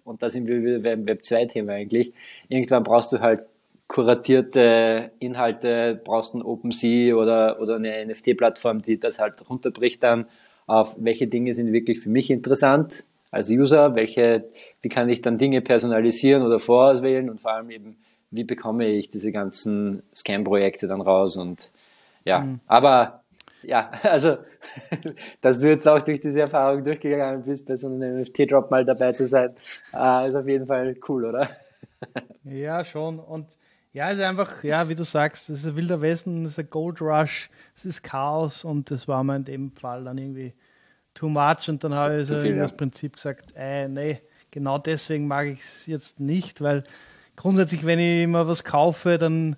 und 0.04 0.22
da 0.22 0.30
sind 0.30 0.49
wir 0.49 0.62
wieder 0.62 0.80
beim 0.80 1.06
Web 1.06 1.22
2-Thema 1.22 1.75
eigentlich, 1.75 2.12
irgendwann 2.49 2.82
brauchst 2.82 3.12
du 3.12 3.20
halt 3.20 3.44
kuratierte 3.92 5.11
Inhalte, 5.18 6.00
brauchst 6.02 6.34
ein 6.34 6.40
OpenSea 6.40 7.14
oder, 7.14 7.61
oder 7.61 7.76
eine 7.76 8.06
NFT-Plattform, 8.06 8.80
die 8.80 8.99
das 8.99 9.18
halt 9.18 9.49
runterbricht 9.50 10.02
dann 10.02 10.25
auf 10.66 10.96
welche 10.99 11.26
Dinge 11.26 11.52
sind 11.52 11.75
wirklich 11.75 12.00
für 12.00 12.08
mich 12.08 12.30
interessant 12.30 13.04
als 13.30 13.50
User, 13.50 13.94
welche, 13.94 14.44
wie 14.80 14.88
kann 14.88 15.11
ich 15.11 15.20
dann 15.20 15.37
Dinge 15.37 15.61
personalisieren 15.61 16.42
oder 16.42 16.58
vorauswählen 16.58 17.28
und 17.28 17.42
vor 17.42 17.52
allem 17.52 17.68
eben, 17.68 17.96
wie 18.30 18.44
bekomme 18.44 18.87
ich 18.87 19.11
diese 19.11 19.30
ganzen 19.30 20.02
Scam-Projekte 20.14 20.87
dann 20.87 21.02
raus 21.02 21.37
und 21.37 21.70
ja, 22.25 22.40
mhm. 22.40 22.61
aber 22.66 23.20
ja, 23.62 23.90
also, 24.04 24.38
dass 25.42 25.58
du 25.58 25.68
jetzt 25.68 25.87
auch 25.87 26.00
durch 26.00 26.20
diese 26.20 26.40
Erfahrung 26.40 26.82
durchgegangen 26.82 27.42
bist, 27.42 27.66
bei 27.66 27.76
so 27.76 27.88
einem 27.88 28.22
NFT-Drop 28.22 28.70
mal 28.70 28.87
dabei 28.87 29.12
zu 29.12 29.26
sein, 29.26 29.50
äh, 29.92 30.28
ist 30.30 30.34
auf 30.34 30.49
jeden 30.49 30.66
Fall 30.66 30.96
cool, 31.11 31.26
oder? 31.26 31.50
ja, 32.44 32.82
schon. 32.84 33.18
Und 33.18 33.46
ja, 33.92 34.11
es 34.11 34.18
ist 34.18 34.25
einfach, 34.25 34.64
ja, 34.64 34.88
wie 34.88 34.94
du 34.94 35.04
sagst, 35.04 35.50
es 35.50 35.61
ist 35.61 35.66
ein 35.66 35.76
wilder 35.76 36.00
Westen, 36.00 36.44
es 36.44 36.52
ist 36.52 36.58
ein 36.58 36.70
Gold 36.70 37.00
Rush, 37.00 37.50
es 37.76 37.84
ist 37.84 38.02
Chaos 38.02 38.64
und 38.64 38.90
das 38.90 39.06
war 39.06 39.22
mir 39.22 39.37
in 39.37 39.44
dem 39.44 39.72
Fall 39.72 40.04
dann 40.04 40.16
irgendwie 40.16 40.54
too 41.14 41.28
much 41.28 41.68
und 41.68 41.84
dann 41.84 41.92
habe 41.92 42.20
ich 42.20 42.26
so 42.26 42.38
viel, 42.38 42.56
ja. 42.56 42.62
das 42.62 42.75
Prinzip 42.75 43.16
gesagt, 43.16 43.52
äh, 43.54 43.88
nee, 43.88 44.22
genau 44.50 44.78
deswegen 44.78 45.26
mag 45.26 45.46
ich 45.46 45.61
es 45.61 45.87
jetzt 45.87 46.20
nicht, 46.20 46.62
weil 46.62 46.84
grundsätzlich, 47.37 47.84
wenn 47.84 47.99
ich 47.99 48.22
immer 48.22 48.49
was 48.49 48.64
kaufe, 48.64 49.18
dann 49.18 49.56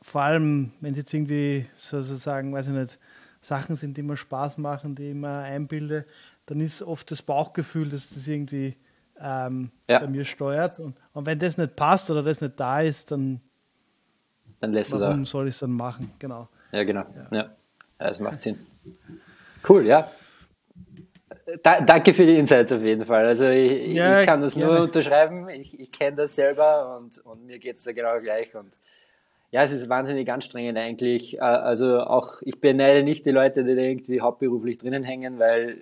vor 0.00 0.22
allem, 0.22 0.72
wenn 0.80 0.92
es 0.92 0.98
jetzt 0.98 1.12
irgendwie 1.12 1.66
sozusagen, 1.74 2.52
weiß 2.54 2.68
ich 2.68 2.74
nicht, 2.74 2.98
Sachen 3.42 3.76
sind, 3.76 3.98
die 3.98 4.02
mir 4.02 4.16
Spaß 4.16 4.56
machen, 4.56 4.94
die 4.94 5.10
ich 5.10 5.14
mir 5.14 5.40
einbilde, 5.40 6.06
dann 6.46 6.60
ist 6.60 6.82
oft 6.82 7.10
das 7.10 7.20
Bauchgefühl, 7.20 7.90
dass 7.90 8.14
das 8.14 8.26
irgendwie 8.26 8.76
ähm, 9.20 9.70
ja. 9.88 10.00
bei 10.00 10.06
mir 10.06 10.24
steuert. 10.24 10.80
Und, 10.80 10.96
und, 11.12 11.26
wenn 11.26 11.38
das 11.38 11.58
nicht 11.58 11.76
passt 11.76 12.10
oder 12.10 12.22
das 12.22 12.40
nicht 12.40 12.58
da 12.58 12.80
ist, 12.80 13.10
dann, 13.10 13.40
dann 14.60 14.72
lässt 14.72 14.92
warum 14.98 15.24
soll 15.24 15.48
ich 15.48 15.54
es 15.54 15.60
dann 15.60 15.72
machen? 15.72 16.12
Genau. 16.18 16.48
Ja, 16.72 16.84
genau. 16.84 17.04
Ja. 17.30 17.36
ja. 17.36 17.50
das 17.98 18.20
macht 18.20 18.40
Sinn. 18.40 18.58
Cool, 19.68 19.86
ja. 19.86 20.10
Da, 21.62 21.80
danke 21.80 22.14
für 22.14 22.26
die 22.26 22.38
Insights 22.38 22.72
auf 22.72 22.82
jeden 22.82 23.06
Fall. 23.06 23.26
Also 23.26 23.46
ich, 23.46 23.92
ja, 23.92 24.20
ich 24.20 24.26
kann 24.26 24.40
das 24.40 24.54
gerne. 24.54 24.72
nur 24.72 24.82
unterschreiben. 24.82 25.48
Ich, 25.50 25.78
ich 25.78 25.92
kenne 25.92 26.16
das 26.16 26.34
selber 26.34 26.98
und, 26.98 27.18
und 27.18 27.46
mir 27.46 27.58
geht 27.58 27.76
es 27.76 27.84
da 27.84 27.92
genau 27.92 28.18
gleich. 28.20 28.54
Und 28.54 28.72
ja, 29.50 29.62
es 29.62 29.70
ist 29.70 29.88
wahnsinnig 29.88 30.30
anstrengend 30.32 30.78
eigentlich. 30.78 31.36
Äh, 31.36 31.40
also 31.40 32.00
auch 32.00 32.42
ich 32.42 32.60
beneide 32.60 33.04
nicht 33.04 33.24
die 33.26 33.30
Leute, 33.30 33.62
die 33.64 33.74
da 33.74 33.82
irgendwie 33.82 34.20
hauptberuflich 34.20 34.78
drinnen 34.78 35.04
hängen, 35.04 35.38
weil 35.38 35.78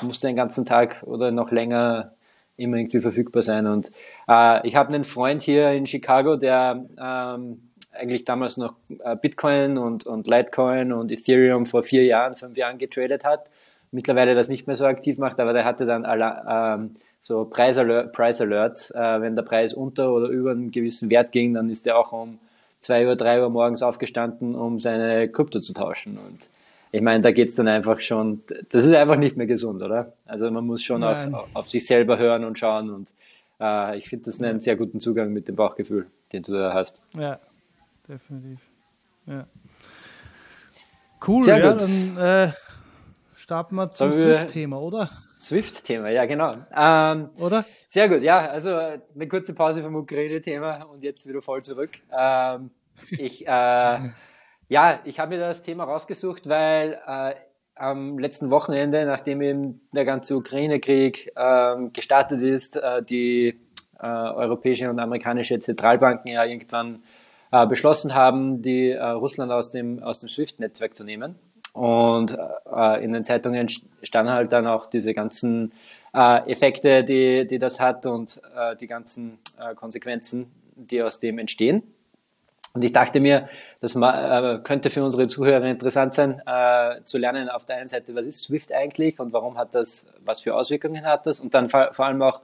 du 0.00 0.06
musst 0.06 0.22
den 0.22 0.36
ganzen 0.36 0.64
Tag 0.64 1.02
oder 1.02 1.30
noch 1.30 1.50
länger 1.50 2.12
immer 2.56 2.76
irgendwie 2.76 3.00
verfügbar 3.00 3.42
sein. 3.42 3.66
Und 3.66 3.90
äh, 4.28 4.66
ich 4.66 4.76
habe 4.76 4.92
einen 4.92 5.04
Freund 5.04 5.42
hier 5.42 5.70
in 5.70 5.86
Chicago, 5.86 6.36
der 6.36 6.84
ähm, 6.98 7.60
eigentlich 7.92 8.24
damals 8.24 8.56
noch 8.56 8.74
äh, 9.04 9.16
Bitcoin 9.16 9.78
und, 9.78 10.06
und 10.06 10.26
Litecoin 10.26 10.92
und 10.92 11.10
Ethereum 11.10 11.66
vor 11.66 11.82
vier 11.82 12.04
Jahren, 12.04 12.36
fünf 12.36 12.56
Jahren 12.56 12.78
getradet 12.78 13.24
hat. 13.24 13.46
Mittlerweile 13.90 14.34
das 14.34 14.48
nicht 14.48 14.66
mehr 14.66 14.76
so 14.76 14.86
aktiv 14.86 15.18
macht, 15.18 15.38
aber 15.38 15.52
der 15.52 15.64
hatte 15.64 15.84
dann 15.84 16.06
ähm, 16.08 16.96
so 17.20 17.44
Price, 17.44 17.76
Alert, 17.76 18.12
Price 18.12 18.40
Alerts. 18.40 18.90
Äh, 18.90 19.20
wenn 19.20 19.36
der 19.36 19.42
Preis 19.42 19.74
unter 19.74 20.12
oder 20.12 20.28
über 20.28 20.52
einen 20.52 20.70
gewissen 20.70 21.10
Wert 21.10 21.32
ging, 21.32 21.54
dann 21.54 21.68
ist 21.68 21.86
er 21.86 21.98
auch 21.98 22.12
um 22.12 22.38
zwei 22.80 23.06
Uhr, 23.06 23.16
drei 23.16 23.42
Uhr 23.42 23.50
morgens 23.50 23.82
aufgestanden, 23.82 24.54
um 24.54 24.80
seine 24.80 25.28
Krypto 25.28 25.60
zu 25.60 25.74
tauschen. 25.74 26.18
Und 26.18 26.40
ich 26.94 27.00
meine, 27.00 27.22
da 27.22 27.32
geht's 27.32 27.54
dann 27.54 27.68
einfach 27.68 28.00
schon, 28.00 28.42
das 28.70 28.84
ist 28.84 28.94
einfach 28.94 29.16
nicht 29.16 29.36
mehr 29.36 29.46
gesund, 29.46 29.82
oder? 29.82 30.12
Also 30.26 30.50
man 30.50 30.66
muss 30.66 30.82
schon 30.82 31.02
auf, 31.02 31.26
auf, 31.54 31.70
sich 31.70 31.86
selber 31.86 32.18
hören 32.18 32.44
und 32.44 32.58
schauen 32.58 32.90
und 32.90 33.08
äh, 33.58 33.96
ich 33.96 34.10
finde 34.10 34.26
das 34.26 34.42
einen 34.42 34.60
sehr 34.60 34.76
guten 34.76 35.00
Zugang 35.00 35.32
mit 35.32 35.48
dem 35.48 35.56
Bauchgefühl, 35.56 36.06
den 36.32 36.42
du 36.42 36.52
da 36.52 36.74
hast. 36.74 37.00
Ja, 37.14 37.40
definitiv. 38.06 38.60
Ja. 39.24 39.46
Cool, 41.26 41.40
sehr 41.40 41.58
ja, 41.58 41.72
gut. 41.72 41.80
dann 41.80 42.18
äh, 42.18 42.52
starten 43.36 43.74
wir 43.76 43.90
zum 43.90 44.12
Swift-Thema, 44.12 44.78
oder? 44.78 45.10
Swift-Thema, 45.40 46.10
ja 46.10 46.26
genau. 46.26 46.56
Ähm, 46.76 47.30
oder? 47.38 47.64
Sehr 47.88 48.10
gut, 48.10 48.22
ja, 48.22 48.50
also 48.50 48.70
eine 48.76 49.28
kurze 49.28 49.54
Pause 49.54 49.82
vom 49.82 49.96
Ukraine-Thema 49.96 50.82
und 50.82 51.02
jetzt 51.02 51.26
wieder 51.26 51.40
voll 51.40 51.62
zurück. 51.62 51.92
Ähm, 52.16 52.70
ich 53.10 53.46
äh, 53.46 54.10
Ja, 54.72 55.00
ich 55.04 55.20
habe 55.20 55.36
mir 55.36 55.38
das 55.38 55.62
Thema 55.62 55.84
rausgesucht, 55.84 56.48
weil 56.48 56.98
äh, 57.06 57.34
am 57.74 58.18
letzten 58.18 58.48
Wochenende, 58.50 59.04
nachdem 59.04 59.42
eben 59.42 59.82
der 59.92 60.06
ganze 60.06 60.34
Ukraine-Krieg 60.34 61.30
äh, 61.36 61.76
gestartet 61.92 62.40
ist, 62.40 62.76
äh, 62.76 63.02
die 63.02 63.60
äh, 64.00 64.06
europäische 64.06 64.88
und 64.88 64.98
amerikanische 64.98 65.60
Zentralbanken 65.60 66.32
ja 66.32 66.46
irgendwann 66.46 67.02
äh, 67.50 67.66
beschlossen 67.66 68.14
haben, 68.14 68.62
die 68.62 68.92
äh, 68.92 69.04
Russland 69.04 69.52
aus 69.52 69.70
dem, 69.70 70.02
aus 70.02 70.20
dem 70.20 70.30
SWIFT-Netzwerk 70.30 70.96
zu 70.96 71.04
nehmen. 71.04 71.34
Und 71.74 72.34
äh, 72.74 73.04
in 73.04 73.12
den 73.12 73.24
Zeitungen 73.24 73.68
standen 74.02 74.32
halt 74.32 74.52
dann 74.52 74.66
auch 74.66 74.86
diese 74.86 75.12
ganzen 75.12 75.72
äh, 76.14 76.50
Effekte, 76.50 77.04
die, 77.04 77.46
die 77.46 77.58
das 77.58 77.78
hat 77.78 78.06
und 78.06 78.40
äh, 78.56 78.74
die 78.76 78.86
ganzen 78.86 79.36
äh, 79.60 79.74
Konsequenzen, 79.74 80.50
die 80.76 81.02
aus 81.02 81.18
dem 81.18 81.38
entstehen. 81.38 81.82
Und 82.74 82.84
ich 82.84 82.92
dachte 82.92 83.20
mir, 83.20 83.48
das 83.82 83.96
äh, 83.96 84.58
könnte 84.62 84.90
für 84.90 85.02
unsere 85.02 85.26
Zuhörer 85.26 85.64
interessant 85.64 86.14
sein, 86.14 86.40
äh, 86.46 87.02
zu 87.02 87.18
lernen 87.18 87.48
auf 87.48 87.64
der 87.64 87.78
einen 87.78 87.88
Seite, 87.88 88.14
was 88.14 88.24
ist 88.24 88.42
Swift 88.44 88.72
eigentlich 88.72 89.18
und 89.18 89.32
warum 89.32 89.58
hat 89.58 89.74
das, 89.74 90.06
was 90.24 90.40
für 90.40 90.54
Auswirkungen 90.54 91.04
hat 91.04 91.26
das 91.26 91.40
und 91.40 91.52
dann 91.52 91.68
vor, 91.68 91.98
allem 91.98 92.22
auch 92.22 92.42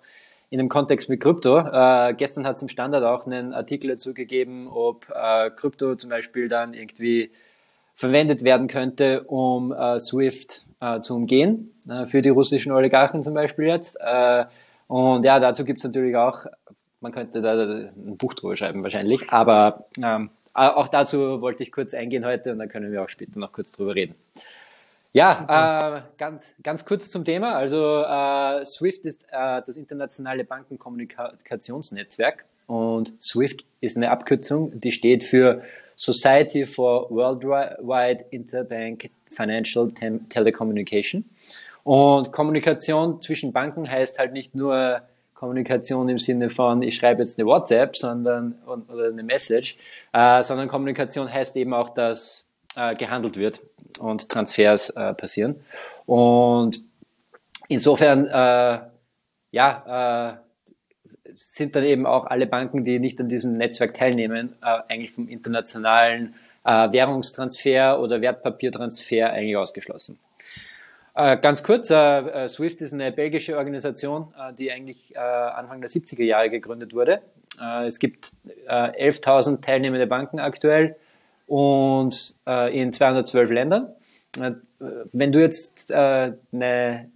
in 0.50 0.58
dem 0.58 0.68
Kontext 0.68 1.08
mit 1.08 1.20
Krypto. 1.20 1.58
Äh, 1.58 2.14
gestern 2.14 2.44
hat 2.44 2.56
es 2.56 2.62
im 2.62 2.68
Standard 2.68 3.04
auch 3.04 3.24
einen 3.24 3.52
Artikel 3.52 3.88
dazu 3.88 4.14
gegeben, 4.14 4.66
ob 4.68 5.06
äh, 5.14 5.50
Krypto 5.50 5.94
zum 5.94 6.10
Beispiel 6.10 6.48
dann 6.48 6.74
irgendwie 6.74 7.30
verwendet 7.94 8.42
werden 8.42 8.66
könnte, 8.66 9.22
um 9.22 9.70
äh, 9.70 10.00
Swift 10.00 10.66
äh, 10.80 11.00
zu 11.00 11.14
umgehen, 11.14 11.72
für 12.06 12.20
die 12.20 12.28
russischen 12.30 12.72
Oligarchen 12.72 13.22
zum 13.22 13.32
Beispiel 13.32 13.66
jetzt. 13.66 13.96
Und 14.88 15.24
ja, 15.24 15.40
dazu 15.40 15.64
gibt 15.64 15.78
es 15.78 15.84
natürlich 15.84 16.16
auch 16.16 16.46
man 17.00 17.12
könnte 17.12 17.40
da 17.40 17.52
ein 17.52 18.16
Buch 18.16 18.34
drüber 18.34 18.56
schreiben 18.56 18.82
wahrscheinlich, 18.82 19.30
aber 19.30 19.86
ähm, 20.02 20.30
auch 20.58 20.88
dazu 20.88 21.40
wollte 21.40 21.62
ich 21.62 21.72
kurz 21.72 21.94
eingehen 21.94 22.24
heute 22.24 22.52
und 22.52 22.58
dann 22.58 22.68
können 22.68 22.92
wir 22.92 23.02
auch 23.02 23.08
später 23.08 23.38
noch 23.38 23.52
kurz 23.52 23.72
drüber 23.72 23.94
reden. 23.94 24.14
Ja, 25.12 25.96
äh, 25.96 26.00
ganz, 26.18 26.52
ganz 26.62 26.84
kurz 26.84 27.10
zum 27.10 27.24
Thema. 27.24 27.56
Also 27.56 28.02
äh, 28.02 28.64
SWIFT 28.64 29.04
ist 29.04 29.24
äh, 29.30 29.62
das 29.66 29.76
internationale 29.76 30.44
Bankenkommunikationsnetzwerk 30.44 32.44
und 32.66 33.14
SWIFT 33.22 33.64
ist 33.80 33.96
eine 33.96 34.10
Abkürzung, 34.10 34.78
die 34.78 34.92
steht 34.92 35.24
für 35.24 35.62
Society 35.96 36.66
for 36.66 37.10
Worldwide 37.10 38.26
Interbank 38.30 39.10
Financial 39.30 39.90
Telecommunication. 39.90 41.24
Und 41.82 42.32
Kommunikation 42.32 43.20
zwischen 43.20 43.52
Banken 43.52 43.90
heißt 43.90 44.18
halt 44.18 44.32
nicht 44.32 44.54
nur 44.54 45.02
Kommunikation 45.38 46.08
im 46.08 46.18
Sinne 46.18 46.50
von, 46.50 46.82
ich 46.82 46.96
schreibe 46.96 47.22
jetzt 47.22 47.38
eine 47.38 47.46
WhatsApp 47.46 47.96
sondern, 47.96 48.56
oder 48.66 49.06
eine 49.06 49.22
Message, 49.22 49.76
äh, 50.12 50.42
sondern 50.42 50.66
Kommunikation 50.66 51.32
heißt 51.32 51.56
eben 51.56 51.72
auch, 51.74 51.90
dass 51.90 52.44
äh, 52.74 52.96
gehandelt 52.96 53.36
wird 53.36 53.60
und 54.00 54.28
Transfers 54.28 54.90
äh, 54.90 55.14
passieren. 55.14 55.60
Und 56.06 56.80
insofern, 57.68 58.26
äh, 58.26 58.80
ja, 59.52 60.34
äh, 60.34 61.32
sind 61.36 61.76
dann 61.76 61.84
eben 61.84 62.04
auch 62.04 62.26
alle 62.26 62.48
Banken, 62.48 62.82
die 62.82 62.98
nicht 62.98 63.20
an 63.20 63.28
diesem 63.28 63.56
Netzwerk 63.56 63.94
teilnehmen, 63.94 64.56
äh, 64.60 64.80
eigentlich 64.88 65.12
vom 65.12 65.28
internationalen 65.28 66.34
äh, 66.64 66.90
Währungstransfer 66.90 68.00
oder 68.00 68.20
Wertpapiertransfer 68.20 69.30
eigentlich 69.30 69.56
ausgeschlossen. 69.56 70.18
Äh, 71.18 71.36
ganz 71.38 71.64
kurz, 71.64 71.90
äh, 71.90 72.46
SWIFT 72.46 72.80
ist 72.80 72.92
eine 72.92 73.10
belgische 73.10 73.56
Organisation, 73.56 74.28
äh, 74.38 74.52
die 74.54 74.70
eigentlich 74.70 75.18
Anfang 75.18 75.80
der 75.80 75.90
70er 75.90 76.22
Jahre 76.22 76.48
gegründet 76.48 76.94
wurde. 76.94 77.20
Es 77.84 77.98
gibt 77.98 78.30
11.000 78.68 79.60
teilnehmende 79.62 80.06
Banken 80.06 80.38
aktuell 80.38 80.94
und 81.48 82.36
in 82.70 82.92
212 82.92 83.50
Ländern. 83.50 83.88
wenn 85.12 85.32
du 85.32 85.40
jetzt 85.40 85.92
eine 85.92 87.10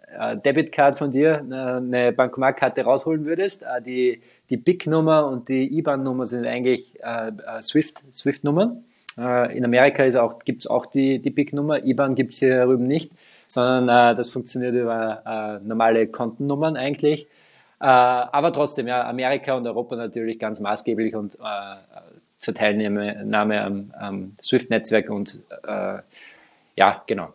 Debitcard 0.44 0.98
von 0.98 1.12
dir, 1.12 1.38
eine 1.38 2.10
Bankomatkarte 2.10 2.82
rausholen 2.82 3.24
würdest, 3.24 3.64
die, 3.86 4.20
die 4.50 4.56
BIC-Nummer 4.56 5.28
und 5.28 5.48
die 5.48 5.78
IBAN-Nummer 5.78 6.26
sind 6.26 6.44
eigentlich 6.44 6.98
SWIFT, 7.60 8.02
SWIFT-Nummern. 8.10 8.84
in 9.16 9.64
Amerika 9.64 10.02
gibt 10.44 10.62
es 10.62 10.66
auch 10.66 10.86
die, 10.86 11.20
die 11.20 11.30
BIC-Nummer, 11.30 11.84
IBAN 11.84 12.16
gibt 12.16 12.32
es 12.32 12.40
hier 12.40 12.64
drüben 12.64 12.88
nicht 12.88 13.12
sondern 13.52 13.88
äh, 13.88 14.16
das 14.16 14.30
funktioniert 14.30 14.74
über 14.74 15.22
äh, 15.26 15.66
normale 15.66 16.06
Kontennummern 16.06 16.76
eigentlich. 16.76 17.26
Äh, 17.80 17.86
aber 17.86 18.52
trotzdem, 18.52 18.86
ja, 18.86 19.06
Amerika 19.06 19.54
und 19.54 19.66
Europa 19.66 19.96
natürlich 19.96 20.38
ganz 20.38 20.60
maßgeblich 20.60 21.14
und 21.14 21.34
äh, 21.34 21.38
zur 22.38 22.54
Teilnahme 22.54 23.62
am, 23.62 23.92
am 23.98 24.34
SWIFT-Netzwerk 24.42 25.10
und 25.10 25.40
äh, 25.66 25.98
ja, 26.76 27.02
genau. 27.06 27.34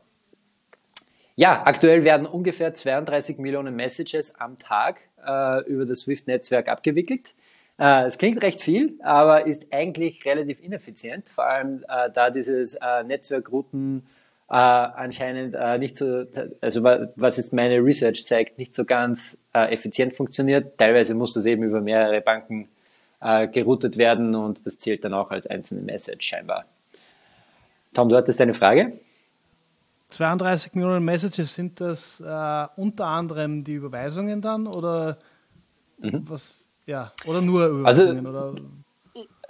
Ja, 1.36 1.62
aktuell 1.66 2.04
werden 2.04 2.26
ungefähr 2.26 2.74
32 2.74 3.38
Millionen 3.38 3.76
Messages 3.76 4.36
am 4.40 4.58
Tag 4.58 5.02
äh, 5.24 5.64
über 5.66 5.86
das 5.86 6.00
SWIFT-Netzwerk 6.02 6.68
abgewickelt. 6.68 7.36
Äh, 7.78 8.06
es 8.06 8.18
klingt 8.18 8.42
recht 8.42 8.62
viel, 8.62 8.96
aber 9.04 9.46
ist 9.46 9.68
eigentlich 9.72 10.26
relativ 10.26 10.60
ineffizient, 10.64 11.30
vor 11.30 11.46
allem 11.46 11.86
äh, 11.88 12.10
da 12.12 12.32
dieses 12.32 12.74
äh, 12.74 13.04
Netzwerkrouten 13.04 14.08
äh, 14.50 14.54
anscheinend 14.54 15.56
äh, 15.56 15.78
nicht 15.78 15.98
so, 15.98 16.26
also 16.62 16.84
was 16.84 17.38
jetzt 17.38 17.54
meine 17.54 17.84
Research 17.84 18.26
zeigt, 18.26 18.58
nicht 18.58 18.76
so 18.76 18.86
ganz 18.86 19.38
äh, 19.54 19.74
effizient 19.74 20.14
funktioniert. 20.14 20.78
Teilweise 20.78 21.14
muss 21.16 21.34
das 21.34 21.46
eben 21.46 21.64
über 21.64 21.82
mehrere 21.82 22.22
Banken 22.22 22.70
äh, 23.20 23.48
geroutet 23.48 23.98
werden 23.98 24.36
und 24.36 24.66
das 24.66 24.78
zählt 24.80 25.04
dann 25.04 25.14
auch 25.14 25.32
als 25.32 25.48
einzelne 25.48 25.82
Message 25.82 26.26
scheinbar. 26.28 26.66
Tom, 27.94 28.10
du 28.10 28.16
hattest 28.16 28.40
eine 28.40 28.54
Frage? 28.54 28.94
32 30.10 30.76
Millionen 30.76 31.04
Messages, 31.04 31.54
sind 31.54 31.82
das 31.82 32.22
äh, 32.22 32.68
unter 32.78 33.08
anderem 33.08 33.66
die 33.66 33.74
Überweisungen 33.74 34.42
dann 34.42 34.68
oder 34.68 35.18
mhm. 35.98 36.24
was? 36.30 36.54
Ja, 36.86 37.12
oder 37.26 37.42
nur 37.42 37.86
also 37.86 38.04
Überweisungen? 38.04 38.28
Also, 38.28 38.40
oder? 38.40 38.62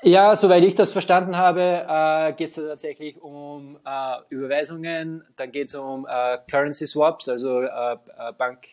Ja, 0.04 0.36
soweit 0.36 0.64
ich 0.64 0.76
das 0.76 0.92
verstanden 0.92 1.38
habe, 1.38 1.86
äh, 1.90 2.34
geht 2.34 2.50
es 2.50 2.56
tatsächlich 2.56 3.20
um 3.20 3.80
äh, 3.84 4.18
Überweisungen, 4.30 5.24
dann 5.38 5.52
geht 5.52 5.70
es 5.70 5.76
um 5.76 6.06
äh, 6.08 6.38
Currency 6.50 6.86
Swaps, 6.86 7.28
also 7.28 7.62
äh, 7.62 7.94
äh, 7.94 7.98
Bank. 8.38 8.68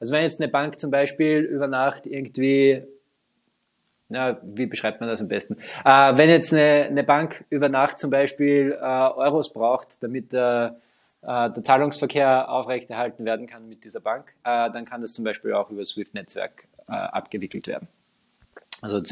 Also 0.00 0.12
wenn 0.12 0.22
jetzt 0.22 0.40
eine 0.40 0.50
Bank 0.50 0.80
zum 0.80 0.90
Beispiel 0.90 1.38
über 1.38 1.68
Nacht 1.68 2.06
irgendwie, 2.06 2.82
na, 4.08 4.38
wie 4.42 4.66
beschreibt 4.66 5.00
man 5.00 5.08
das 5.08 5.20
am 5.20 5.28
besten? 5.28 5.58
Äh, 5.84 6.16
wenn 6.16 6.28
jetzt 6.28 6.52
eine, 6.52 6.86
eine 6.86 7.04
Bank 7.04 7.44
über 7.50 7.68
Nacht 7.68 8.00
zum 8.00 8.10
Beispiel 8.10 8.72
Euros 8.72 9.52
braucht, 9.52 10.02
damit 10.02 10.32
der 10.32 10.76
Zahlungsverkehr 11.20 12.48
aufrechterhalten 12.48 13.24
werden 13.24 13.48
kann 13.48 13.68
mit 13.68 13.84
dieser 13.84 13.98
Bank, 13.98 14.34
dann 14.44 14.84
kann 14.84 15.02
das 15.02 15.14
zum 15.14 15.24
Beispiel 15.24 15.52
auch 15.52 15.68
über 15.68 15.84
SWIFT-Netzwerk 15.84 16.68
abgewickelt 16.86 17.66
werden. 17.66 17.88
Also 18.80 19.02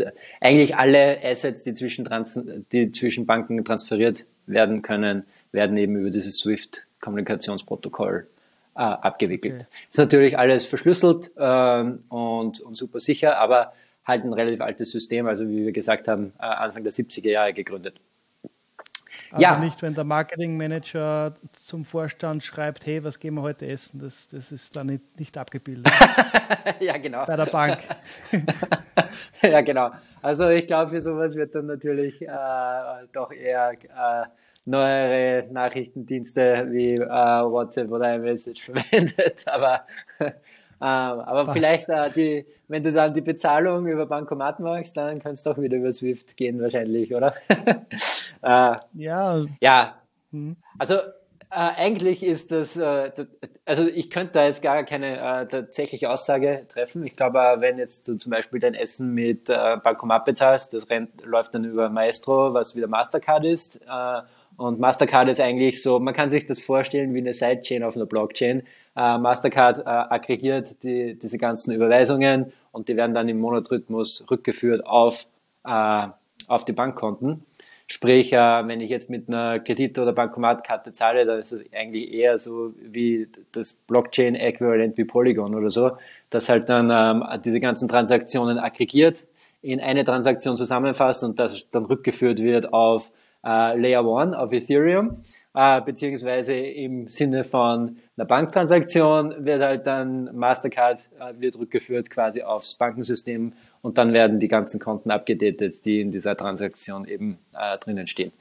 eigentlich 0.41 0.77
alle 0.77 1.19
Assets, 1.23 1.65
die 1.65 1.75
zwischen, 1.75 2.05
Trans 2.05 2.39
die 2.73 2.93
zwischen 2.93 3.27
Banken 3.27 3.65
transferiert 3.65 4.25
werden 4.47 4.83
können, 4.83 5.25
werden 5.53 5.77
eben 5.77 5.97
über 5.97 6.11
dieses 6.11 6.39
SWIFT-Kommunikationsprotokoll 6.39 8.27
äh, 8.77 8.81
abgewickelt. 8.81 9.55
Okay. 9.55 9.67
Ist 9.91 9.99
natürlich 9.99 10.39
alles 10.39 10.67
verschlüsselt 10.67 11.33
ähm, 11.39 12.05
und, 12.09 12.61
und 12.61 12.77
super 12.77 13.01
sicher, 13.01 13.39
aber 13.39 13.73
halt 14.05 14.25
ein 14.25 14.33
relativ 14.33 14.61
altes 14.61 14.91
System, 14.93 15.27
also 15.27 15.49
wie 15.49 15.65
wir 15.65 15.73
gesagt 15.73 16.07
haben, 16.09 16.33
äh, 16.39 16.45
Anfang 16.45 16.85
der 16.85 16.93
70er 16.93 17.31
Jahre 17.31 17.53
gegründet. 17.53 17.97
Also 19.31 19.43
ja. 19.43 19.59
nicht, 19.59 19.83
wenn 19.83 19.95
der 19.95 20.05
Marketingmanager 20.05 21.35
zum 21.63 21.85
Vorstand 21.85 22.45
schreibt, 22.45 22.87
hey, 22.87 23.03
was 23.05 23.19
gehen 23.19 23.35
wir 23.35 23.43
heute 23.43 23.67
essen? 23.67 23.99
Das, 24.01 24.29
das 24.29 24.53
ist 24.53 24.77
dann 24.77 24.89
nicht, 24.89 25.19
nicht 25.19 25.37
abgebildet. 25.37 25.93
ja, 26.81 26.97
genau. 26.99 27.25
Bei 27.27 27.37
der 27.37 27.47
Bank. 27.47 27.79
ja, 29.43 29.61
genau. 29.61 29.91
Also 30.23 30.49
ich 30.49 30.67
glaube, 30.67 30.91
für 30.91 31.01
sowas 31.01 31.35
wird 31.35 31.55
dann 31.55 31.67
natürlich 31.67 32.21
äh, 32.23 32.29
doch 33.13 33.33
eher 33.33 33.73
äh, 33.73 34.27
neuere 34.67 35.47
Nachrichtendienste 35.51 36.67
wie 36.71 36.95
äh, 36.95 37.09
WhatsApp 37.09 37.91
oder 37.91 38.15
iMessage 38.17 38.61
verwendet. 38.65 39.45
Aber, 39.47 39.87
äh, 40.19 40.31
aber 40.81 41.53
vielleicht, 41.53 41.89
äh, 41.89 42.11
die, 42.11 42.47
wenn 42.69 42.83
du 42.83 42.93
dann 42.93 43.15
die 43.15 43.21
Bezahlung 43.21 43.87
über 43.87 44.07
Bankomat 44.07 44.61
machst, 44.61 44.97
dann 44.97 45.21
kann 45.21 45.35
es 45.35 45.43
doch 45.43 45.59
wieder 45.59 45.77
über 45.77 45.93
Swift 45.93 46.37
gehen 46.37 46.61
wahrscheinlich, 46.61 47.15
oder? 47.15 47.35
Äh, 48.43 48.77
ja. 48.95 49.45
Ja. 49.61 49.97
Hm. 50.33 50.57
Also 50.79 50.97
äh, 51.51 51.55
eigentlich 51.55 52.23
ist 52.23 52.51
das, 52.51 52.77
äh, 52.77 53.13
also 53.65 53.87
ich 53.87 54.11
könnte 54.11 54.35
da 54.35 54.45
jetzt 54.45 54.63
gar 54.63 54.83
keine 54.85 55.17
äh, 55.17 55.47
tatsächliche 55.47 56.11
Aussage 56.11 56.67
treffen. 56.69 57.05
Ich 57.07 57.15
glaube, 57.15 57.39
wenn 57.61 57.79
jetzt 57.79 58.09
du 58.09 58.17
zum 58.17 58.31
Beispiel 58.31 58.59
dein 58.59 58.75
Essen 58.75 59.15
mit 59.15 59.49
äh, 59.49 59.77
Bankomat 59.83 60.25
bezahlst, 60.25 60.75
das 60.75 60.91
rennt, 60.91 61.25
läuft 61.25 61.55
dann 61.55 61.65
über 61.65 61.89
Maestro, 61.89 62.53
was 62.53 62.75
wieder 62.75 62.89
Mastercard 62.89 63.45
ist. 63.45 63.81
Und 64.57 64.81
Mastercard 64.81 65.29
ist 65.29 65.41
eigentlich 65.41 65.83
so, 65.83 65.99
man 66.01 66.15
kann 66.15 66.31
sich 66.31 66.47
das 66.47 66.59
vorstellen 66.59 67.15
wie 67.15 67.19
eine 67.19 67.35
Sidechain 67.35 67.83
auf 67.83 67.97
einer 67.97 68.07
Blockchain. 68.07 68.63
Mastercard 68.95 69.87
aggregiert 69.87 70.83
die, 70.83 71.19
diese 71.19 71.37
ganzen 71.37 71.73
Überweisungen 71.73 72.53
und 72.73 72.89
die 72.89 72.97
werden 72.97 73.15
dann 73.15 73.29
im 73.29 73.39
Monatrhythmus 73.39 74.25
rückgeführt 74.31 74.87
auf, 74.87 75.27
auf 75.63 76.65
die 76.65 76.73
Bankkonten. 76.73 77.45
Sprich, 77.89 78.33
wenn 78.33 78.81
ich 78.81 78.91
jetzt 78.91 79.11
mit 79.11 79.29
einer 79.29 79.61
Kredit- 79.61 79.99
oder 80.01 80.13
Bankomatkarte 80.13 80.93
zahle, 80.93 81.25
dann 81.25 81.39
ist 81.39 81.53
es 81.53 81.63
eigentlich 81.73 82.13
eher 82.13 82.41
so 82.41 82.75
wie 82.81 83.29
das 83.53 83.75
Blockchain-Äquivalent 83.75 84.97
wie 84.97 85.05
Polygon 85.05 85.55
oder 85.55 85.71
so, 85.71 85.93
dass 86.31 86.49
halt 86.49 86.69
dann 86.69 86.91
ähm, 86.91 87.25
diese 87.45 87.61
ganzen 87.61 87.89
Transaktionen 87.89 88.59
aggregiert, 88.59 89.29
in 89.63 89.81
eine 89.81 90.05
Transaktion 90.05 90.57
zusammenfasst 90.57 91.23
und 91.23 91.39
das 91.39 91.67
dann 91.71 91.85
rückgeführt 91.85 92.41
wird 92.41 92.73
auf 92.73 93.11
äh, 93.45 93.79
Layer 93.79 94.05
1, 94.05 94.35
auf 94.35 94.53
Ethereum, 94.53 95.23
äh, 95.55 95.81
beziehungsweise 95.81 96.55
im 96.55 97.09
Sinne 97.09 97.45
von 97.45 97.99
einer 98.17 98.27
Banktransaktion 98.27 99.45
wird 99.45 99.63
halt 99.63 99.87
dann 99.87 100.37
Mastercard 100.37 101.01
äh, 101.19 101.41
wird 101.41 101.59
rückgeführt 101.59 102.11
quasi 102.11 102.43
aufs 102.43 102.75
Bankensystem 102.75 103.53
und 103.87 103.99
dann 103.99 104.13
werden 104.13 104.41
die 104.41 104.49
ganzen 104.49 104.81
Konten 104.81 105.13
abgedatet, 105.13 105.85
die 105.85 106.01
in 106.01 106.11
dieser 106.11 106.37
Transaktion 106.37 107.07
eben 107.07 107.39
äh, 107.57 107.79
drinnen 107.79 108.09
stehen. 108.09 108.33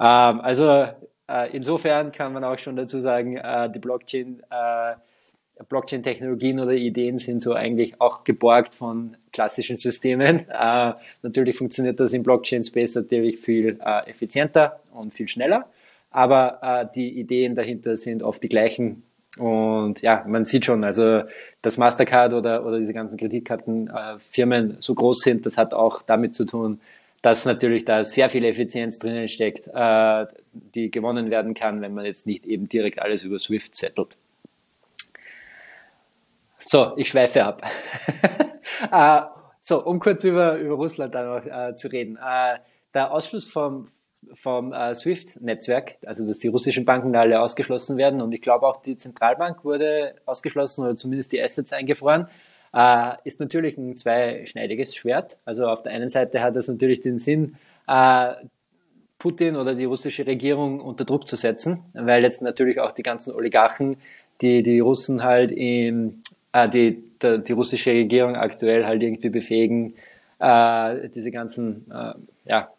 Ähm, 0.00 0.40
also 0.40 0.86
äh, 1.28 1.54
insofern 1.54 2.12
kann 2.12 2.32
man 2.32 2.44
auch 2.44 2.58
schon 2.58 2.76
dazu 2.76 3.02
sagen, 3.02 3.36
äh, 3.36 3.70
die 3.70 3.78
Blockchain, 3.78 4.42
äh, 4.50 4.94
Blockchain-Technologien 5.68 6.60
oder 6.60 6.72
Ideen 6.72 7.18
sind 7.18 7.42
so 7.42 7.52
eigentlich 7.52 8.00
auch 8.00 8.24
geborgt 8.24 8.74
von 8.74 9.18
klassischen 9.34 9.76
Systemen. 9.76 10.46
Äh, 10.50 10.94
natürlich 11.20 11.58
funktioniert 11.58 12.00
das 12.00 12.14
im 12.14 12.22
Blockchain-Space 12.22 12.94
natürlich 12.94 13.38
viel 13.38 13.78
äh, 13.84 14.08
effizienter 14.08 14.80
und 14.94 15.12
viel 15.12 15.28
schneller, 15.28 15.68
aber 16.10 16.90
die 16.94 17.20
Ideen 17.20 17.54
dahinter 17.54 17.98
sind 17.98 18.22
oft 18.22 18.42
die 18.42 18.48
gleichen 18.48 19.02
und 19.38 20.00
ja, 20.02 20.24
man 20.26 20.44
sieht 20.44 20.64
schon, 20.64 20.84
also 20.84 21.22
dass 21.62 21.78
Mastercard 21.78 22.32
oder, 22.32 22.64
oder 22.64 22.78
diese 22.78 22.94
ganzen 22.94 23.16
Kreditkartenfirmen 23.16 24.70
äh, 24.70 24.76
so 24.80 24.94
groß 24.94 25.20
sind, 25.20 25.46
das 25.46 25.58
hat 25.58 25.74
auch 25.74 26.02
damit 26.02 26.34
zu 26.34 26.44
tun, 26.44 26.80
dass 27.22 27.44
natürlich 27.44 27.84
da 27.84 28.04
sehr 28.04 28.30
viel 28.30 28.44
Effizienz 28.44 28.98
drinnen 28.98 29.28
steckt, 29.28 29.68
äh, 29.72 30.26
die 30.52 30.90
gewonnen 30.90 31.30
werden 31.30 31.54
kann, 31.54 31.80
wenn 31.80 31.92
man 31.92 32.04
jetzt 32.04 32.26
nicht 32.26 32.46
eben 32.46 32.68
direkt 32.68 33.00
alles 33.00 33.24
über 33.24 33.38
Swift 33.38 33.74
settelt. 33.74 34.16
So, 36.64 36.92
ich 36.96 37.08
schweife 37.08 37.44
ab. 37.44 37.62
äh, 38.90 39.20
so, 39.60 39.84
um 39.84 39.98
kurz 39.98 40.24
über, 40.24 40.56
über 40.56 40.76
Russland 40.76 41.14
dann 41.14 41.26
noch 41.26 41.46
äh, 41.46 41.76
zu 41.76 41.88
reden. 41.88 42.16
Äh, 42.16 42.58
der 42.94 43.12
Ausschluss 43.12 43.48
vom, 43.48 43.88
vom 44.34 44.72
äh, 44.72 44.94
SWIFT-Netzwerk, 44.94 45.96
also 46.04 46.26
dass 46.26 46.38
die 46.38 46.48
russischen 46.48 46.84
Banken 46.84 47.14
alle 47.16 47.40
ausgeschlossen 47.40 47.96
werden. 47.96 48.20
Und 48.20 48.32
ich 48.32 48.40
glaube 48.42 48.66
auch 48.66 48.82
die 48.82 48.96
Zentralbank 48.96 49.64
wurde 49.64 50.14
ausgeschlossen 50.24 50.84
oder 50.84 50.96
zumindest 50.96 51.32
die 51.32 51.42
Assets 51.42 51.72
eingefroren, 51.72 52.28
äh, 52.74 53.12
ist 53.24 53.40
natürlich 53.40 53.76
ein 53.78 53.96
zweischneidiges 53.96 54.94
Schwert. 54.94 55.38
Also 55.44 55.66
auf 55.66 55.82
der 55.82 55.92
einen 55.92 56.10
Seite 56.10 56.42
hat 56.42 56.56
es 56.56 56.68
natürlich 56.68 57.00
den 57.00 57.18
Sinn, 57.18 57.56
äh, 57.88 58.32
Putin 59.18 59.56
oder 59.56 59.74
die 59.74 59.84
russische 59.84 60.26
Regierung 60.26 60.80
unter 60.80 61.04
Druck 61.04 61.26
zu 61.26 61.36
setzen, 61.36 61.80
weil 61.94 62.22
jetzt 62.22 62.42
natürlich 62.42 62.80
auch 62.80 62.92
die 62.92 63.02
ganzen 63.02 63.34
Oligarchen, 63.34 63.96
die 64.42 64.62
die 64.62 64.80
Russen 64.80 65.22
halt 65.22 65.52
im, 65.52 66.22
äh, 66.52 66.68
die 66.68 67.02
die, 67.22 67.42
die 67.42 67.52
russische 67.52 67.90
Regierung 67.90 68.36
aktuell 68.36 68.86
halt 68.86 69.02
irgendwie 69.02 69.30
befähigen, 69.30 69.94
äh, 70.38 71.08
diese 71.08 71.30
ganzen, 71.30 71.90
äh, 71.90 72.14
ja, 72.44 72.70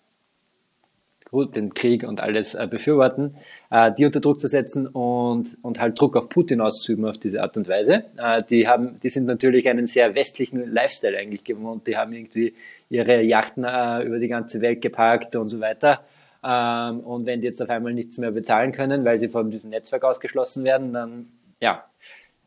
den 1.32 1.74
Krieg 1.74 2.04
und 2.04 2.22
alles 2.22 2.54
äh, 2.56 2.68
befürworten, 2.70 3.36
äh, 3.70 3.92
die 3.92 4.06
unter 4.06 4.20
Druck 4.20 4.40
zu 4.40 4.48
setzen 4.48 4.88
und, 4.88 5.58
und 5.62 5.80
halt 5.80 6.00
Druck 6.00 6.16
auf 6.16 6.30
Putin 6.30 6.62
auszuüben 6.62 7.06
auf 7.06 7.18
diese 7.18 7.42
Art 7.42 7.58
und 7.58 7.68
Weise. 7.68 8.06
Äh, 8.18 8.42
die 8.50 8.68
haben, 8.68 9.00
die 9.02 9.10
sind 9.10 9.26
natürlich 9.26 9.68
einen 9.68 9.88
sehr 9.88 10.16
westlichen 10.16 10.72
Lifestyle 10.72 11.18
eigentlich 11.18 11.44
gewohnt. 11.44 11.88
Die 11.88 11.98
haben 11.98 12.14
irgendwie 12.14 12.54
ihre 12.90 13.22
Yachten 13.22 13.64
äh, 13.64 14.04
über 14.04 14.20
die 14.20 14.28
ganze 14.28 14.62
Welt 14.62 14.82
geparkt 14.82 15.36
und 15.36 15.50
so 15.50 15.60
weiter. 15.60 16.02
Ähm, 16.44 17.02
und 17.02 17.26
wenn 17.26 17.42
die 17.42 17.48
jetzt 17.48 17.62
auf 17.62 17.70
einmal 17.70 17.94
nichts 17.94 18.18
mehr 18.18 18.32
bezahlen 18.32 18.72
können, 18.72 19.04
weil 19.04 19.20
sie 19.20 19.30
von 19.30 19.52
diesem 19.52 19.70
Netzwerk 19.70 20.04
ausgeschlossen 20.04 20.64
werden, 20.64 20.94
dann 20.94 21.28
ja, 21.60 21.84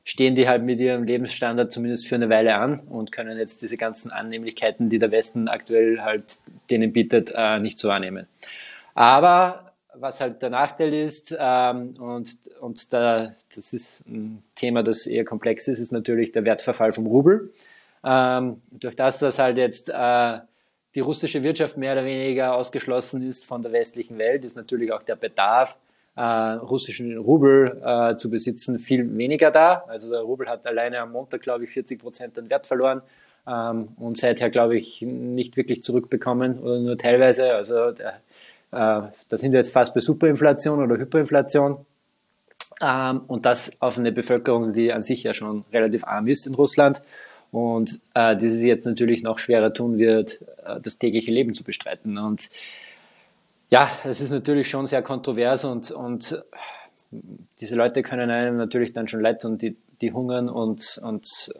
stehen 0.04 0.34
die 0.34 0.48
halt 0.48 0.62
mit 0.62 0.80
ihrem 0.80 1.04
Lebensstandard 1.04 1.70
zumindest 1.70 2.08
für 2.08 2.14
eine 2.14 2.28
Weile 2.28 2.56
an 2.56 2.80
und 2.80 3.12
können 3.12 3.38
jetzt 3.38 3.62
diese 3.62 3.76
ganzen 3.76 4.10
Annehmlichkeiten, 4.10 4.88
die 4.88 4.98
der 4.98 5.10
Westen 5.10 5.48
aktuell 5.48 6.00
halt 6.00 6.38
denen 6.70 6.92
bietet, 6.92 7.32
äh, 7.34 7.58
nicht 7.58 7.78
so 7.78 7.88
wahrnehmen. 7.88 8.26
Aber 8.94 9.72
was 9.94 10.20
halt 10.20 10.42
der 10.42 10.50
Nachteil 10.50 10.94
ist, 10.94 11.34
ähm, 11.38 11.96
und, 11.98 12.30
und 12.60 12.92
da, 12.92 13.34
das 13.54 13.72
ist 13.72 14.06
ein 14.06 14.42
Thema, 14.54 14.82
das 14.82 15.06
eher 15.06 15.24
komplex 15.24 15.68
ist, 15.68 15.80
ist 15.80 15.92
natürlich 15.92 16.32
der 16.32 16.44
Wertverfall 16.44 16.92
vom 16.92 17.06
Rubel. 17.06 17.52
Ähm, 18.04 18.62
durch 18.70 18.96
das, 18.96 19.18
dass 19.18 19.38
halt 19.38 19.58
jetzt 19.58 19.88
äh, 19.90 20.38
die 20.94 21.00
russische 21.00 21.42
Wirtschaft 21.42 21.76
mehr 21.76 21.92
oder 21.92 22.04
weniger 22.04 22.54
ausgeschlossen 22.54 23.28
ist 23.28 23.44
von 23.44 23.62
der 23.62 23.72
westlichen 23.72 24.18
Welt, 24.18 24.44
ist 24.44 24.56
natürlich 24.56 24.92
auch 24.92 25.02
der 25.02 25.16
Bedarf, 25.16 25.76
äh, 26.16 26.22
russischen 26.22 27.16
Rubel 27.16 27.80
äh, 27.84 28.16
zu 28.16 28.30
besitzen, 28.30 28.78
viel 28.78 29.16
weniger 29.16 29.50
da. 29.50 29.84
Also 29.86 30.10
der 30.10 30.20
Rubel 30.20 30.48
hat 30.48 30.66
alleine 30.66 31.00
am 31.00 31.12
Montag, 31.12 31.42
glaube 31.42 31.64
ich, 31.64 31.70
40 31.70 32.00
Prozent 32.00 32.38
an 32.38 32.50
Wert 32.50 32.66
verloren 32.66 33.02
ähm, 33.46 33.88
und 33.96 34.18
seither, 34.18 34.50
glaube 34.50 34.76
ich, 34.76 35.02
nicht 35.02 35.56
wirklich 35.56 35.82
zurückbekommen 35.82 36.58
oder 36.58 36.80
nur 36.80 36.98
teilweise. 36.98 37.52
Also 37.52 37.92
der, 37.92 38.20
äh, 38.72 38.76
da 38.76 39.36
sind 39.36 39.52
wir 39.52 39.58
jetzt 39.58 39.72
fast 39.72 39.94
bei 39.94 40.00
Superinflation 40.00 40.82
oder 40.82 40.96
Hyperinflation. 40.96 41.84
Ähm, 42.80 43.22
und 43.26 43.46
das 43.46 43.80
auf 43.80 43.98
eine 43.98 44.12
Bevölkerung, 44.12 44.72
die 44.72 44.92
an 44.92 45.02
sich 45.02 45.22
ja 45.22 45.34
schon 45.34 45.64
relativ 45.72 46.04
arm 46.04 46.26
ist 46.28 46.46
in 46.46 46.54
Russland 46.54 47.02
und 47.50 48.00
äh, 48.14 48.36
die 48.36 48.50
sich 48.50 48.64
jetzt 48.64 48.86
natürlich 48.86 49.22
noch 49.22 49.38
schwerer 49.38 49.72
tun 49.72 49.98
wird, 49.98 50.40
äh, 50.64 50.80
das 50.80 50.98
tägliche 50.98 51.30
Leben 51.30 51.52
zu 51.52 51.64
bestreiten. 51.64 52.16
Und 52.16 52.48
ja, 53.70 53.90
es 54.04 54.20
ist 54.20 54.30
natürlich 54.30 54.70
schon 54.70 54.86
sehr 54.86 55.02
kontrovers 55.02 55.64
und, 55.64 55.90
und 55.90 56.42
diese 57.60 57.76
Leute 57.76 58.02
können 58.02 58.30
einem 58.30 58.56
natürlich 58.56 58.92
dann 58.92 59.08
schon 59.08 59.20
leid 59.20 59.44
und 59.44 59.62
die, 59.62 59.76
die 60.00 60.12
hungern 60.12 60.48
und, 60.48 61.00
und, 61.02 61.52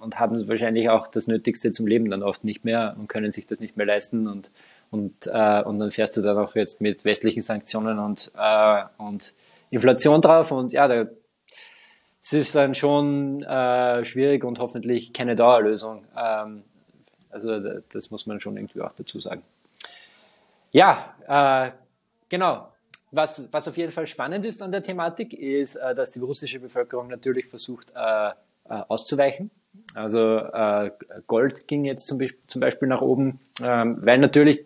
und 0.00 0.18
haben 0.18 0.48
wahrscheinlich 0.48 0.88
auch 0.88 1.06
das 1.06 1.26
Nötigste 1.26 1.72
zum 1.72 1.86
Leben 1.86 2.10
dann 2.10 2.22
oft 2.22 2.42
nicht 2.42 2.64
mehr 2.64 2.96
und 2.98 3.08
können 3.08 3.30
sich 3.30 3.46
das 3.46 3.60
nicht 3.60 3.76
mehr 3.76 3.86
leisten 3.86 4.26
und, 4.26 4.50
und, 4.94 5.26
äh, 5.26 5.62
und 5.62 5.80
dann 5.80 5.90
fährst 5.90 6.16
du 6.16 6.22
dann 6.22 6.38
auch 6.38 6.54
jetzt 6.54 6.80
mit 6.80 7.04
westlichen 7.04 7.42
Sanktionen 7.42 7.98
und, 7.98 8.30
äh, 8.38 8.82
und 8.96 9.34
Inflation 9.70 10.20
drauf 10.20 10.52
und 10.52 10.72
ja, 10.72 10.86
da, 10.86 11.06
es 12.22 12.32
ist 12.32 12.54
dann 12.54 12.76
schon 12.76 13.42
äh, 13.42 14.04
schwierig 14.04 14.44
und 14.44 14.60
hoffentlich 14.60 15.12
keine 15.12 15.34
Dauerlösung. 15.34 16.04
Ähm, 16.16 16.62
also 17.28 17.58
das 17.92 18.12
muss 18.12 18.26
man 18.26 18.38
schon 18.38 18.56
irgendwie 18.56 18.82
auch 18.82 18.92
dazu 18.92 19.18
sagen. 19.18 19.42
Ja, 20.70 21.16
äh, 21.26 21.72
genau. 22.28 22.68
Was, 23.10 23.52
was 23.52 23.66
auf 23.66 23.76
jeden 23.76 23.90
Fall 23.90 24.06
spannend 24.06 24.44
ist 24.46 24.62
an 24.62 24.70
der 24.70 24.84
Thematik, 24.84 25.32
ist, 25.32 25.74
äh, 25.74 25.94
dass 25.96 26.12
die 26.12 26.20
russische 26.20 26.60
Bevölkerung 26.60 27.08
natürlich 27.08 27.46
versucht 27.46 27.92
äh, 27.96 28.28
äh 28.28 28.32
auszuweichen. 28.88 29.50
Also 29.94 30.38
äh, 30.38 30.92
Gold 31.26 31.66
ging 31.66 31.84
jetzt 31.84 32.06
zum, 32.06 32.18
Beispiel, 32.18 32.40
zum 32.46 32.60
Beispiel 32.60 32.88
nach 32.88 33.00
oben, 33.00 33.40
ähm, 33.60 33.98
weil 34.00 34.18
natürlich 34.18 34.64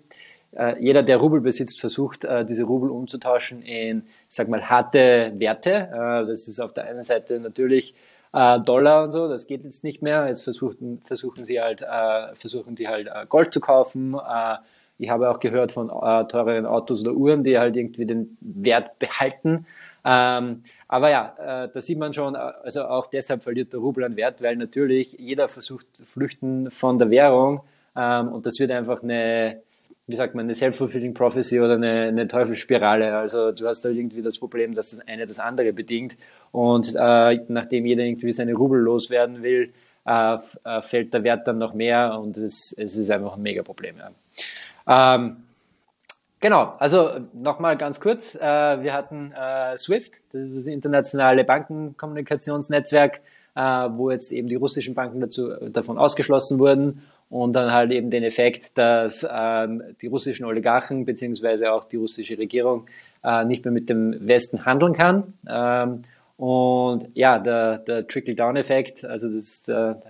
jeder, 0.80 1.02
der 1.02 1.18
Rubel 1.18 1.42
besitzt, 1.42 1.78
versucht, 1.78 2.26
diese 2.48 2.64
Rubel 2.64 2.90
umzutauschen 2.90 3.60
in, 3.62 4.04
sag 4.30 4.48
mal, 4.48 4.62
harte 4.68 5.32
Werte. 5.36 6.24
das 6.26 6.48
ist 6.48 6.58
auf 6.58 6.72
der 6.72 6.86
einen 6.86 7.04
Seite 7.04 7.38
natürlich 7.38 7.94
Dollar 8.32 9.04
und 9.04 9.12
so, 9.12 9.28
das 9.28 9.46
geht 9.46 9.62
jetzt 9.62 9.84
nicht 9.84 10.00
mehr. 10.00 10.26
Jetzt 10.26 10.42
versuchen, 10.42 11.02
versuchen 11.04 11.44
sie 11.44 11.60
halt, 11.60 11.84
versuchen 12.34 12.76
die 12.76 12.88
halt 12.88 13.10
Gold 13.28 13.52
zu 13.52 13.60
kaufen, 13.60 14.16
ich 14.98 15.08
habe 15.10 15.30
auch 15.30 15.38
gehört 15.38 15.72
von 15.72 15.88
äh, 15.88 16.24
teureren 16.26 16.66
Autos 16.66 17.02
oder 17.02 17.12
Uhren, 17.12 17.44
die 17.44 17.58
halt 17.58 17.76
irgendwie 17.76 18.04
den 18.04 18.36
Wert 18.40 18.98
behalten. 18.98 19.64
Ähm, 20.04 20.64
aber 20.88 21.10
ja, 21.10 21.34
äh, 21.38 21.68
da 21.72 21.80
sieht 21.80 21.98
man 21.98 22.12
schon, 22.12 22.34
also 22.34 22.84
auch 22.84 23.06
deshalb 23.06 23.44
verliert 23.44 23.72
der 23.72 23.80
Rubel 23.80 24.04
an 24.04 24.16
Wert, 24.16 24.42
weil 24.42 24.56
natürlich 24.56 25.12
jeder 25.18 25.48
versucht 25.48 25.86
flüchten 26.04 26.70
von 26.70 26.98
der 26.98 27.10
Währung 27.10 27.60
ähm, 27.96 28.28
und 28.28 28.46
das 28.46 28.58
wird 28.58 28.70
einfach 28.70 29.02
eine, 29.02 29.60
wie 30.08 30.16
sagt 30.16 30.34
man, 30.34 30.46
eine 30.46 30.54
self-fulfilling 30.54 31.12
prophecy 31.12 31.60
oder 31.60 31.74
eine, 31.74 32.04
eine 32.04 32.26
Teufelsspirale. 32.26 33.14
Also 33.14 33.52
du 33.52 33.68
hast 33.68 33.84
da 33.84 33.90
irgendwie 33.90 34.22
das 34.22 34.38
Problem, 34.38 34.74
dass 34.74 34.90
das 34.90 35.06
eine 35.06 35.26
das 35.26 35.38
andere 35.38 35.74
bedingt 35.74 36.16
und 36.50 36.94
äh, 36.98 37.40
nachdem 37.48 37.84
jeder 37.84 38.04
irgendwie 38.04 38.32
seine 38.32 38.54
Rubel 38.54 38.80
loswerden 38.80 39.42
will, 39.42 39.74
äh, 40.06 40.38
äh 40.64 40.82
fällt 40.82 41.12
der 41.12 41.24
Wert 41.24 41.46
dann 41.46 41.58
noch 41.58 41.74
mehr 41.74 42.18
und 42.18 42.38
es, 42.38 42.72
es 42.72 42.96
ist 42.96 43.10
einfach 43.10 43.36
ein 43.36 43.42
mega 43.42 43.62
Problem. 43.62 43.96
Ja. 43.98 45.14
Ähm, 45.14 45.44
genau, 46.40 46.74
also 46.78 47.10
nochmal 47.34 47.76
ganz 47.76 48.00
kurz. 48.00 48.34
Äh, 48.34 48.40
wir 48.40 48.94
hatten 48.94 49.32
äh, 49.32 49.76
SWIFT, 49.76 50.22
das 50.32 50.40
ist 50.40 50.56
das 50.56 50.66
internationale 50.66 51.44
Bankenkommunikationsnetzwerk, 51.44 53.20
äh, 53.54 53.60
wo 53.60 54.10
jetzt 54.10 54.32
eben 54.32 54.48
die 54.48 54.54
russischen 54.54 54.94
Banken 54.94 55.20
dazu, 55.20 55.50
davon 55.68 55.98
ausgeschlossen 55.98 56.58
wurden 56.58 57.02
und 57.30 57.52
dann 57.52 57.72
halt 57.72 57.92
eben 57.92 58.10
den 58.10 58.22
Effekt, 58.22 58.78
dass 58.78 59.26
ähm, 59.30 59.82
die 60.00 60.06
russischen 60.06 60.46
Oligarchen 60.46 61.04
beziehungsweise 61.04 61.72
auch 61.72 61.84
die 61.84 61.96
russische 61.96 62.38
Regierung 62.38 62.86
äh, 63.22 63.44
nicht 63.44 63.64
mehr 63.64 63.72
mit 63.72 63.88
dem 63.88 64.16
Westen 64.26 64.64
handeln 64.64 64.94
kann. 64.94 65.34
Ähm, 65.48 66.02
und 66.36 67.08
ja, 67.14 67.38
der, 67.38 67.78
der 67.78 68.06
Trickle-Down-Effekt, 68.06 69.04
also 69.04 69.28
das 69.28 69.64
der, 69.64 70.00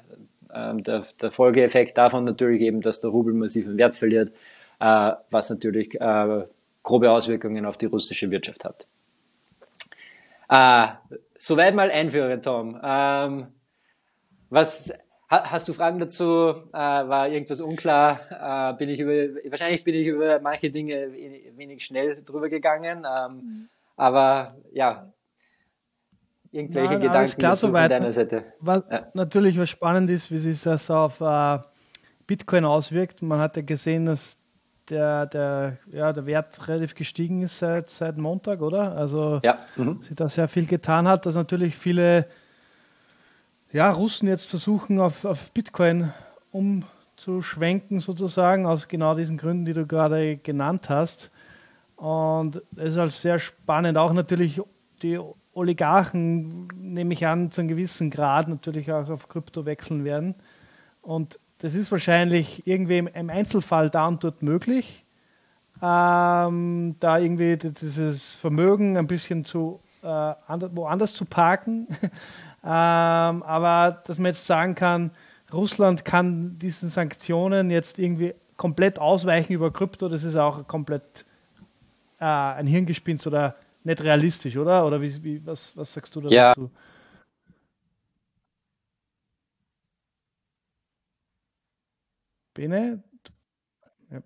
ähm, 0.54 0.82
der, 0.82 1.06
der 1.20 1.30
Folgeeffekt 1.30 1.98
davon 1.98 2.24
natürlich 2.24 2.60
eben, 2.60 2.82
dass 2.82 3.00
der 3.00 3.10
Rubel 3.10 3.34
massiv 3.34 3.66
im 3.66 3.78
Wert 3.78 3.96
verliert, 3.96 4.30
äh, 4.78 5.12
was 5.30 5.50
natürlich 5.50 6.00
äh, 6.00 6.44
grobe 6.82 7.10
Auswirkungen 7.10 7.66
auf 7.66 7.76
die 7.76 7.86
russische 7.86 8.30
Wirtschaft 8.30 8.64
hat. 8.64 8.86
Äh, 10.50 11.16
soweit 11.36 11.74
mal 11.74 11.90
einführen, 11.90 12.42
Tom. 12.42 12.78
Ähm, 12.82 13.46
was 14.50 14.90
Hast 15.28 15.68
du 15.68 15.74
Fragen 15.74 15.98
dazu? 15.98 16.54
Äh, 16.72 16.72
war 16.72 17.28
irgendwas 17.28 17.60
unklar? 17.60 18.20
Äh, 18.30 18.78
bin 18.78 18.88
ich 18.88 18.98
über, 18.98 19.12
wahrscheinlich 19.50 19.84
bin 19.84 19.94
ich 19.94 20.06
über 20.06 20.40
manche 20.40 20.70
Dinge 20.70 21.12
wenig 21.54 21.84
schnell 21.84 22.22
drüber 22.24 22.48
gegangen. 22.48 23.06
Ähm, 23.06 23.34
mhm. 23.34 23.68
Aber 23.96 24.56
ja, 24.72 25.12
irgendwelche 26.50 26.94
Nein, 26.94 27.02
Gedanken 27.02 27.38
klar 27.38 27.52
dazu 27.52 27.66
von 27.66 27.74
deiner 27.74 28.12
Seite. 28.12 28.44
Was 28.60 28.84
ja. 28.90 29.08
natürlich 29.12 29.58
was 29.58 29.68
spannend 29.68 30.08
ist, 30.08 30.30
wie 30.30 30.38
sich 30.38 30.62
das 30.62 30.90
auf 30.90 31.20
äh, 31.20 31.58
Bitcoin 32.26 32.64
auswirkt. 32.64 33.20
Man 33.20 33.38
hat 33.38 33.56
ja 33.56 33.62
gesehen, 33.62 34.06
dass 34.06 34.38
der, 34.88 35.26
der, 35.26 35.76
ja, 35.90 36.10
der 36.14 36.24
Wert 36.24 36.68
relativ 36.68 36.94
gestiegen 36.94 37.42
ist 37.42 37.58
seit, 37.58 37.90
seit 37.90 38.16
Montag, 38.16 38.62
oder? 38.62 38.96
Also 38.96 39.40
ja. 39.42 39.58
mhm. 39.76 40.00
sich 40.00 40.16
da 40.16 40.26
sehr 40.30 40.48
viel 40.48 40.66
getan 40.66 41.06
hat, 41.06 41.26
dass 41.26 41.34
natürlich 41.34 41.76
viele 41.76 42.26
ja, 43.72 43.90
Russen 43.90 44.28
jetzt 44.28 44.46
versuchen, 44.46 45.00
auf, 45.00 45.24
auf 45.24 45.52
Bitcoin 45.52 46.12
umzuschwenken, 46.50 48.00
sozusagen, 48.00 48.66
aus 48.66 48.88
genau 48.88 49.14
diesen 49.14 49.36
Gründen, 49.36 49.64
die 49.64 49.74
du 49.74 49.86
gerade 49.86 50.36
genannt 50.36 50.88
hast. 50.88 51.30
Und 51.96 52.62
es 52.76 52.92
ist 52.92 52.96
halt 52.96 53.12
sehr 53.12 53.38
spannend, 53.38 53.98
auch 53.98 54.12
natürlich 54.12 54.60
die 55.02 55.18
Oligarchen, 55.52 56.68
nehme 56.76 57.12
ich 57.12 57.26
an, 57.26 57.50
zu 57.50 57.60
einem 57.60 57.68
gewissen 57.68 58.10
Grad 58.10 58.48
natürlich 58.48 58.90
auch 58.92 59.08
auf 59.10 59.28
Krypto 59.28 59.66
wechseln 59.66 60.04
werden. 60.04 60.34
Und 61.02 61.38
das 61.58 61.74
ist 61.74 61.90
wahrscheinlich 61.90 62.66
irgendwie 62.66 62.98
im 62.98 63.30
Einzelfall 63.30 63.90
da 63.90 64.06
und 64.06 64.22
dort 64.22 64.42
möglich, 64.42 65.04
ähm, 65.82 66.94
da 67.00 67.18
irgendwie 67.18 67.56
dieses 67.56 68.36
Vermögen 68.36 68.96
ein 68.96 69.08
bisschen 69.08 69.44
zu 69.44 69.80
äh, 70.02 70.06
woanders 70.06 71.14
zu 71.14 71.24
parken. 71.24 71.88
Ähm, 72.64 73.42
aber 73.42 74.02
dass 74.04 74.18
man 74.18 74.26
jetzt 74.26 74.46
sagen 74.46 74.74
kann, 74.74 75.10
Russland 75.52 76.04
kann 76.04 76.58
diesen 76.58 76.90
Sanktionen 76.90 77.70
jetzt 77.70 77.98
irgendwie 77.98 78.34
komplett 78.56 78.98
ausweichen 78.98 79.52
über 79.52 79.72
Krypto, 79.72 80.08
das 80.08 80.24
ist 80.24 80.36
auch 80.36 80.66
komplett 80.66 81.24
äh, 82.20 82.24
ein 82.24 82.66
Hirngespinst 82.66 83.26
oder 83.26 83.56
nicht 83.84 84.02
realistisch, 84.02 84.56
oder? 84.56 84.86
Oder 84.86 85.00
wie, 85.00 85.22
wie, 85.22 85.46
was, 85.46 85.76
was 85.76 85.92
sagst 85.92 86.14
du 86.16 86.20
dazu? 86.20 86.34
Ja. 86.34 86.54
Bene? 92.54 93.02
Ja. 94.10 94.20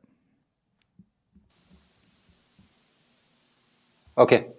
Okay. 4.17 4.52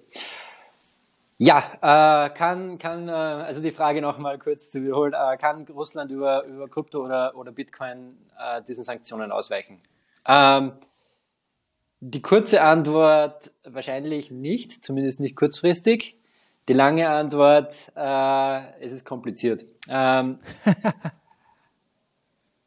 Ja, 1.46 1.74
äh, 1.82 2.30
kann, 2.30 2.78
kann 2.78 3.10
äh, 3.10 3.12
also 3.12 3.62
die 3.62 3.72
Frage 3.72 4.02
nochmal 4.02 4.40
kurz 4.40 4.70
zu 4.70 4.82
wiederholen, 4.82 5.12
äh, 5.12 5.36
kann 5.36 5.68
Russland 5.68 6.10
über, 6.10 6.46
über 6.46 6.70
Krypto 6.70 7.04
oder, 7.04 7.36
oder 7.36 7.52
Bitcoin 7.52 8.18
äh, 8.40 8.62
diesen 8.62 8.86
Sanktionen 8.86 9.30
ausweichen? 9.30 9.82
Ähm, 10.26 10.72
die 12.00 12.22
kurze 12.22 12.62
Antwort 12.62 13.52
wahrscheinlich 13.66 14.32
nicht, 14.32 14.86
zumindest 14.86 15.20
nicht 15.20 15.36
kurzfristig. 15.36 16.18
Die 16.70 16.74
lange 16.74 17.10
Antwort, 17.10 17.76
äh, 17.94 18.80
es 18.80 18.94
ist 18.94 19.04
kompliziert. 19.04 19.66
Ähm, 19.90 20.40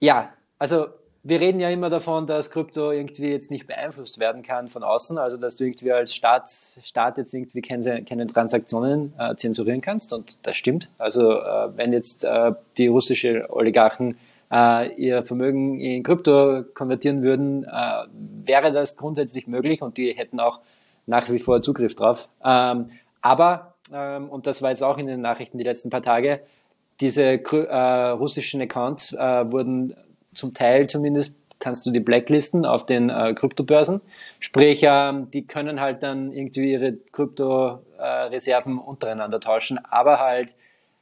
ja, 0.00 0.34
also 0.58 0.88
wir 1.28 1.40
reden 1.40 1.58
ja 1.58 1.70
immer 1.70 1.90
davon, 1.90 2.28
dass 2.28 2.50
Krypto 2.52 2.92
irgendwie 2.92 3.30
jetzt 3.30 3.50
nicht 3.50 3.66
beeinflusst 3.66 4.20
werden 4.20 4.44
kann 4.44 4.68
von 4.68 4.84
außen, 4.84 5.18
also 5.18 5.36
dass 5.36 5.56
du 5.56 5.64
irgendwie 5.64 5.90
als 5.90 6.14
Staat, 6.14 6.52
Staat 6.84 7.18
jetzt 7.18 7.34
irgendwie 7.34 7.62
keine, 7.62 8.04
keine 8.04 8.28
Transaktionen 8.28 9.12
äh, 9.18 9.34
zensurieren 9.34 9.80
kannst 9.80 10.12
und 10.12 10.38
das 10.46 10.56
stimmt. 10.56 10.88
Also 10.98 11.32
äh, 11.32 11.76
wenn 11.76 11.92
jetzt 11.92 12.22
äh, 12.22 12.52
die 12.76 12.86
russische 12.86 13.46
Oligarchen 13.50 14.18
äh, 14.52 14.94
ihr 14.94 15.24
Vermögen 15.24 15.80
in 15.80 16.04
Krypto 16.04 16.62
konvertieren 16.74 17.22
würden, 17.22 17.64
äh, 17.64 18.04
wäre 18.44 18.72
das 18.72 18.96
grundsätzlich 18.96 19.48
möglich 19.48 19.82
und 19.82 19.96
die 19.96 20.12
hätten 20.12 20.38
auch 20.38 20.60
nach 21.06 21.28
wie 21.28 21.40
vor 21.40 21.60
Zugriff 21.60 21.96
drauf. 21.96 22.28
Ähm, 22.44 22.90
aber, 23.20 23.74
ähm, 23.92 24.28
und 24.28 24.46
das 24.46 24.62
war 24.62 24.70
jetzt 24.70 24.84
auch 24.84 24.96
in 24.96 25.08
den 25.08 25.22
Nachrichten 25.22 25.58
die 25.58 25.64
letzten 25.64 25.90
paar 25.90 26.02
Tage, 26.02 26.40
diese 27.00 27.24
äh, 27.24 28.08
russischen 28.10 28.62
Accounts 28.62 29.12
wurden 29.12 29.94
zum 30.36 30.54
Teil 30.54 30.86
zumindest 30.88 31.34
kannst 31.58 31.86
du 31.86 31.90
die 31.90 32.00
blacklisten 32.00 32.64
auf 32.64 32.86
den 32.86 33.10
äh, 33.10 33.34
Kryptobörsen. 33.34 34.00
Sprich, 34.40 34.80
ähm, 34.82 35.30
die 35.30 35.46
können 35.46 35.80
halt 35.80 36.02
dann 36.02 36.32
irgendwie 36.32 36.72
ihre 36.72 36.92
Kryptoreserven 37.12 38.76
äh, 38.76 38.80
untereinander 38.80 39.40
tauschen, 39.40 39.78
aber 39.78 40.20
halt, 40.20 40.50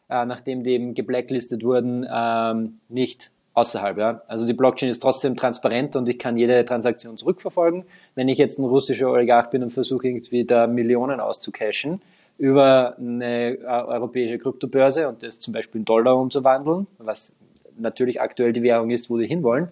äh, 0.09 0.25
nachdem 0.25 0.63
die 0.63 0.71
eben 0.71 0.95
geblacklistet 0.95 1.65
wurden, 1.65 2.07
ähm, 2.11 2.79
nicht 2.89 3.31
außerhalb. 3.55 3.99
Ja? 3.99 4.23
Also 4.29 4.47
die 4.47 4.53
Blockchain 4.53 4.91
ist 4.91 5.01
trotzdem 5.01 5.37
transparent 5.37 5.97
und 5.97 6.09
ich 6.09 6.19
kann 6.19 6.37
jede 6.37 6.65
Transaktion 6.65 7.17
zurückverfolgen. 7.17 7.85
Wenn 8.15 8.29
ich 8.29 8.39
jetzt 8.39 8.59
ein 8.59 8.65
russischer 8.65 9.11
Oligarch 9.11 9.51
bin 9.51 9.63
und 9.63 9.73
versuche 9.73 10.07
irgendwie 10.07 10.45
da 10.45 10.67
Millionen 10.67 11.21
auszucashen 11.21 12.01
über 12.37 12.97
eine 12.99 13.59
äh, 13.59 13.65
europäische 13.65 14.39
Kryptobörse 14.39 15.09
und 15.09 15.23
das 15.23 15.39
zum 15.39 15.53
Beispiel 15.53 15.81
in 15.81 15.85
Dollar 15.85 16.17
umzuwandeln, 16.17 16.89
was 16.99 17.33
natürlich 17.79 18.21
aktuell 18.21 18.53
die 18.53 18.63
Währung 18.63 18.91
ist, 18.91 19.11
wo 19.11 19.19
die 19.19 19.27
hinwollen, 19.27 19.69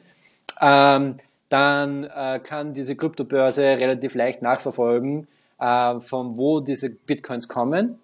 ähm, 0.61 1.17
dann 1.49 2.05
äh, 2.05 2.41
kann 2.43 2.73
diese 2.73 2.97
Kryptobörse 2.97 3.63
relativ 3.63 4.15
leicht 4.15 4.43
nachverfolgen, 4.43 5.27
äh, 5.61 6.01
von 6.01 6.37
wo 6.37 6.61
diese 6.61 6.91
Bitcoins 6.91 7.49
kommen 7.49 7.99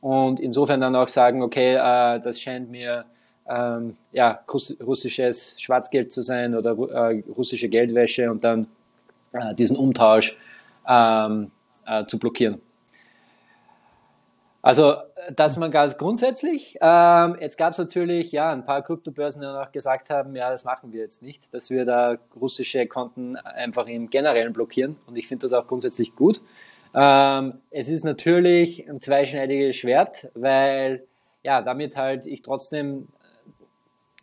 und 0.00 0.40
insofern 0.40 0.80
dann 0.80 0.96
auch 0.96 1.08
sagen, 1.08 1.42
okay, 1.42 1.74
äh, 1.74 2.20
das 2.20 2.40
scheint 2.40 2.70
mir 2.70 3.04
ähm, 3.48 3.96
ja, 4.12 4.40
russisches 4.80 5.60
Schwarzgeld 5.60 6.12
zu 6.12 6.22
sein 6.22 6.54
oder 6.54 6.72
äh, 6.72 7.22
russische 7.36 7.68
Geldwäsche 7.68 8.30
und 8.30 8.44
dann 8.44 8.66
äh, 9.32 9.54
diesen 9.54 9.76
Umtausch 9.76 10.36
ähm, 10.88 11.50
äh, 11.86 12.04
zu 12.06 12.18
blockieren. 12.18 12.60
Also 14.62 14.94
das 15.34 15.56
man 15.56 15.72
ganz 15.72 15.98
grundsätzlich. 15.98 16.78
Ähm, 16.80 17.36
jetzt 17.40 17.58
gab 17.58 17.72
es 17.72 17.78
natürlich 17.78 18.30
ja 18.30 18.52
ein 18.52 18.64
paar 18.64 18.82
Kryptobörsen, 18.82 19.42
die 19.42 19.46
auch 19.48 19.72
gesagt 19.72 20.08
haben, 20.08 20.36
ja, 20.36 20.50
das 20.50 20.64
machen 20.64 20.92
wir 20.92 21.00
jetzt 21.00 21.20
nicht, 21.20 21.52
dass 21.52 21.68
wir 21.68 21.84
da 21.84 22.16
russische 22.40 22.86
Konten 22.86 23.36
einfach 23.36 23.88
im 23.88 24.08
Generellen 24.08 24.52
blockieren. 24.52 24.96
Und 25.06 25.16
ich 25.16 25.26
finde 25.26 25.42
das 25.42 25.52
auch 25.52 25.66
grundsätzlich 25.66 26.14
gut. 26.14 26.40
Ähm, 26.94 27.54
es 27.70 27.88
ist 27.88 28.04
natürlich 28.04 28.88
ein 28.88 29.00
zweischneidiges 29.00 29.76
Schwert, 29.76 30.30
weil 30.34 31.02
ja 31.42 31.60
damit 31.60 31.96
halt 31.96 32.26
ich 32.26 32.42
trotzdem 32.42 33.08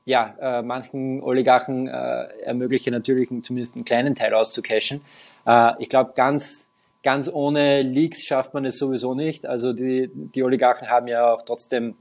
ja, 0.05 0.35
äh, 0.39 0.61
manchen 0.63 1.21
Oligarchen 1.21 1.87
äh, 1.87 2.23
ermögliche 2.43 2.89
natürlich 2.91 3.29
zumindest 3.43 3.75
einen 3.75 3.85
kleinen 3.85 4.15
Teil 4.15 4.33
auszucashen. 4.33 5.01
Äh, 5.45 5.73
ich 5.79 5.89
glaube, 5.89 6.13
ganz 6.15 6.68
ganz 7.03 7.29
ohne 7.31 7.81
Leaks 7.81 8.23
schafft 8.23 8.53
man 8.53 8.65
es 8.65 8.77
sowieso 8.77 9.13
nicht. 9.13 9.45
Also 9.45 9.73
die, 9.73 10.09
die 10.13 10.43
Oligarchen 10.43 10.89
haben 10.89 11.07
ja 11.07 11.33
auch 11.33 11.43
trotzdem 11.43 11.95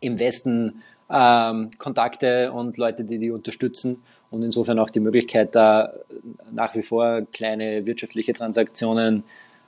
im 0.00 0.18
Westen 0.18 0.82
ähm, 1.10 1.70
Kontakte 1.78 2.52
und 2.52 2.76
Leute, 2.76 3.04
die 3.04 3.18
die 3.18 3.30
unterstützen 3.30 4.02
und 4.30 4.42
insofern 4.42 4.78
auch 4.78 4.90
die 4.90 5.00
Möglichkeit, 5.00 5.54
da 5.54 5.92
nach 6.50 6.74
wie 6.74 6.82
vor 6.82 7.22
kleine 7.32 7.86
wirtschaftliche 7.86 8.32
Transaktionen 8.32 9.24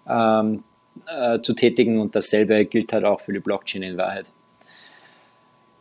ähm, 0.09 0.65
äh, 1.07 1.41
zu 1.41 1.55
tätigen 1.55 2.01
und 2.01 2.15
dasselbe 2.17 2.65
gilt 2.65 2.93
halt 2.93 3.05
auch 3.05 3.21
für 3.21 3.33
die 3.33 3.41
Blockchain 3.41 3.83
in 3.83 3.97
Wahrheit. 3.97 4.27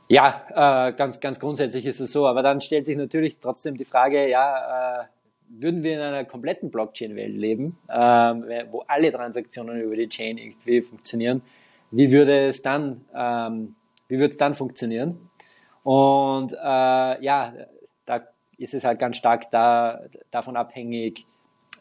Ja, 0.08 0.44
äh, 0.52 0.94
ganz, 0.94 1.20
ganz 1.20 1.40
grundsätzlich 1.40 1.86
ist 1.86 2.00
es 2.00 2.12
so, 2.12 2.28
aber 2.28 2.44
dann 2.44 2.62
stellt 2.62 2.86
sich 2.86 2.96
natürlich 2.96 3.40
trotzdem 3.40 3.76
die 3.76 3.86
Frage, 3.86 4.30
ja, 4.30 5.02
äh, 5.02 5.06
würden 5.50 5.84
wir 5.84 5.94
in 5.94 6.00
einer 6.00 6.26
kompletten 6.26 6.72
Blockchain-Welt 6.72 7.36
leben, 7.36 7.78
ähm, 7.90 8.46
wo 8.72 8.84
alle 8.88 9.12
Transaktionen 9.12 9.82
über 9.82 9.96
die 9.96 10.10
Chain 10.10 10.38
irgendwie 10.38 10.82
funktionieren, 10.82 11.42
wie 11.92 12.12
würde 12.12 12.48
es 12.48 12.62
dann, 12.62 13.02
ähm, 13.16 13.76
wie 14.08 14.18
würde 14.18 14.32
es 14.32 14.38
dann 14.38 14.56
funktionieren? 14.56 15.30
Und 15.84 16.54
äh, 16.54 16.56
ja, 17.24 17.54
da 18.06 18.28
ist 18.58 18.74
es 18.74 18.84
halt 18.84 19.00
ganz 19.00 19.18
stark 19.18 19.52
da, 19.52 20.02
davon 20.32 20.58
abhängig, 20.58 21.26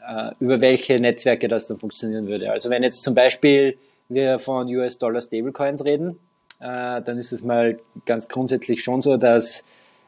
äh, 0.07 0.33
über 0.41 0.61
welche 0.61 1.01
Netzwerke 1.01 1.49
das 1.49 1.67
dann 1.67 1.79
funktionieren 1.79 2.27
würde. 2.27 2.51
Also 2.53 2.71
wenn 2.71 2.83
jetzt 2.83 3.03
zum 3.03 3.15
Beispiel 3.15 3.79
wir 4.09 4.39
von 4.39 4.69
US-Dollar 4.69 5.23
Stablecoins 5.23 5.85
reden, 5.85 6.19
äh, 6.61 7.03
dann 7.03 7.19
ist 7.19 7.33
es 7.33 7.43
mal 7.43 7.79
ganz 8.05 8.29
grundsätzlich 8.29 8.85
schon 8.85 9.01
so, 9.01 9.17
dass 9.17 9.65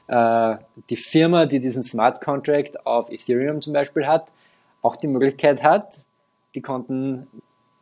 äh, 0.09 0.57
die 0.88 0.97
Firma, 0.97 1.47
die 1.47 1.61
diesen 1.61 1.83
Smart 1.83 2.21
Contract 2.21 2.87
auf 2.87 3.11
Ethereum 3.11 3.61
zum 3.61 3.73
Beispiel 3.73 4.07
hat, 4.07 4.29
auch 4.83 4.97
die 4.97 5.09
Möglichkeit 5.09 5.62
hat, 5.62 6.01
die 6.55 6.61
Konten 6.61 7.27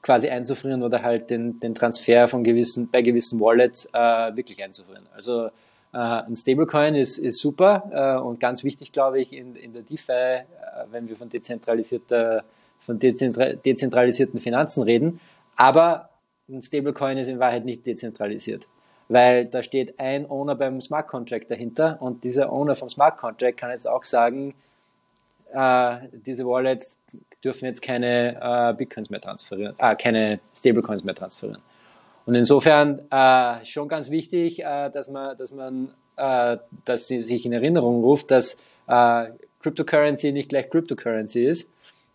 quasi 0.02 0.28
einzufrieren 0.28 0.82
oder 0.82 1.02
halt 1.02 1.30
den, 1.30 1.60
den 1.60 1.74
Transfer 1.74 2.28
von 2.28 2.44
gewissen, 2.44 2.90
bei 2.90 3.02
gewissen 3.02 3.40
Wallets 3.40 3.88
äh, 3.92 4.36
wirklich 4.36 4.62
einzufrieren. 4.62 5.06
Also 5.14 5.46
äh, 5.46 5.50
ein 5.92 6.36
Stablecoin 6.36 6.94
ist, 6.94 7.18
ist 7.18 7.38
super 7.38 7.90
äh, 7.92 8.20
und 8.20 8.40
ganz 8.40 8.64
wichtig, 8.64 8.92
glaube 8.92 9.20
ich, 9.20 9.32
in, 9.32 9.56
in 9.56 9.72
der 9.72 9.82
DeFi, 9.82 10.12
äh, 10.12 10.44
wenn 10.90 11.08
wir 11.08 11.16
von 11.16 11.28
dezentralisierter, 11.28 12.44
von 12.80 12.98
dezentralisierten 12.98 14.40
Finanzen 14.40 14.82
reden. 14.82 15.20
Aber 15.56 16.10
ein 16.48 16.62
Stablecoin 16.62 17.18
ist 17.18 17.28
in 17.28 17.38
Wahrheit 17.38 17.64
nicht 17.64 17.86
dezentralisiert 17.86 18.66
weil 19.08 19.46
da 19.46 19.62
steht 19.62 19.98
ein 20.00 20.30
Owner 20.30 20.54
beim 20.54 20.80
Smart 20.80 21.08
Contract 21.08 21.50
dahinter 21.50 21.98
und 22.00 22.24
dieser 22.24 22.52
Owner 22.52 22.74
vom 22.76 22.88
Smart 22.88 23.16
Contract 23.16 23.56
kann 23.56 23.70
jetzt 23.70 23.88
auch 23.88 24.04
sagen, 24.04 24.54
äh, 25.52 25.96
diese 26.12 26.46
Wallets 26.46 26.98
dürfen 27.44 27.66
jetzt 27.66 27.82
keine 27.82 28.40
äh, 28.40 28.74
Bitcoins 28.74 29.10
mehr 29.10 29.20
transferieren, 29.20 29.74
äh, 29.78 29.94
keine 29.96 30.40
Stablecoins 30.56 31.04
mehr 31.04 31.14
transferieren. 31.14 31.62
Und 32.26 32.34
insofern 32.34 33.00
äh, 33.10 33.64
schon 33.64 33.88
ganz 33.88 34.10
wichtig, 34.10 34.60
äh, 34.60 34.90
dass 34.90 35.10
man, 35.10 35.36
dass 35.36 35.52
man, 35.52 35.90
äh, 36.16 36.56
dass 36.84 37.06
sie 37.06 37.22
sich 37.22 37.44
in 37.44 37.52
Erinnerung 37.52 38.02
ruft, 38.02 38.30
dass 38.30 38.56
äh, 38.86 39.26
Cryptocurrency 39.60 40.32
nicht 40.32 40.48
gleich 40.48 40.70
Cryptocurrency 40.70 41.44
ist. 41.44 41.70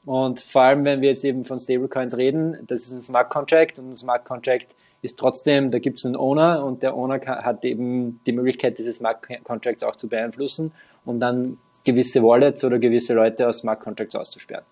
Und 0.05 0.39
vor 0.39 0.63
allem, 0.63 0.85
wenn 0.85 1.01
wir 1.01 1.09
jetzt 1.09 1.23
eben 1.23 1.45
von 1.45 1.59
Stablecoins 1.59 2.17
reden, 2.17 2.57
das 2.67 2.83
ist 2.83 2.93
ein 2.93 3.01
Smart 3.01 3.29
Contract 3.29 3.77
und 3.77 3.89
ein 3.89 3.93
Smart 3.93 4.25
Contract 4.25 4.67
ist 5.01 5.17
trotzdem, 5.17 5.71
da 5.71 5.79
gibt 5.79 5.99
es 5.99 6.05
einen 6.05 6.15
Owner 6.15 6.63
und 6.63 6.83
der 6.83 6.95
Owner 6.95 7.19
hat 7.25 7.63
eben 7.63 8.19
die 8.25 8.31
Möglichkeit, 8.31 8.77
diese 8.77 8.93
Smart 8.93 9.19
Contracts 9.43 9.83
auch 9.83 9.95
zu 9.95 10.09
beeinflussen 10.09 10.71
und 11.05 11.19
dann 11.19 11.57
gewisse 11.83 12.21
Wallets 12.21 12.63
oder 12.63 12.79
gewisse 12.79 13.13
Leute 13.13 13.47
aus 13.47 13.59
Smart 13.59 13.79
Contracts 13.79 14.15
auszusperren. 14.15 14.65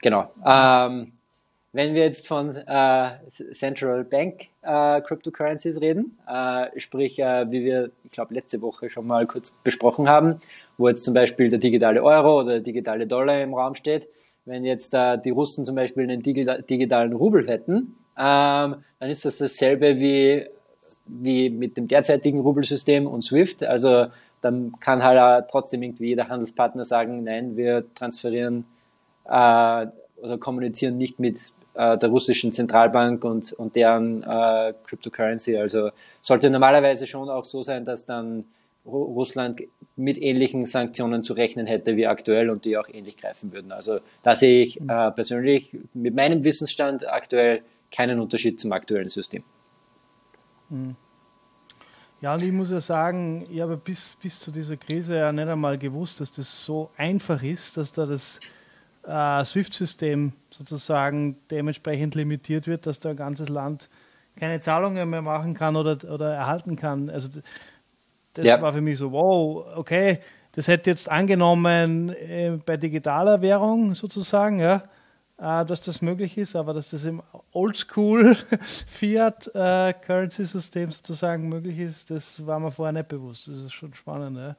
Genau. 0.00 0.30
Ähm, 0.46 1.12
wenn 1.72 1.94
wir 1.94 2.02
jetzt 2.02 2.26
von 2.26 2.54
äh, 2.56 3.10
Central 3.54 4.04
Bank 4.04 4.46
äh, 4.62 5.00
Cryptocurrencies 5.02 5.80
reden, 5.80 6.18
äh, 6.26 6.78
sprich, 6.80 7.18
äh, 7.18 7.50
wie 7.50 7.64
wir, 7.64 7.90
ich 8.04 8.10
glaube, 8.12 8.34
letzte 8.34 8.62
Woche 8.62 8.88
schon 8.88 9.06
mal 9.06 9.26
kurz 9.26 9.54
besprochen 9.64 10.08
haben, 10.08 10.40
wo 10.78 10.88
jetzt 10.88 11.04
zum 11.04 11.14
Beispiel 11.14 11.50
der 11.50 11.58
digitale 11.58 12.02
Euro 12.02 12.40
oder 12.40 12.52
der 12.52 12.60
digitale 12.60 13.06
Dollar 13.06 13.42
im 13.42 13.54
Raum 13.54 13.74
steht, 13.74 14.08
wenn 14.46 14.64
jetzt 14.64 14.94
äh, 14.94 15.18
die 15.18 15.30
Russen 15.30 15.66
zum 15.66 15.74
Beispiel 15.74 16.04
einen 16.04 16.22
digitalen 16.22 17.12
Rubel 17.12 17.46
hätten, 17.46 17.96
ähm, 18.18 18.76
dann 18.98 19.10
ist 19.10 19.24
das 19.24 19.36
dasselbe 19.36 19.98
wie, 19.98 20.46
wie 21.06 21.50
mit 21.50 21.76
dem 21.76 21.86
derzeitigen 21.86 22.40
Rubelsystem 22.40 23.06
und 23.06 23.22
SWIFT. 23.22 23.62
Also 23.62 24.06
dann 24.40 24.72
kann 24.80 25.02
halt 25.02 25.48
trotzdem 25.50 25.82
irgendwie 25.82 26.08
jeder 26.08 26.28
Handelspartner 26.28 26.84
sagen, 26.84 27.24
nein, 27.24 27.56
wir 27.56 27.84
transferieren 27.94 28.64
äh, 29.24 29.86
oder 30.16 30.38
kommunizieren 30.38 30.96
nicht 30.96 31.18
mit 31.18 31.38
äh, 31.74 31.96
der 31.96 32.08
russischen 32.08 32.52
Zentralbank 32.52 33.24
und, 33.24 33.52
und 33.52 33.76
deren 33.76 34.22
äh, 34.22 34.74
Cryptocurrency. 34.86 35.56
Also 35.56 35.90
sollte 36.20 36.50
normalerweise 36.50 37.06
schon 37.06 37.28
auch 37.28 37.44
so 37.44 37.62
sein, 37.62 37.84
dass 37.84 38.04
dann 38.04 38.44
Russland 38.84 39.62
mit 39.96 40.16
ähnlichen 40.20 40.66
Sanktionen 40.66 41.22
zu 41.22 41.34
rechnen 41.34 41.66
hätte 41.66 41.96
wie 41.96 42.06
aktuell 42.06 42.50
und 42.50 42.64
die 42.64 42.78
auch 42.78 42.88
ähnlich 42.88 43.16
greifen 43.16 43.52
würden. 43.52 43.70
Also 43.70 43.98
da 44.22 44.34
sehe 44.34 44.62
ich 44.62 44.80
äh, 44.80 45.10
persönlich 45.10 45.76
mit 45.94 46.14
meinem 46.14 46.42
Wissensstand 46.44 47.06
aktuell 47.06 47.62
keinen 47.90 48.20
Unterschied 48.20 48.60
zum 48.60 48.72
aktuellen 48.72 49.08
System. 49.08 49.42
Mhm. 50.70 50.96
Ja, 52.20 52.34
und 52.34 52.42
ich 52.42 52.50
muss 52.50 52.70
ja 52.70 52.80
sagen, 52.80 53.46
ich 53.48 53.60
habe 53.60 53.76
bis, 53.76 54.16
bis 54.20 54.40
zu 54.40 54.50
dieser 54.50 54.76
Krise 54.76 55.16
ja 55.16 55.30
nicht 55.30 55.46
einmal 55.46 55.78
gewusst, 55.78 56.20
dass 56.20 56.32
das 56.32 56.64
so 56.64 56.90
einfach 56.96 57.42
ist, 57.42 57.76
dass 57.76 57.92
da 57.92 58.06
das 58.06 58.40
äh, 59.06 59.44
SWIFT-System 59.44 60.32
sozusagen 60.50 61.36
dementsprechend 61.48 62.16
limitiert 62.16 62.66
wird, 62.66 62.86
dass 62.86 62.98
da 62.98 63.10
ein 63.10 63.16
ganzes 63.16 63.48
Land 63.48 63.88
keine 64.36 64.60
Zahlungen 64.60 65.08
mehr 65.08 65.22
machen 65.22 65.54
kann 65.54 65.76
oder, 65.76 65.96
oder 66.12 66.34
erhalten 66.34 66.74
kann. 66.74 67.08
Also 67.08 67.28
das 68.34 68.44
ja. 68.44 68.60
war 68.60 68.72
für 68.72 68.80
mich 68.80 68.98
so, 68.98 69.12
wow, 69.12 69.66
okay, 69.76 70.18
das 70.52 70.66
hätte 70.66 70.90
jetzt 70.90 71.08
angenommen 71.08 72.10
äh, 72.10 72.58
bei 72.64 72.76
digitaler 72.76 73.42
Währung 73.42 73.94
sozusagen, 73.94 74.58
ja, 74.58 74.82
dass 75.38 75.80
das 75.80 76.02
möglich 76.02 76.36
ist, 76.36 76.56
aber 76.56 76.74
dass 76.74 76.90
das 76.90 77.04
im 77.04 77.22
Oldschool 77.52 78.34
Fiat 78.86 79.48
äh, 79.54 79.94
Currency 79.94 80.44
System 80.44 80.90
sozusagen 80.90 81.48
möglich 81.48 81.78
ist, 81.78 82.10
das 82.10 82.44
war 82.44 82.58
mir 82.58 82.72
vorher 82.72 82.92
nicht 82.92 83.08
bewusst. 83.08 83.46
Das 83.46 83.56
ist 83.56 83.72
schon 83.72 83.94
spannend. 83.94 84.36
Ja. 84.36 84.56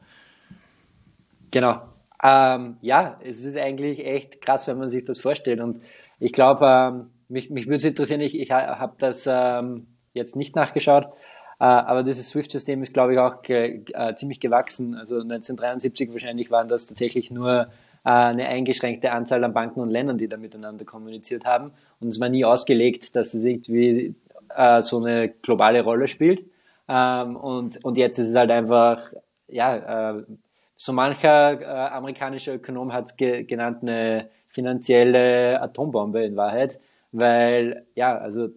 Genau. 1.52 1.82
Ähm, 2.24 2.78
ja, 2.82 3.20
es 3.24 3.44
ist 3.44 3.58
eigentlich 3.58 4.06
echt 4.06 4.42
krass, 4.42 4.68
wenn 4.68 4.78
man 4.78 4.90
sich 4.90 5.04
das 5.04 5.20
vorstellt. 5.20 5.60
Und 5.60 5.82
ich 6.20 6.32
glaube, 6.32 6.66
ähm, 6.66 7.10
mich, 7.28 7.50
mich 7.50 7.66
würde 7.66 7.76
es 7.76 7.84
interessieren, 7.84 8.22
ich, 8.22 8.40
ich 8.40 8.50
habe 8.52 8.96
das 9.00 9.26
ähm, 9.28 9.88
jetzt 10.14 10.38
nicht 10.38 10.56
nachgeschaut, 10.56 11.06
äh, 11.60 11.66
aber 11.66 12.04
dieses 12.04 12.30
SWIFT-System 12.30 12.82
ist, 12.84 12.94
glaube 12.94 13.14
ich, 13.14 13.20
auch 13.20 13.44
äh, 13.50 14.16
ziemlich 14.16 14.40
gewachsen. 14.40 14.96
Also 14.96 15.16
1973 15.16 16.12
wahrscheinlich 16.14 16.52
waren 16.52 16.70
das 16.70 16.88
tatsächlich 16.88 17.32
nur 17.32 17.62
äh, 17.62 17.66
eine 18.04 18.48
eingeschränkte 18.48 19.12
Anzahl 19.12 19.44
an 19.44 19.54
Banken 19.54 19.82
und 19.82 19.90
Ländern, 19.90 20.18
die 20.18 20.28
da 20.28 20.38
miteinander 20.38 20.86
kommuniziert 20.86 21.46
haben. 21.46 21.72
Und 22.00 22.08
es 22.10 22.20
war 22.20 22.30
nie 22.30 22.46
ausgelegt, 22.46 23.16
dass 23.16 23.34
es 23.34 23.44
irgendwie 23.44 24.16
äh, 24.56 24.82
so 24.82 25.04
eine 25.04 25.30
globale 25.30 25.84
Rolle 25.84 26.08
spielt. 26.08 26.46
Ähm, 26.88 27.36
und, 27.36 27.84
und 27.84 27.98
jetzt 27.98 28.18
ist 28.18 28.30
es 28.30 28.36
halt 28.36 28.52
einfach, 28.52 29.12
ja, 29.48 30.18
äh, 30.18 30.24
so 30.76 30.94
mancher 30.94 31.62
äh, 31.62 31.66
amerikanischer 31.66 32.56
Ökonom 32.56 32.94
hat 32.94 33.08
es 33.08 33.18
ge 33.18 33.44
genannt, 33.44 33.80
eine 33.82 34.30
finanzielle 34.48 35.62
Atombombe 35.62 36.24
in 36.24 36.36
Wahrheit, 36.36 36.80
weil, 37.12 37.86
ja, 37.96 38.18
also 38.18 38.48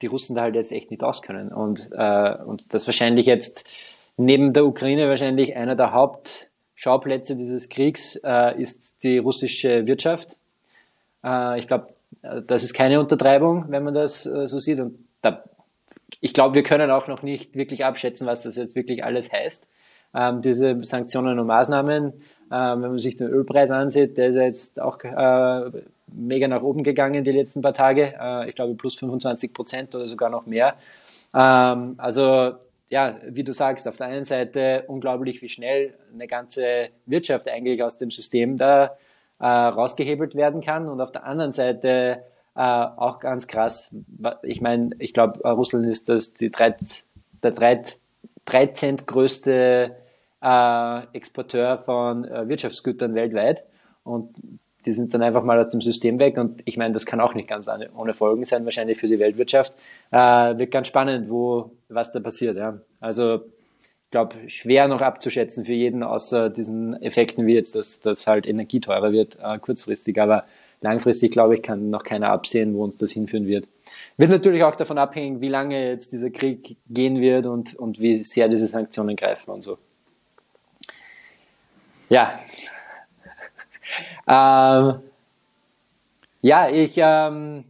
die 0.00 0.06
Russen 0.06 0.36
da 0.36 0.42
halt 0.42 0.54
jetzt 0.54 0.72
echt 0.72 0.90
nicht 0.90 1.02
auskennen. 1.02 1.52
Und, 1.52 1.90
äh, 1.92 2.34
und 2.44 2.72
das 2.72 2.86
wahrscheinlich 2.86 3.26
jetzt 3.26 3.68
neben 4.16 4.52
der 4.52 4.66
Ukraine 4.66 5.08
wahrscheinlich 5.08 5.56
einer 5.56 5.74
der 5.74 5.92
Haupt 5.92 6.50
Schauplätze 6.84 7.34
dieses 7.34 7.70
Kriegs 7.70 8.16
äh, 8.22 8.60
ist 8.60 9.02
die 9.04 9.16
russische 9.16 9.86
Wirtschaft. 9.86 10.36
Äh, 11.24 11.58
ich 11.58 11.66
glaube, 11.66 11.88
das 12.46 12.62
ist 12.62 12.74
keine 12.74 13.00
Untertreibung, 13.00 13.64
wenn 13.70 13.84
man 13.84 13.94
das 13.94 14.26
äh, 14.26 14.46
so 14.46 14.58
sieht. 14.58 14.80
Und 14.80 14.98
da, 15.22 15.44
ich 16.20 16.34
glaube, 16.34 16.56
wir 16.56 16.62
können 16.62 16.90
auch 16.90 17.08
noch 17.08 17.22
nicht 17.22 17.56
wirklich 17.56 17.86
abschätzen, 17.86 18.26
was 18.26 18.42
das 18.42 18.56
jetzt 18.56 18.76
wirklich 18.76 19.02
alles 19.02 19.32
heißt. 19.32 19.66
Ähm, 20.14 20.42
diese 20.42 20.84
Sanktionen 20.84 21.38
und 21.38 21.46
Maßnahmen, 21.46 22.04
ähm, 22.04 22.82
wenn 22.82 22.90
man 22.90 22.98
sich 22.98 23.16
den 23.16 23.28
Ölpreis 23.28 23.70
ansieht, 23.70 24.18
der 24.18 24.28
ist 24.28 24.36
jetzt 24.36 24.80
auch 24.82 25.02
äh, 25.04 25.70
mega 26.12 26.48
nach 26.48 26.62
oben 26.62 26.82
gegangen 26.82 27.24
die 27.24 27.32
letzten 27.32 27.62
paar 27.62 27.72
Tage. 27.72 28.12
Äh, 28.20 28.50
ich 28.50 28.56
glaube 28.56 28.74
plus 28.74 28.96
25 28.96 29.54
Prozent 29.54 29.94
oder 29.94 30.06
sogar 30.06 30.28
noch 30.28 30.44
mehr. 30.44 30.74
Ähm, 31.32 31.94
also 31.96 32.56
ja, 32.88 33.18
wie 33.26 33.44
du 33.44 33.52
sagst, 33.52 33.88
auf 33.88 33.96
der 33.96 34.06
einen 34.08 34.24
Seite 34.24 34.84
unglaublich, 34.86 35.42
wie 35.42 35.48
schnell 35.48 35.94
eine 36.12 36.26
ganze 36.26 36.88
Wirtschaft 37.06 37.48
eigentlich 37.48 37.82
aus 37.82 37.96
dem 37.96 38.10
System 38.10 38.56
da 38.56 38.96
äh, 39.40 39.46
rausgehebelt 39.46 40.34
werden 40.34 40.60
kann 40.60 40.88
und 40.88 41.00
auf 41.00 41.12
der 41.12 41.24
anderen 41.24 41.52
Seite 41.52 42.22
äh, 42.54 42.60
auch 42.60 43.18
ganz 43.18 43.46
krass, 43.46 43.94
ich 44.42 44.60
meine, 44.60 44.90
ich 44.98 45.12
glaube, 45.12 45.40
Russland 45.48 45.86
ist 45.86 46.08
das 46.08 46.34
die 46.34 46.50
13, 46.50 47.04
der 47.42 47.50
13. 48.44 48.96
größte 48.96 49.96
äh, 50.42 51.16
Exporteur 51.16 51.78
von 51.78 52.24
äh, 52.24 52.48
Wirtschaftsgütern 52.48 53.14
weltweit 53.14 53.64
und 54.04 54.36
die 54.86 54.92
sind 54.92 55.14
dann 55.14 55.22
einfach 55.22 55.42
mal 55.42 55.58
aus 55.58 55.70
dem 55.70 55.80
System 55.80 56.18
weg 56.18 56.36
und 56.36 56.62
ich 56.64 56.76
meine, 56.76 56.92
das 56.94 57.06
kann 57.06 57.20
auch 57.20 57.34
nicht 57.34 57.48
ganz 57.48 57.68
ohne 57.96 58.14
Folgen 58.14 58.44
sein, 58.44 58.64
wahrscheinlich 58.64 58.98
für 58.98 59.08
die 59.08 59.18
Weltwirtschaft. 59.18 59.72
Äh, 60.10 60.16
wird 60.58 60.70
ganz 60.70 60.88
spannend, 60.88 61.30
wo, 61.30 61.70
was 61.88 62.12
da 62.12 62.20
passiert. 62.20 62.56
Ja. 62.56 62.80
Also 63.00 63.36
ich 63.36 64.10
glaube, 64.10 64.36
schwer 64.48 64.86
noch 64.86 65.00
abzuschätzen 65.00 65.64
für 65.64 65.72
jeden, 65.72 66.02
außer 66.02 66.50
diesen 66.50 67.00
Effekten 67.02 67.46
wie 67.46 67.54
jetzt, 67.54 67.74
dass, 67.74 68.00
dass 68.00 68.26
halt 68.26 68.46
Energie 68.46 68.80
teurer 68.80 69.12
wird, 69.12 69.38
äh, 69.42 69.58
kurzfristig, 69.58 70.20
aber 70.20 70.44
langfristig, 70.80 71.32
glaube 71.32 71.56
ich, 71.56 71.62
kann 71.62 71.90
noch 71.90 72.04
keiner 72.04 72.28
absehen, 72.28 72.74
wo 72.74 72.84
uns 72.84 72.96
das 72.96 73.10
hinführen 73.10 73.46
wird. 73.46 73.68
Wird 74.16 74.30
natürlich 74.30 74.62
auch 74.62 74.76
davon 74.76 74.98
abhängen, 74.98 75.40
wie 75.40 75.48
lange 75.48 75.88
jetzt 75.88 76.12
dieser 76.12 76.30
Krieg 76.30 76.76
gehen 76.88 77.20
wird 77.20 77.46
und, 77.46 77.74
und 77.74 77.98
wie 77.98 78.22
sehr 78.22 78.48
diese 78.48 78.66
Sanktionen 78.66 79.16
greifen 79.16 79.50
und 79.50 79.62
so. 79.62 79.78
Ja, 82.10 82.38
ähm, 84.26 85.00
ja, 86.40 86.68
ich, 86.68 86.94
ähm, 86.96 87.64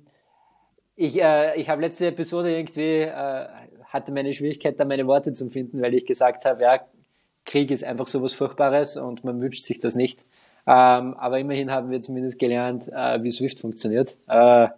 ich, 0.96 1.20
äh, 1.20 1.60
ich 1.60 1.68
habe 1.68 1.82
letzte 1.82 2.08
Episode 2.08 2.56
irgendwie, 2.56 3.02
äh, 3.02 3.46
hatte 3.86 4.12
meine 4.12 4.34
Schwierigkeit, 4.34 4.78
da 4.78 4.84
meine 4.84 5.06
Worte 5.06 5.32
zu 5.32 5.48
finden, 5.50 5.80
weil 5.80 5.94
ich 5.94 6.06
gesagt 6.06 6.44
habe, 6.44 6.62
ja, 6.62 6.80
Krieg 7.44 7.70
ist 7.70 7.84
einfach 7.84 8.06
so 8.06 8.26
Furchtbares 8.26 8.96
und 8.96 9.24
man 9.24 9.40
wünscht 9.40 9.64
sich 9.64 9.78
das 9.78 9.94
nicht. 9.94 10.18
Ähm, 10.66 11.14
aber 11.14 11.38
immerhin 11.38 11.70
haben 11.70 11.90
wir 11.90 12.00
zumindest 12.00 12.38
gelernt, 12.38 12.88
äh, 12.88 13.22
wie 13.22 13.30
Swift 13.30 13.60
funktioniert. 13.60 14.16
Äh, 14.28 14.68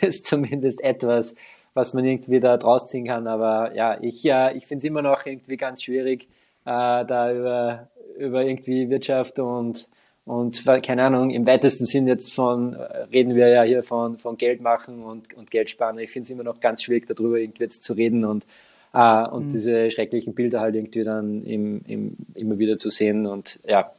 ist 0.06 0.26
zumindest 0.26 0.82
etwas, 0.82 1.34
was 1.74 1.94
man 1.94 2.04
irgendwie 2.04 2.40
da 2.40 2.56
draus 2.56 2.88
ziehen 2.88 3.06
kann. 3.06 3.26
Aber 3.26 3.74
ja, 3.74 3.98
ich, 4.00 4.24
äh, 4.24 4.56
ich 4.56 4.66
finde 4.66 4.78
es 4.78 4.84
immer 4.84 5.02
noch 5.02 5.24
irgendwie 5.24 5.56
ganz 5.56 5.82
schwierig, 5.82 6.24
äh, 6.64 7.04
da 7.04 7.32
über, 7.32 7.88
über 8.18 8.42
irgendwie 8.44 8.90
Wirtschaft 8.90 9.38
und 9.38 9.88
und 10.28 10.64
keine 10.82 11.04
Ahnung, 11.04 11.30
im 11.30 11.46
weitesten 11.46 11.86
Sinn 11.86 12.06
jetzt 12.06 12.34
von, 12.34 12.74
reden 12.74 13.34
wir 13.34 13.48
ja 13.48 13.62
hier 13.62 13.82
von, 13.82 14.18
von 14.18 14.36
Geld 14.36 14.60
machen 14.60 15.02
und, 15.02 15.32
und 15.34 15.50
Geld 15.50 15.70
sparen. 15.70 15.98
Ich 15.98 16.10
finde 16.10 16.24
es 16.24 16.30
immer 16.30 16.44
noch 16.44 16.60
ganz 16.60 16.82
schwierig, 16.82 17.06
darüber 17.06 17.38
irgendwie 17.38 17.62
jetzt 17.62 17.82
zu 17.82 17.94
reden 17.94 18.24
und, 18.24 18.44
äh, 18.92 19.26
und 19.26 19.46
mhm. 19.46 19.52
diese 19.52 19.90
schrecklichen 19.90 20.34
Bilder 20.34 20.60
halt 20.60 20.74
irgendwie 20.74 21.02
dann 21.02 21.44
im, 21.44 21.80
im, 21.86 22.16
immer 22.34 22.58
wieder 22.58 22.76
zu 22.76 22.90
sehen 22.90 23.26
und 23.26 23.58
ja, 23.66 23.90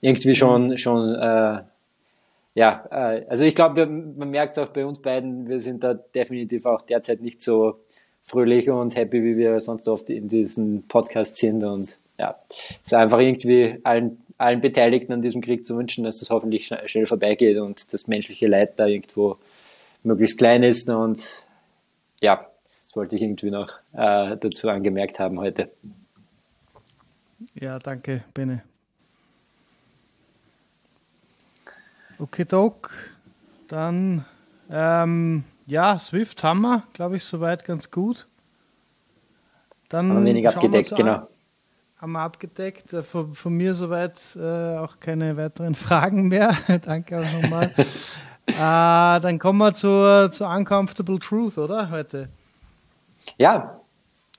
irgendwie 0.00 0.34
schon, 0.34 0.70
mhm. 0.70 0.78
schon, 0.78 1.14
äh, 1.14 1.62
ja, 2.54 2.84
äh, 2.90 3.24
also 3.28 3.44
ich 3.44 3.54
glaube, 3.54 3.86
man 3.86 4.30
merkt 4.30 4.56
es 4.56 4.62
auch 4.62 4.70
bei 4.70 4.84
uns 4.84 5.00
beiden, 5.00 5.48
wir 5.48 5.60
sind 5.60 5.84
da 5.84 5.94
definitiv 5.94 6.66
auch 6.66 6.82
derzeit 6.82 7.20
nicht 7.20 7.42
so 7.42 7.76
fröhlich 8.24 8.68
und 8.70 8.96
happy, 8.96 9.22
wie 9.22 9.36
wir 9.36 9.60
sonst 9.60 9.88
oft 9.88 10.10
in 10.10 10.28
diesen 10.28 10.86
Podcasts 10.88 11.38
sind 11.38 11.62
und 11.62 11.96
ja, 12.18 12.36
es 12.48 12.86
ist 12.86 12.94
einfach 12.94 13.20
irgendwie 13.20 13.78
allen 13.82 14.18
allen 14.40 14.60
Beteiligten 14.60 15.12
an 15.12 15.22
diesem 15.22 15.42
Krieg 15.42 15.66
zu 15.66 15.76
wünschen, 15.76 16.02
dass 16.04 16.18
das 16.18 16.30
hoffentlich 16.30 16.72
schnell 16.86 17.06
vorbeigeht 17.06 17.58
und 17.58 17.92
das 17.92 18.08
menschliche 18.08 18.46
Leid 18.46 18.78
da 18.78 18.86
irgendwo 18.86 19.36
möglichst 20.02 20.38
klein 20.38 20.62
ist. 20.62 20.88
Und 20.88 21.46
ja, 22.22 22.46
das 22.84 22.96
wollte 22.96 23.16
ich 23.16 23.22
irgendwie 23.22 23.50
noch 23.50 23.68
äh, 23.92 24.36
dazu 24.38 24.70
angemerkt 24.70 25.18
haben 25.18 25.38
heute. 25.38 25.70
Ja, 27.54 27.78
danke, 27.78 28.24
Bene. 28.32 28.62
Okay, 32.18 32.44
Doc. 32.46 32.90
Dann, 33.68 34.24
ähm, 34.70 35.44
ja, 35.66 35.98
Swift 35.98 36.42
haben 36.42 36.62
wir, 36.62 36.82
glaube 36.94 37.16
ich, 37.16 37.24
soweit 37.24 37.64
ganz 37.64 37.90
gut. 37.90 38.26
Dann 39.90 40.08
haben 40.08 40.24
wir 40.24 40.30
wenig 40.30 40.48
abgedeckt, 40.48 40.96
genau 40.96 41.28
haben 42.00 42.12
wir 42.12 42.20
abgedeckt. 42.20 42.92
Äh, 42.92 43.02
von, 43.02 43.34
von 43.34 43.52
mir 43.52 43.74
soweit 43.74 44.36
äh, 44.36 44.76
auch 44.78 45.00
keine 45.00 45.36
weiteren 45.36 45.74
Fragen 45.86 46.28
mehr. 46.28 46.56
Danke 46.84 47.20
auch 47.20 47.42
nochmal. 47.42 47.72
äh, 48.46 49.20
dann 49.20 49.38
kommen 49.38 49.58
wir 49.58 49.74
zur, 49.74 50.30
zur 50.32 50.48
Uncomfortable 50.48 51.18
Truth, 51.18 51.58
oder? 51.58 51.90
Heute. 51.90 52.28
Ja, 53.36 53.80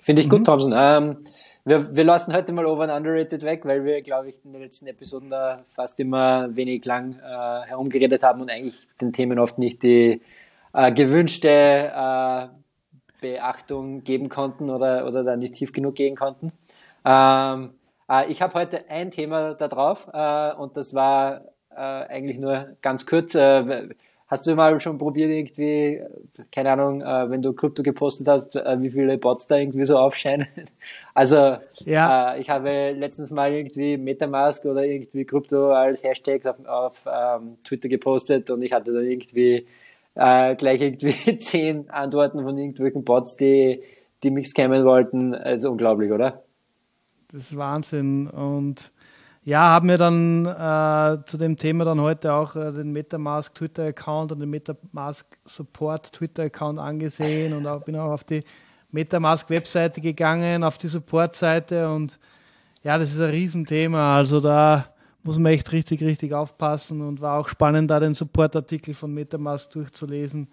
finde 0.02 0.22
ich 0.22 0.28
mhm. 0.28 0.32
gut, 0.32 0.46
Thompson. 0.46 0.74
Ähm, 0.76 1.18
wir, 1.64 1.96
wir 1.96 2.04
lassen 2.04 2.34
heute 2.34 2.52
mal 2.54 2.66
Over 2.66 2.84
and 2.84 2.92
Underrated 2.94 3.44
weg, 3.44 3.66
weil 3.66 3.86
wir, 3.86 4.02
glaube 4.02 4.30
ich, 4.30 4.36
in 4.44 4.54
den 4.54 4.64
letzten 4.64 4.88
Episoden 4.88 5.30
da 5.30 5.64
fast 5.76 6.00
immer 6.00 6.56
wenig 6.56 6.84
lang 6.86 7.20
äh, 7.20 7.68
herumgeredet 7.68 8.24
haben 8.24 8.42
und 8.42 8.50
eigentlich 8.50 8.76
den 9.00 9.14
Themen 9.14 9.38
oft 9.38 9.60
nicht 9.60 9.84
die 9.84 10.22
äh, 10.74 10.92
gewünschte 10.92 11.50
äh, 11.96 12.48
Beachtung 13.22 14.04
geben 14.04 14.30
konnten 14.30 14.72
oder, 14.72 15.06
oder 15.06 15.24
da 15.24 15.36
nicht 15.36 15.54
tief 15.54 15.72
genug 15.72 15.94
gehen 15.94 16.16
konnten. 16.16 16.52
Ähm, 17.06 17.72
äh, 18.10 18.32
ich 18.32 18.42
habe 18.42 18.54
heute 18.54 18.90
ein 18.90 19.12
Thema 19.12 19.54
da 19.54 19.68
drauf 19.68 20.08
äh, 20.14 20.54
und 20.54 20.78
das 20.78 20.94
war 20.94 21.42
äh, 21.72 21.76
eigentlich 21.76 22.38
nur 22.38 22.78
ganz 22.82 23.06
kurz. 23.06 23.36
Äh, 23.36 23.90
hast 24.28 24.48
du 24.48 24.56
mal 24.56 24.80
schon 24.80 24.98
probiert, 24.98 25.30
irgendwie, 25.30 26.02
keine 26.52 26.72
Ahnung, 26.72 27.02
äh, 27.02 27.30
wenn 27.30 27.42
du 27.42 27.52
Krypto 27.54 27.84
gepostet 27.84 28.28
hast, 28.28 28.56
äh, 28.56 28.82
wie 28.82 28.90
viele 28.90 29.18
Bots 29.18 29.46
da 29.48 29.58
irgendwie 29.58 29.86
so 29.86 29.98
aufscheinen? 29.98 30.48
Also, 31.14 31.58
ja. 31.84 32.38
ich 32.38 32.50
habe 32.50 32.92
letztens 32.92 33.32
mal 33.32 33.52
irgendwie 33.52 33.98
Metamask 33.98 34.64
oder 34.64 34.86
irgendwie 34.86 35.26
Krypto 35.26 35.74
als 35.74 36.02
Hashtags 36.02 36.46
auf, 36.46 36.66
auf 36.66 37.06
ähm, 37.06 37.58
Twitter 37.66 37.90
gepostet 37.90 38.50
und 38.50 38.62
ich 38.62 38.72
hatte 38.72 38.94
dann 38.94 39.04
irgendwie 39.04 39.68
äh, 40.16 40.56
gleich 40.56 40.80
irgendwie 40.80 41.40
zehn 41.40 41.90
Antworten 41.90 42.42
von 42.44 42.58
irgendwelchen 42.58 43.04
Bots, 43.04 43.36
die, 43.36 43.84
die 44.24 44.32
mich 44.32 44.50
scammen 44.50 44.86
wollten. 44.86 45.36
Also 45.36 45.72
unglaublich, 45.72 46.12
oder? 46.12 46.42
Das 47.32 47.44
ist 47.44 47.58
Wahnsinn. 47.58 48.28
Und 48.28 48.92
ja, 49.44 49.70
haben 49.70 49.88
wir 49.88 49.98
dann 49.98 50.46
äh, 50.46 51.24
zu 51.26 51.38
dem 51.38 51.56
Thema 51.56 51.86
dann 51.86 52.02
heute 52.02 52.34
auch 52.34 52.56
äh, 52.56 52.72
den 52.74 52.92
Metamask 52.92 53.56
Twitter-Account 53.56 54.34
und 54.34 54.40
den 54.40 54.50
Metamask 54.50 55.26
Support 55.46 56.12
Twitter-Account 56.12 56.78
angesehen 56.78 57.54
und 57.54 57.66
auch, 57.66 57.84
bin 57.84 57.96
auch 57.96 58.12
auf 58.12 58.26
die 58.26 58.44
Metamask-Webseite 58.92 60.02
gegangen, 60.02 60.64
auf 60.64 60.78
die 60.78 60.90
Support-Seite 60.90 61.90
und 61.90 62.20
ja, 62.84 62.98
das 62.98 63.14
ist 63.14 63.22
ein 63.22 63.30
Riesenthema. 63.30 64.18
Also 64.18 64.42
da 64.42 64.88
muss 65.24 65.38
man 65.38 65.54
echt 65.54 65.72
richtig, 65.72 66.04
richtig 66.04 66.34
aufpassen 66.34 67.02
und 67.02 67.22
war 67.22 67.40
auch 67.40 67.48
spannend, 67.48 67.90
da 67.90 68.00
den 68.00 68.14
Support-Artikel 68.14 68.94
von 68.94 69.14
Metamask 69.14 69.72
durchzulesen, 69.72 70.50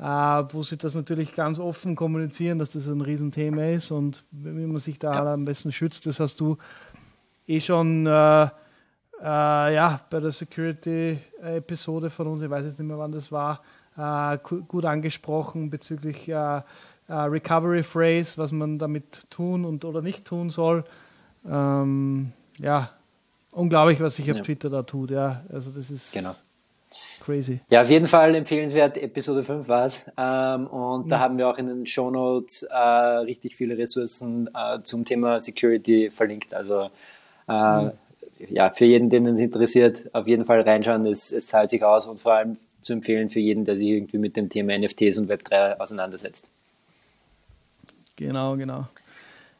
wo 0.00 0.62
sie 0.62 0.76
das 0.76 0.94
natürlich 0.94 1.34
ganz 1.34 1.58
offen 1.58 1.96
kommunizieren, 1.96 2.58
dass 2.58 2.70
das 2.70 2.86
ein 2.86 3.00
Riesenthema 3.00 3.64
ist 3.70 3.90
und 3.90 4.24
wie 4.30 4.66
man 4.66 4.78
sich 4.78 4.98
da 4.98 5.12
ja. 5.12 5.34
am 5.34 5.44
besten 5.44 5.72
schützt. 5.72 6.06
Das 6.06 6.20
hast 6.20 6.40
du 6.40 6.56
eh 7.48 7.60
schon 7.60 8.06
äh, 8.06 8.48
äh, 9.20 9.74
ja, 9.74 10.00
bei 10.10 10.20
der 10.20 10.30
Security-Episode 10.30 12.10
von 12.10 12.28
uns, 12.28 12.42
ich 12.42 12.50
weiß 12.50 12.64
jetzt 12.64 12.78
nicht 12.78 12.86
mehr, 12.86 12.98
wann 12.98 13.12
das 13.12 13.32
war, 13.32 13.62
äh, 13.96 14.38
gut 14.38 14.84
angesprochen 14.84 15.70
bezüglich 15.70 16.28
äh, 16.28 16.32
äh, 16.34 16.62
Recovery 17.08 17.82
Phrase, 17.82 18.38
was 18.38 18.52
man 18.52 18.78
damit 18.78 19.28
tun 19.30 19.64
und 19.64 19.84
oder 19.84 20.02
nicht 20.02 20.24
tun 20.24 20.50
soll. 20.50 20.84
Ähm, 21.44 22.32
ja, 22.58 22.90
unglaublich, 23.52 24.00
was 24.00 24.16
sich 24.16 24.30
auf 24.30 24.38
ja. 24.38 24.44
Twitter 24.44 24.70
da 24.70 24.82
tut. 24.82 25.10
Ja, 25.10 25.42
also 25.52 25.70
das 25.70 25.90
ist 25.90 26.12
genau. 26.12 26.34
Crazy. 27.20 27.60
Ja, 27.70 27.82
auf 27.82 27.90
jeden 27.90 28.06
Fall 28.06 28.34
empfehlenswert. 28.34 28.96
Episode 28.96 29.44
5 29.44 29.68
war 29.68 29.86
es. 29.86 30.04
Ähm, 30.16 30.66
und 30.66 31.06
mhm. 31.06 31.08
da 31.08 31.18
haben 31.20 31.38
wir 31.38 31.48
auch 31.48 31.58
in 31.58 31.66
den 31.66 31.86
Show 31.86 32.10
Notes 32.10 32.62
äh, 32.62 32.76
richtig 32.76 33.56
viele 33.56 33.76
Ressourcen 33.76 34.48
äh, 34.54 34.82
zum 34.82 35.04
Thema 35.04 35.40
Security 35.40 36.10
verlinkt. 36.10 36.54
Also 36.54 36.90
äh, 37.48 37.82
mhm. 37.82 37.92
ja, 38.48 38.70
für 38.70 38.84
jeden, 38.84 39.10
den 39.10 39.26
es 39.26 39.38
interessiert, 39.38 40.04
auf 40.12 40.26
jeden 40.26 40.44
Fall 40.44 40.60
reinschauen. 40.62 41.06
Es, 41.06 41.32
es 41.32 41.46
zahlt 41.46 41.70
sich 41.70 41.82
aus 41.82 42.06
und 42.06 42.20
vor 42.20 42.34
allem 42.34 42.56
zu 42.80 42.92
empfehlen 42.92 43.28
für 43.30 43.40
jeden, 43.40 43.64
der 43.64 43.76
sich 43.76 43.88
irgendwie 43.88 44.18
mit 44.18 44.36
dem 44.36 44.48
Thema 44.48 44.76
NFTs 44.78 45.18
und 45.18 45.30
Web3 45.30 45.78
auseinandersetzt. 45.78 46.44
Genau, 48.16 48.56
genau. 48.56 48.84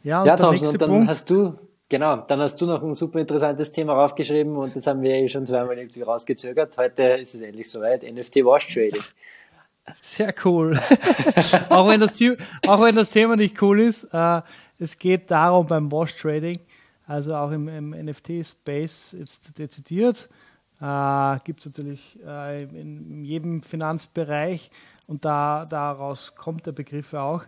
Ja, 0.02 0.22
und, 0.22 0.26
ja, 0.26 0.36
Thompson, 0.36 0.68
und 0.68 0.80
dann 0.80 0.88
Punkt. 0.90 1.08
hast 1.08 1.30
du, 1.30 1.54
genau, 1.88 2.16
dann 2.16 2.40
hast 2.40 2.60
du 2.60 2.66
noch 2.66 2.82
ein 2.82 2.94
super 2.94 3.18
interessantes 3.20 3.72
Thema 3.72 3.94
raufgeschrieben 3.94 4.56
und 4.56 4.74
das 4.76 4.86
haben 4.86 5.02
wir 5.02 5.12
eh 5.12 5.28
schon 5.28 5.46
zweimal 5.46 5.78
irgendwie 5.78 6.02
rausgezögert. 6.02 6.76
Heute 6.76 7.02
ist 7.02 7.34
es 7.34 7.42
endlich 7.42 7.70
soweit, 7.70 8.02
NFT 8.02 8.36
Wash 8.36 8.72
Trading. 8.72 9.02
Sehr 9.94 10.34
cool. 10.44 10.78
auch, 11.70 11.88
wenn 11.88 12.00
das, 12.00 12.20
auch 12.66 12.82
wenn 12.82 12.94
das 12.94 13.10
Thema 13.10 13.36
nicht 13.36 13.60
cool 13.62 13.80
ist, 13.80 14.04
äh, 14.12 14.42
es 14.78 14.98
geht 14.98 15.30
darum 15.30 15.66
beim 15.66 15.90
Wash 15.90 16.16
Trading, 16.16 16.58
also 17.06 17.34
auch 17.34 17.50
im, 17.50 17.68
im 17.68 17.90
NFT-Space 17.90 19.16
jetzt 19.18 19.58
dezidiert, 19.58 20.28
äh, 20.80 21.38
gibt 21.44 21.60
es 21.60 21.66
natürlich 21.66 22.18
äh, 22.24 22.64
in, 22.64 23.10
in, 23.10 23.24
jedem 23.24 23.62
Finanzbereich 23.62 24.70
und 25.06 25.24
da, 25.24 25.66
daraus 25.66 26.34
kommt 26.34 26.66
der 26.66 26.72
Begriff 26.72 27.14
auch. 27.14 27.44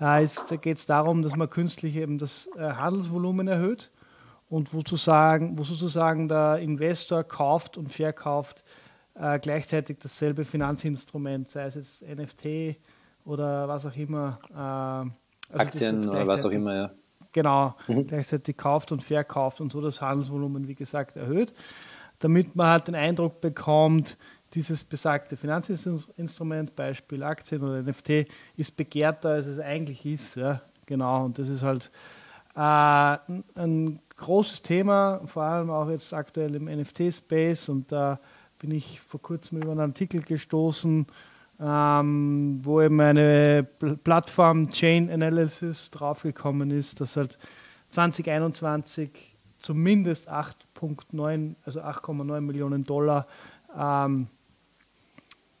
Äh, 0.00 0.26
da 0.48 0.56
geht 0.56 0.78
es 0.78 0.86
darum, 0.86 1.22
dass 1.22 1.36
man 1.36 1.48
künstlich 1.48 1.96
eben 1.96 2.18
das 2.18 2.48
äh, 2.56 2.60
Handelsvolumen 2.60 3.48
erhöht 3.48 3.90
und 4.48 4.74
wo, 4.74 4.78
sozusagen, 4.78 5.58
wo 5.58 5.62
sozusagen 5.62 6.28
der 6.28 6.58
Investor 6.58 7.24
kauft 7.24 7.78
und 7.78 7.92
verkauft 7.92 8.62
äh, 9.14 9.38
gleichzeitig 9.38 9.98
dasselbe 10.00 10.44
Finanzinstrument, 10.44 11.48
sei 11.48 11.64
es 11.64 11.74
jetzt 11.74 12.02
NFT 12.02 12.76
oder 13.24 13.68
was 13.68 13.86
auch 13.86 13.96
immer. 13.96 14.38
Äh, 14.50 15.54
also 15.54 15.68
Aktien 15.68 16.08
oder 16.08 16.26
was 16.26 16.44
auch 16.44 16.50
immer, 16.50 16.74
ja. 16.74 16.90
Genau, 17.32 17.74
mhm. 17.88 18.06
gleichzeitig 18.06 18.56
kauft 18.56 18.92
und 18.92 19.02
verkauft 19.02 19.60
und 19.60 19.72
so 19.72 19.80
das 19.80 20.00
Handelsvolumen, 20.00 20.68
wie 20.68 20.76
gesagt, 20.76 21.16
erhöht, 21.16 21.52
damit 22.24 22.56
man 22.56 22.68
halt 22.68 22.88
den 22.88 22.94
Eindruck 22.94 23.42
bekommt, 23.42 24.16
dieses 24.54 24.82
besagte 24.82 25.36
Finanzinstrument, 25.36 26.74
Beispiel 26.74 27.22
Aktien 27.22 27.62
oder 27.62 27.82
NFT, 27.82 28.26
ist 28.56 28.78
begehrter, 28.78 29.28
als 29.30 29.46
es 29.46 29.60
eigentlich 29.60 30.06
ist. 30.06 30.36
Ja, 30.36 30.62
genau, 30.86 31.26
und 31.26 31.38
das 31.38 31.50
ist 31.50 31.62
halt 31.62 31.90
äh, 32.56 33.18
ein 33.60 34.00
großes 34.16 34.62
Thema, 34.62 35.20
vor 35.26 35.42
allem 35.42 35.68
auch 35.68 35.90
jetzt 35.90 36.14
aktuell 36.14 36.54
im 36.54 36.64
NFT-Space. 36.64 37.68
Und 37.68 37.92
da 37.92 38.18
bin 38.58 38.70
ich 38.70 39.00
vor 39.02 39.20
kurzem 39.20 39.58
über 39.58 39.72
einen 39.72 39.80
Artikel 39.80 40.22
gestoßen, 40.22 41.06
ähm, 41.60 42.60
wo 42.62 42.80
eben 42.80 43.00
eine 43.02 43.68
Plattform 44.02 44.70
Chain 44.70 45.10
Analysis 45.10 45.90
draufgekommen 45.90 46.70
ist, 46.70 47.02
dass 47.02 47.18
halt 47.18 47.38
2021 47.90 49.33
zumindest 49.64 50.30
8,9, 50.30 51.54
also 51.64 51.80
8,9 51.80 52.40
Millionen 52.42 52.84
Dollar 52.84 53.26
ähm, 53.76 54.28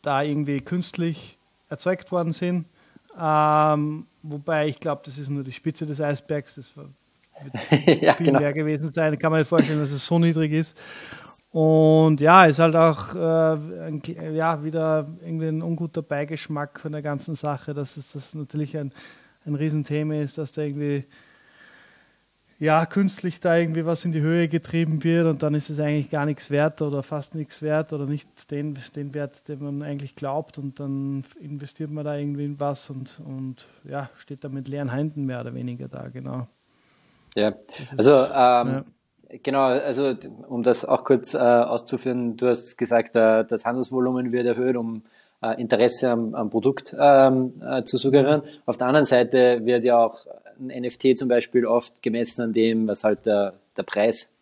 da 0.02 0.22
irgendwie 0.22 0.60
künstlich 0.60 1.38
erzeugt 1.70 2.12
worden 2.12 2.32
sind. 2.32 2.66
Ähm, 3.18 4.06
wobei 4.22 4.68
ich 4.68 4.78
glaube, 4.78 5.02
das 5.04 5.16
ist 5.16 5.30
nur 5.30 5.42
die 5.42 5.52
Spitze 5.52 5.86
des 5.86 6.00
Eisbergs. 6.00 6.56
Das 6.56 6.76
wird 6.76 8.02
ja, 8.02 8.14
viel 8.14 8.26
genau. 8.26 8.40
mehr 8.40 8.52
gewesen 8.52 8.92
sein. 8.92 9.18
Kann 9.18 9.32
man 9.32 9.40
sich 9.40 9.48
vorstellen, 9.48 9.80
dass 9.80 9.90
es 9.90 10.04
so 10.04 10.18
niedrig 10.18 10.52
ist. 10.52 10.78
Und 11.50 12.20
ja, 12.20 12.44
ist 12.44 12.58
halt 12.58 12.74
auch 12.74 13.14
äh, 13.14 13.86
ein, 13.86 14.02
ja, 14.34 14.64
wieder 14.64 15.06
irgendwie 15.22 15.46
ein 15.46 15.62
unguter 15.62 16.02
Beigeschmack 16.02 16.80
von 16.80 16.92
der 16.92 17.00
ganzen 17.00 17.36
Sache, 17.36 17.72
dass 17.72 17.96
es 17.96 18.12
das 18.12 18.34
natürlich 18.34 18.76
ein, 18.76 18.92
ein 19.46 19.54
Riesenthema 19.54 20.16
ist, 20.16 20.36
dass 20.36 20.52
da 20.52 20.62
irgendwie 20.62 21.04
ja, 22.64 22.86
künstlich 22.86 23.40
da 23.40 23.56
irgendwie 23.56 23.84
was 23.84 24.06
in 24.06 24.12
die 24.12 24.22
Höhe 24.22 24.48
getrieben 24.48 25.04
wird 25.04 25.26
und 25.26 25.42
dann 25.42 25.54
ist 25.54 25.68
es 25.68 25.78
eigentlich 25.80 26.08
gar 26.08 26.24
nichts 26.24 26.50
wert 26.50 26.80
oder 26.80 27.02
fast 27.02 27.34
nichts 27.34 27.60
wert 27.60 27.92
oder 27.92 28.06
nicht 28.06 28.50
den, 28.50 28.78
den 28.96 29.12
Wert, 29.12 29.48
den 29.48 29.62
man 29.62 29.82
eigentlich 29.82 30.16
glaubt 30.16 30.56
und 30.56 30.80
dann 30.80 31.24
investiert 31.38 31.90
man 31.90 32.06
da 32.06 32.16
irgendwie 32.16 32.46
in 32.46 32.58
was 32.58 32.88
und, 32.88 33.20
und 33.24 33.66
ja, 33.84 34.08
steht 34.16 34.44
da 34.44 34.48
mit 34.48 34.66
leeren 34.66 34.90
Händen 34.90 35.26
mehr 35.26 35.42
oder 35.42 35.54
weniger 35.54 35.88
da, 35.88 36.08
genau. 36.08 36.46
Ja, 37.34 37.52
also 37.96 38.12
ähm, 38.12 38.28
ja. 38.32 38.84
Genau, 39.42 39.64
also 39.64 40.14
um 40.48 40.62
das 40.62 40.84
auch 40.84 41.02
kurz 41.02 41.34
äh, 41.34 41.38
auszuführen, 41.38 42.36
du 42.36 42.48
hast 42.48 42.78
gesagt, 42.78 43.16
äh, 43.16 43.44
das 43.44 43.64
Handelsvolumen 43.64 44.30
wird 44.30 44.46
erhöht, 44.46 44.76
um 44.76 45.02
äh, 45.42 45.60
Interesse 45.60 46.10
am, 46.10 46.34
am 46.34 46.50
Produkt 46.50 46.94
ähm, 46.98 47.52
äh, 47.60 47.82
zu 47.82 47.96
suggerieren. 47.96 48.42
Auf 48.64 48.76
der 48.76 48.86
anderen 48.86 49.06
Seite 49.06 49.64
wird 49.64 49.82
ja 49.82 49.98
auch 49.98 50.24
ein 50.58 50.82
NFT 50.82 51.16
zum 51.18 51.28
Beispiel 51.28 51.66
oft 51.66 52.02
gemessen 52.02 52.42
an 52.42 52.52
dem, 52.52 52.86
was 52.86 53.04
halt 53.04 53.26
der, 53.26 53.54
der 53.76 53.82
Preis 53.82 54.32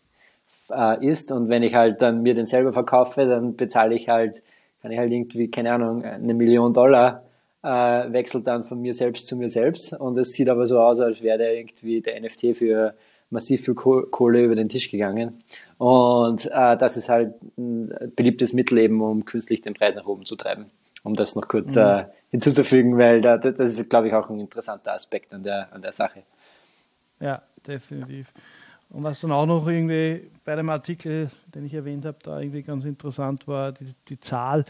äh, 0.69 1.05
ist. 1.05 1.31
Und 1.31 1.49
wenn 1.49 1.63
ich 1.63 1.73
halt 1.73 2.01
dann 2.01 2.23
mir 2.23 2.33
den 2.33 2.45
selber 2.45 2.73
verkaufe, 2.73 3.25
dann 3.25 3.55
bezahle 3.55 3.95
ich 3.95 4.09
halt, 4.09 4.41
kann 4.81 4.91
ich 4.91 4.97
halt 4.97 5.11
irgendwie, 5.11 5.49
keine 5.49 5.73
Ahnung, 5.73 6.03
eine 6.03 6.33
Million 6.33 6.73
Dollar 6.73 7.23
äh, 7.63 7.67
wechselt 7.67 8.47
dann 8.47 8.63
von 8.63 8.81
mir 8.81 8.93
selbst 8.93 9.27
zu 9.27 9.35
mir 9.35 9.49
selbst. 9.49 9.93
Und 9.93 10.17
es 10.17 10.33
sieht 10.33 10.49
aber 10.49 10.67
so 10.67 10.79
aus, 10.79 10.99
als 10.99 11.21
wäre 11.21 11.37
der 11.37 11.55
irgendwie 11.55 12.01
der 12.01 12.19
NFT 12.19 12.55
für 12.57 12.93
massiv 13.29 13.65
viel 13.65 13.73
Kohle 13.73 14.43
über 14.43 14.55
den 14.55 14.69
Tisch 14.69 14.91
gegangen. 14.91 15.43
Und 15.77 16.45
äh, 16.45 16.77
das 16.77 16.97
ist 16.97 17.09
halt 17.09 17.33
ein 17.57 17.93
beliebtes 18.15 18.53
Mittel 18.53 18.77
eben, 18.77 19.01
um 19.01 19.25
künstlich 19.25 19.61
den 19.61 19.73
Preis 19.73 19.95
nach 19.95 20.05
oben 20.05 20.25
zu 20.25 20.35
treiben. 20.35 20.67
Um 21.03 21.15
das 21.15 21.35
noch 21.35 21.47
kurz 21.47 21.75
mhm. 21.75 21.81
äh, 21.81 22.05
hinzuzufügen, 22.29 22.97
weil 22.97 23.21
da, 23.21 23.37
das 23.37 23.77
ist, 23.77 23.89
glaube 23.89 24.07
ich, 24.07 24.13
auch 24.13 24.29
ein 24.29 24.39
interessanter 24.39 24.93
Aspekt 24.93 25.33
an 25.33 25.43
der, 25.43 25.71
an 25.71 25.81
der 25.81 25.93
Sache. 25.93 26.23
Ja, 27.19 27.41
definitiv. 27.67 28.33
Und 28.89 29.03
was 29.03 29.21
dann 29.21 29.31
auch 29.31 29.45
noch 29.45 29.67
irgendwie 29.67 30.29
bei 30.45 30.55
dem 30.55 30.69
Artikel, 30.69 31.29
den 31.53 31.65
ich 31.65 31.73
erwähnt 31.73 32.05
habe, 32.05 32.17
da 32.21 32.39
irgendwie 32.39 32.63
ganz 32.63 32.85
interessant 32.85 33.47
war, 33.47 33.71
die, 33.71 33.93
die 34.07 34.19
Zahl 34.19 34.65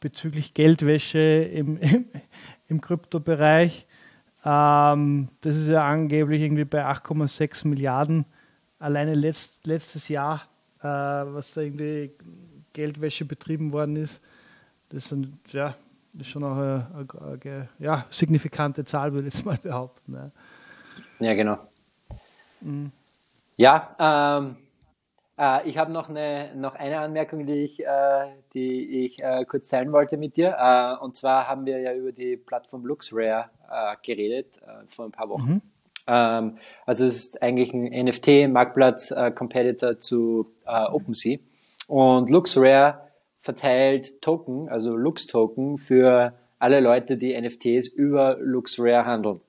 bezüglich 0.00 0.54
Geldwäsche 0.54 1.18
im, 1.18 1.76
im, 1.80 2.04
im 2.68 2.80
Kryptobereich. 2.80 3.86
Ähm, 4.44 5.28
das 5.40 5.56
ist 5.56 5.68
ja 5.68 5.86
angeblich 5.86 6.42
irgendwie 6.42 6.64
bei 6.64 6.84
8,6 6.84 7.66
Milliarden 7.68 8.24
alleine 8.78 9.14
letzt, 9.14 9.66
letztes 9.66 10.08
Jahr, 10.08 10.42
äh, 10.80 10.86
was 10.86 11.54
da 11.54 11.62
irgendwie 11.62 12.12
Geldwäsche 12.72 13.24
betrieben 13.24 13.72
worden 13.72 13.96
ist. 13.96 14.22
Das 14.90 15.08
sind, 15.08 15.38
ja, 15.52 15.74
ist 16.18 16.28
schon 16.28 16.44
auch 16.44 16.56
eine, 16.56 16.86
eine, 16.94 17.40
eine 17.44 17.68
ja, 17.78 18.06
signifikante 18.10 18.84
Zahl, 18.84 19.12
würde 19.12 19.28
ich 19.28 19.34
jetzt 19.34 19.44
mal 19.44 19.58
behaupten. 19.62 20.14
Ja, 20.14 20.30
ja 21.26 21.34
genau. 21.34 21.58
Mhm. 22.60 22.90
Ja, 23.56 24.38
ähm, 24.38 24.56
äh, 25.38 25.68
ich 25.68 25.78
habe 25.78 25.92
noch 25.92 26.08
eine, 26.08 26.54
noch 26.56 26.74
eine 26.74 26.98
Anmerkung, 27.00 27.46
die 27.46 27.64
ich, 27.64 27.80
äh, 27.80 28.26
die 28.54 29.06
ich 29.06 29.22
äh, 29.22 29.44
kurz 29.44 29.68
teilen 29.68 29.92
wollte 29.92 30.16
mit 30.16 30.36
dir. 30.36 30.56
Äh, 30.58 30.96
und 31.02 31.16
zwar 31.16 31.46
haben 31.48 31.64
wir 31.66 31.78
ja 31.80 31.94
über 31.94 32.12
die 32.12 32.36
Plattform 32.36 32.84
LuxRare 32.84 33.50
äh, 33.70 33.96
geredet 34.02 34.58
äh, 34.58 34.86
vor 34.88 35.04
ein 35.04 35.12
paar 35.12 35.28
Wochen. 35.28 35.50
Mhm. 35.50 35.62
Ähm, 36.06 36.58
also 36.86 37.04
es 37.04 37.16
ist 37.16 37.42
eigentlich 37.42 37.72
ein 37.72 38.06
NFT-Marktplatz-Competitor 38.06 40.00
zu 40.00 40.52
OpenSea. 40.64 41.38
Und 41.86 42.28
LuxRare 42.28 43.07
verteilt 43.38 44.20
Token, 44.20 44.68
also 44.68 44.96
Lux-Token 44.96 45.78
für 45.78 46.34
alle 46.58 46.80
Leute, 46.80 47.16
die 47.16 47.40
NFTs 47.40 47.86
über 47.86 48.36
LuxRare 48.40 49.06
handeln. 49.06 49.40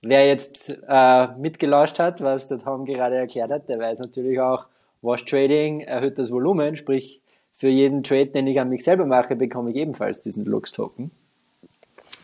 Wer 0.00 0.26
jetzt 0.26 0.68
äh, 0.68 1.28
mitgelauscht 1.36 1.98
hat, 1.98 2.20
was 2.20 2.48
der 2.48 2.58
Tom 2.58 2.84
gerade 2.84 3.16
erklärt 3.16 3.50
hat, 3.50 3.68
der 3.68 3.78
weiß 3.78 4.00
natürlich 4.00 4.40
auch, 4.40 4.66
Wash 5.00 5.24
Trading 5.24 5.80
erhöht 5.80 6.18
das 6.18 6.30
Volumen, 6.30 6.76
sprich 6.76 7.20
für 7.54 7.68
jeden 7.68 8.02
Trade, 8.02 8.26
den 8.26 8.46
ich 8.46 8.58
an 8.58 8.68
mich 8.68 8.82
selber 8.82 9.04
mache, 9.04 9.36
bekomme 9.36 9.70
ich 9.70 9.76
ebenfalls 9.76 10.20
diesen 10.20 10.44
Lux-Token. 10.44 11.10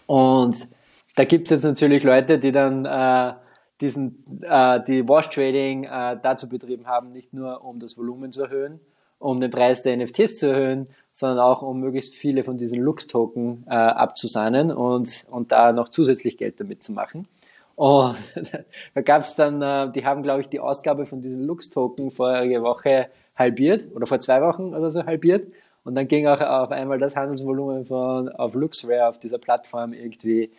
Und 0.06 0.68
da 1.16 1.24
gibt 1.24 1.44
es 1.44 1.50
jetzt 1.50 1.64
natürlich 1.64 2.02
Leute, 2.02 2.38
die 2.38 2.50
dann 2.50 2.84
äh, 2.84 3.34
diesen, 3.80 4.24
äh, 4.42 4.82
die 4.84 5.06
Wash 5.08 5.28
Trading 5.28 5.84
äh, 5.84 6.16
dazu 6.20 6.48
betrieben 6.48 6.86
haben, 6.86 7.12
nicht 7.12 7.32
nur 7.32 7.64
um 7.64 7.78
das 7.78 7.96
Volumen 7.96 8.32
zu 8.32 8.42
erhöhen, 8.44 8.80
um 9.18 9.40
den 9.40 9.50
Preis 9.50 9.82
der 9.82 9.96
NFTs 9.96 10.38
zu 10.38 10.46
erhöhen, 10.46 10.88
sondern 11.14 11.40
auch 11.40 11.62
um 11.62 11.80
möglichst 11.80 12.14
viele 12.14 12.44
von 12.44 12.58
diesen 12.58 12.80
Lux-Token 12.80 13.64
äh, 13.68 13.74
abzusahnen 13.74 14.70
und, 14.70 15.26
und 15.30 15.50
da 15.50 15.72
noch 15.72 15.88
zusätzlich 15.88 16.36
Geld 16.36 16.60
damit 16.60 16.84
zu 16.84 16.92
machen. 16.92 17.26
Und 17.74 18.16
da 18.94 19.00
gab 19.02 19.22
es 19.22 19.34
dann, 19.34 19.60
äh, 19.60 19.90
die 19.90 20.04
haben, 20.04 20.22
glaube 20.22 20.42
ich, 20.42 20.48
die 20.48 20.60
Ausgabe 20.60 21.06
von 21.06 21.20
diesen 21.20 21.42
Lux-Token 21.42 22.10
vorige 22.10 22.62
Woche 22.62 23.08
halbiert 23.36 23.84
oder 23.94 24.06
vor 24.06 24.20
zwei 24.20 24.40
Wochen 24.42 24.74
oder 24.74 24.90
so 24.90 25.04
halbiert. 25.04 25.52
Und 25.84 25.96
dann 25.96 26.06
ging 26.06 26.26
auch 26.26 26.40
auf 26.40 26.70
einmal 26.70 26.98
das 26.98 27.16
Handelsvolumen 27.16 27.84
von 27.86 28.28
auf 28.28 28.54
LuxRare 28.54 29.08
auf 29.08 29.18
dieser 29.18 29.38
Plattform 29.38 29.92
irgendwie 29.92 30.50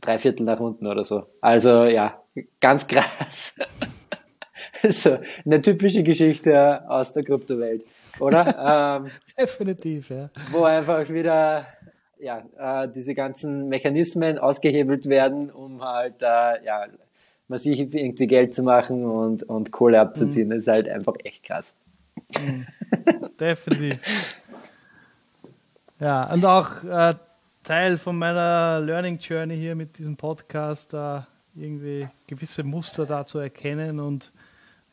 drei 0.00 0.18
Viertel 0.18 0.44
nach 0.44 0.60
unten 0.60 0.86
oder 0.86 1.04
so. 1.04 1.26
Also 1.40 1.84
ja, 1.84 2.20
ganz 2.60 2.86
krass. 2.88 3.54
so 4.90 5.18
eine 5.44 5.62
typische 5.62 6.02
Geschichte 6.02 6.88
aus 6.88 7.12
der 7.12 7.24
Kryptowelt, 7.24 7.82
oder? 8.18 9.02
ähm, 9.04 9.10
Definitiv, 9.38 10.10
ja. 10.10 10.30
Wo 10.50 10.64
einfach 10.64 11.08
wieder 11.08 11.66
ja, 12.18 12.42
äh, 12.58 12.88
diese 12.88 13.14
ganzen 13.14 13.68
Mechanismen 13.68 14.38
ausgehebelt 14.38 15.06
werden, 15.08 15.50
um 15.50 15.82
halt 15.84 16.20
äh, 16.20 16.64
ja, 16.64 16.86
massiv 17.48 17.94
irgendwie 17.94 18.26
Geld 18.26 18.54
zu 18.54 18.62
machen 18.62 19.04
und, 19.04 19.42
und 19.44 19.70
Kohle 19.70 20.00
abzuziehen. 20.00 20.48
Mhm. 20.48 20.50
Das 20.50 20.58
ist 20.60 20.68
halt 20.68 20.88
einfach 20.88 21.14
echt 21.24 21.42
krass. 21.42 21.74
Mhm. 22.38 22.66
Definitiv. 23.40 24.38
Ja, 26.00 26.32
und 26.32 26.44
auch 26.44 26.84
äh, 26.84 27.14
Teil 27.62 27.96
von 27.96 28.18
meiner 28.18 28.80
Learning 28.80 29.18
Journey 29.18 29.56
hier 29.56 29.74
mit 29.74 29.98
diesem 29.98 30.16
Podcast, 30.16 30.92
da 30.92 31.26
irgendwie 31.54 32.08
gewisse 32.26 32.62
Muster 32.62 33.06
da 33.06 33.24
zu 33.24 33.38
erkennen 33.38 33.98
und 33.98 34.30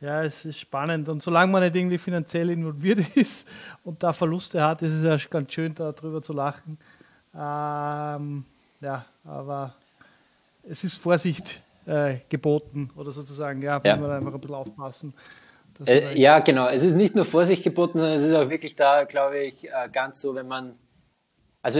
ja, 0.03 0.21
es 0.21 0.43
ist 0.43 0.59
spannend. 0.59 1.07
Und 1.07 1.23
solange 1.23 1.49
man 1.51 1.63
nicht 1.63 1.75
irgendwie 1.75 1.97
finanziell 1.97 2.49
involviert 2.49 2.99
ist 3.15 3.47
und 3.85 4.03
da 4.03 4.11
Verluste 4.11 4.61
hat, 4.61 4.81
ist 4.81 4.91
es 4.91 5.03
ja 5.03 5.17
ganz 5.29 5.53
schön, 5.53 5.73
darüber 5.73 6.21
zu 6.21 6.33
lachen. 6.33 6.77
Ähm, 7.33 8.43
ja, 8.81 9.05
aber 9.23 9.73
es 10.69 10.83
ist 10.83 10.97
Vorsicht 10.97 11.61
äh, 11.85 12.17
geboten 12.27 12.89
oder 12.97 13.11
sozusagen, 13.11 13.61
ja, 13.61 13.79
ja. 13.81 13.95
muss 13.95 14.07
man 14.07 14.17
einfach 14.17 14.33
ein 14.33 14.41
bisschen 14.41 14.55
aufpassen. 14.55 15.13
Äh, 15.87 16.19
ja, 16.19 16.39
genau. 16.39 16.67
Es 16.67 16.83
ist 16.83 16.95
nicht 16.95 17.15
nur 17.15 17.23
Vorsicht 17.23 17.63
geboten, 17.63 17.99
sondern 17.99 18.17
es 18.17 18.23
ist 18.23 18.33
auch 18.33 18.49
wirklich 18.49 18.75
da, 18.75 19.05
glaube 19.05 19.39
ich, 19.39 19.69
äh, 19.69 19.89
ganz 19.91 20.21
so, 20.21 20.35
wenn 20.35 20.47
man, 20.47 20.75
also 21.61 21.79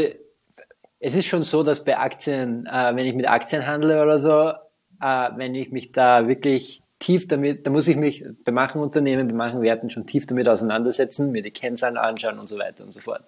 es 0.99 1.15
ist 1.15 1.25
schon 1.25 1.43
so, 1.43 1.61
dass 1.61 1.83
bei 1.83 1.97
Aktien, 1.97 2.67
äh, 2.67 2.95
wenn 2.95 3.05
ich 3.05 3.15
mit 3.15 3.27
Aktien 3.27 3.67
handle 3.67 4.01
oder 4.01 4.17
so, 4.17 4.53
äh, 5.01 5.29
wenn 5.35 5.55
ich 5.55 5.71
mich 5.71 5.91
da 5.91 6.29
wirklich 6.29 6.82
tief 7.03 7.27
damit, 7.27 7.67
da 7.67 7.69
muss 7.69 7.87
ich 7.89 7.97
mich 7.97 8.23
bei 8.45 8.53
manchen 8.53 8.79
Unternehmen, 8.79 9.27
bei 9.27 9.33
manchen 9.33 9.61
Werten 9.61 9.89
schon 9.89 10.05
tief 10.05 10.25
damit 10.25 10.47
auseinandersetzen, 10.47 11.31
mir 11.31 11.41
die 11.41 11.51
Kennzahlen 11.51 11.97
anschauen 11.97 12.39
und 12.39 12.47
so 12.47 12.57
weiter 12.57 12.85
und 12.85 12.91
so 12.91 13.01
fort. 13.01 13.23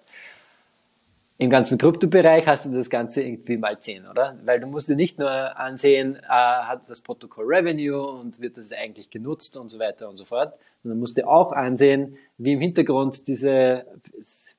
Im 1.38 1.50
ganzen 1.50 1.76
Kryptobereich 1.76 2.46
hast 2.46 2.64
du 2.64 2.70
das 2.70 2.88
Ganze 2.88 3.22
irgendwie 3.22 3.58
mal 3.58 3.78
10, 3.78 4.06
oder? 4.06 4.38
Weil 4.46 4.60
du 4.60 4.66
musst 4.66 4.88
dir 4.88 4.96
nicht 4.96 5.18
nur 5.18 5.30
ansehen, 5.30 6.16
äh, 6.16 6.28
hat 6.28 6.88
das 6.88 7.02
Protokoll 7.02 7.44
Revenue 7.46 8.00
und 8.00 8.40
wird 8.40 8.56
das 8.56 8.72
eigentlich 8.72 9.10
genutzt 9.10 9.58
und 9.58 9.68
so 9.68 9.78
weiter 9.78 10.08
und 10.08 10.16
so 10.16 10.24
fort, 10.24 10.54
sondern 10.82 10.98
musst 10.98 11.18
dir 11.18 11.28
auch 11.28 11.52
ansehen, 11.52 12.16
wie 12.38 12.54
im 12.54 12.60
Hintergrund 12.62 13.28
diese, 13.28 13.84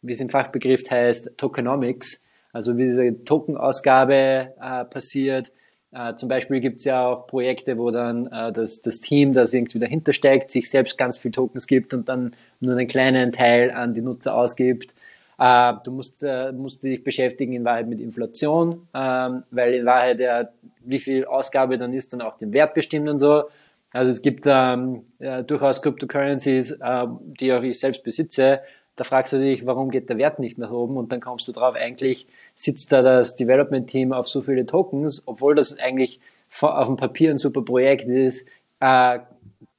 wie 0.03 0.13
es 0.13 0.21
im 0.21 0.29
Fachbegriff 0.29 0.87
heißt, 0.87 1.31
Tokenomics, 1.37 2.23
also 2.53 2.77
wie 2.77 2.85
diese 2.85 3.23
Tokenausgabe 3.23 4.53
äh, 4.61 4.85
passiert. 4.85 5.51
Äh, 5.91 6.15
zum 6.15 6.27
Beispiel 6.27 6.59
gibt 6.59 6.79
es 6.79 6.85
ja 6.85 7.07
auch 7.07 7.27
Projekte, 7.27 7.77
wo 7.77 7.91
dann 7.91 8.27
äh, 8.27 8.51
das, 8.51 8.81
das 8.81 8.99
Team, 8.99 9.33
das 9.33 9.53
irgendwie 9.53 9.79
dahinter 9.79 10.13
steckt, 10.13 10.51
sich 10.51 10.69
selbst 10.69 10.97
ganz 10.97 11.17
viel 11.17 11.31
Tokens 11.31 11.65
gibt 11.67 11.93
und 11.93 12.09
dann 12.09 12.31
nur 12.59 12.73
einen 12.73 12.87
kleinen 12.87 13.31
Teil 13.31 13.71
an 13.71 13.93
die 13.93 14.01
Nutzer 14.01 14.35
ausgibt. 14.35 14.93
Äh, 15.39 15.73
du 15.83 15.91
musst, 15.91 16.23
äh, 16.23 16.51
musst 16.51 16.83
dich 16.83 17.03
beschäftigen 17.03 17.53
in 17.53 17.63
Wahrheit 17.63 17.87
mit 17.87 17.99
Inflation, 18.01 18.87
ähm, 18.93 19.43
weil 19.51 19.75
in 19.75 19.85
Wahrheit 19.85 20.19
ja, 20.19 20.49
wie 20.81 20.99
viel 20.99 21.25
Ausgabe 21.25 21.77
dann 21.77 21.93
ist, 21.93 22.11
dann 22.13 22.21
auch 22.21 22.37
den 22.37 22.53
Wert 22.53 22.73
bestimmt 22.73 23.07
und 23.07 23.19
so. 23.19 23.45
Also 23.91 24.11
es 24.11 24.21
gibt 24.21 24.45
ähm, 24.45 25.03
ja, 25.19 25.41
durchaus 25.43 25.81
Cryptocurrencies, 25.81 26.71
äh, 26.71 27.07
die 27.39 27.53
auch 27.53 27.63
ich 27.63 27.79
selbst 27.79 28.03
besitze, 28.03 28.59
da 28.97 29.03
fragst 29.03 29.31
du 29.31 29.37
dich, 29.37 29.65
warum 29.65 29.91
geht 29.91 30.09
der 30.09 30.17
Wert 30.17 30.39
nicht 30.39 30.57
nach 30.57 30.71
oben? 30.71 30.97
Und 30.97 31.11
dann 31.11 31.21
kommst 31.21 31.47
du 31.47 31.51
drauf, 31.51 31.75
eigentlich 31.75 32.27
sitzt 32.55 32.91
da 32.91 33.01
das 33.01 33.35
Development-Team 33.35 34.11
auf 34.11 34.27
so 34.27 34.41
viele 34.41 34.65
Tokens, 34.65 35.23
obwohl 35.25 35.55
das 35.55 35.77
eigentlich 35.77 36.19
auf 36.59 36.87
dem 36.87 36.97
Papier 36.97 37.29
ein 37.29 37.37
super 37.37 37.61
Projekt 37.61 38.07
ist, 38.09 38.47
äh, 38.79 39.19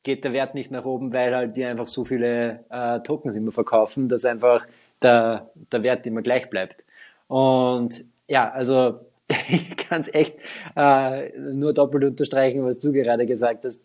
geht 0.05 0.25
der 0.25 0.33
Wert 0.33 0.55
nicht 0.55 0.71
nach 0.71 0.85
oben, 0.85 1.13
weil 1.13 1.35
halt 1.35 1.57
die 1.57 1.65
einfach 1.65 1.89
so 1.89 2.05
viele 2.05 2.65
äh, 2.71 3.01
Tokens 3.01 3.35
immer 3.35 3.51
verkaufen, 3.53 4.09
dass 4.09 4.25
einfach 4.25 4.67
der, 5.03 5.51
der 5.73 5.83
Wert 5.83 6.07
immer 6.07 6.23
gleich 6.23 6.49
bleibt. 6.49 6.85
Und 7.27 8.05
ja, 8.29 8.51
also 8.51 9.01
ich 9.49 9.77
kann 9.77 10.03
es 10.03 10.15
echt 10.15 10.39
äh, 10.77 11.31
nur 11.51 11.75
doppelt 11.75 12.05
unterstreichen, 12.05 12.65
was 12.65 12.79
du 12.79 12.93
gerade 12.93 13.27
gesagt 13.27 13.65
hast. 13.65 13.81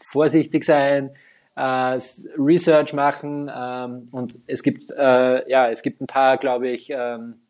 Vorsichtig 0.00 0.64
sein, 0.64 1.10
äh, 1.56 1.98
Research 2.38 2.92
machen 2.92 3.50
ähm, 3.54 4.08
und 4.12 4.38
es 4.46 4.62
gibt 4.62 4.90
äh, 4.90 5.50
ja 5.50 5.70
es 5.70 5.82
gibt 5.82 6.00
ein 6.00 6.06
paar 6.06 6.36
glaube 6.36 6.68
ich 6.68 6.90
ähm, 6.90 7.40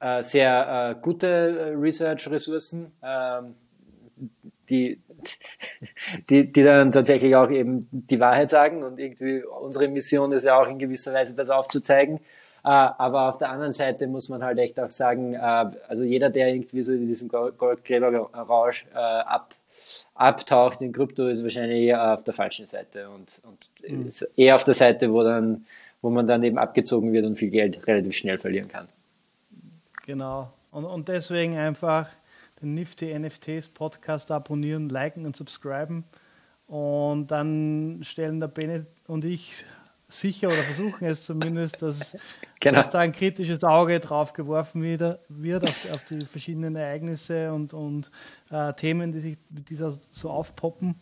äh, 0.00 0.22
sehr 0.22 0.96
äh, 0.96 1.00
gute 1.00 1.74
Research-Ressourcen, 1.76 2.92
ähm, 3.02 3.54
die, 4.68 5.02
die, 6.30 6.52
die 6.52 6.62
dann 6.62 6.92
tatsächlich 6.92 7.34
auch 7.34 7.50
eben 7.50 7.86
die 7.90 8.20
Wahrheit 8.20 8.50
sagen 8.50 8.84
und 8.84 8.98
irgendwie 8.98 9.42
unsere 9.42 9.88
Mission 9.88 10.32
ist 10.32 10.44
ja 10.44 10.60
auch 10.60 10.68
in 10.68 10.78
gewisser 10.78 11.12
Weise 11.12 11.34
das 11.34 11.50
aufzuzeigen. 11.50 12.18
Äh, 12.64 12.68
aber 12.70 13.28
auf 13.28 13.38
der 13.38 13.50
anderen 13.50 13.72
Seite 13.72 14.06
muss 14.06 14.28
man 14.28 14.42
halt 14.42 14.58
echt 14.58 14.78
auch 14.78 14.90
sagen, 14.90 15.34
äh, 15.34 15.38
also 15.88 16.04
jeder, 16.04 16.30
der 16.30 16.48
irgendwie 16.48 16.82
so 16.82 16.92
in 16.92 17.06
diesem 17.06 17.28
Goldgräber-Rausch 17.28 18.86
äh, 18.92 18.98
ab 18.98 19.54
abtaucht 20.18 20.82
in 20.82 20.92
Krypto, 20.92 21.28
ist 21.28 21.42
wahrscheinlich 21.42 21.84
eher 21.84 22.14
auf 22.14 22.24
der 22.24 22.34
falschen 22.34 22.66
Seite 22.66 23.08
und, 23.08 23.40
und 23.44 23.72
mhm. 23.88 24.10
eher 24.36 24.56
auf 24.56 24.64
der 24.64 24.74
Seite, 24.74 25.12
wo 25.12 25.22
dann, 25.22 25.64
wo 26.02 26.10
man 26.10 26.26
dann 26.26 26.42
eben 26.42 26.58
abgezogen 26.58 27.12
wird 27.12 27.24
und 27.24 27.36
viel 27.36 27.50
Geld 27.50 27.86
relativ 27.86 28.16
schnell 28.16 28.38
verlieren 28.38 28.68
kann. 28.68 28.88
Genau. 30.06 30.52
Und, 30.70 30.84
und 30.84 31.08
deswegen 31.08 31.56
einfach 31.56 32.08
den 32.60 32.74
Nifty 32.74 33.16
NFTs 33.16 33.68
Podcast 33.68 34.30
abonnieren, 34.30 34.88
liken 34.88 35.24
und 35.24 35.36
subscriben. 35.36 36.04
Und 36.66 37.28
dann 37.28 38.00
stellen 38.02 38.40
der 38.40 38.48
Bene 38.48 38.86
und 39.06 39.24
ich 39.24 39.64
sicher 40.08 40.48
oder 40.48 40.62
versuchen 40.62 41.04
es 41.06 41.24
zumindest, 41.24 41.82
dass, 41.82 42.16
genau. 42.60 42.76
dass 42.76 42.90
da 42.90 43.00
ein 43.00 43.12
kritisches 43.12 43.62
Auge 43.62 44.00
drauf 44.00 44.32
geworfen 44.32 44.82
wird, 44.82 45.20
wird 45.28 45.64
auf, 45.64 45.90
auf, 45.92 46.04
die 46.04 46.24
verschiedenen 46.24 46.76
Ereignisse 46.76 47.52
und, 47.52 47.74
und 47.74 48.10
äh, 48.50 48.72
Themen, 48.72 49.12
die 49.12 49.20
sich 49.20 49.38
mit 49.50 49.68
dieser 49.68 49.98
so 50.10 50.30
aufpoppen. 50.30 50.96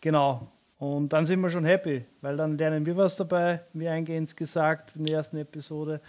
Genau. 0.00 0.48
Und 0.78 1.12
dann 1.12 1.26
sind 1.26 1.40
wir 1.40 1.50
schon 1.50 1.64
happy, 1.64 2.04
weil 2.22 2.36
dann 2.36 2.56
lernen 2.56 2.86
wir 2.86 2.96
was 2.96 3.16
dabei, 3.16 3.60
wie 3.74 3.88
eingehend 3.88 4.36
gesagt 4.36 4.96
in 4.96 5.04
der 5.04 5.16
ersten 5.16 5.36
Episode 5.36 6.00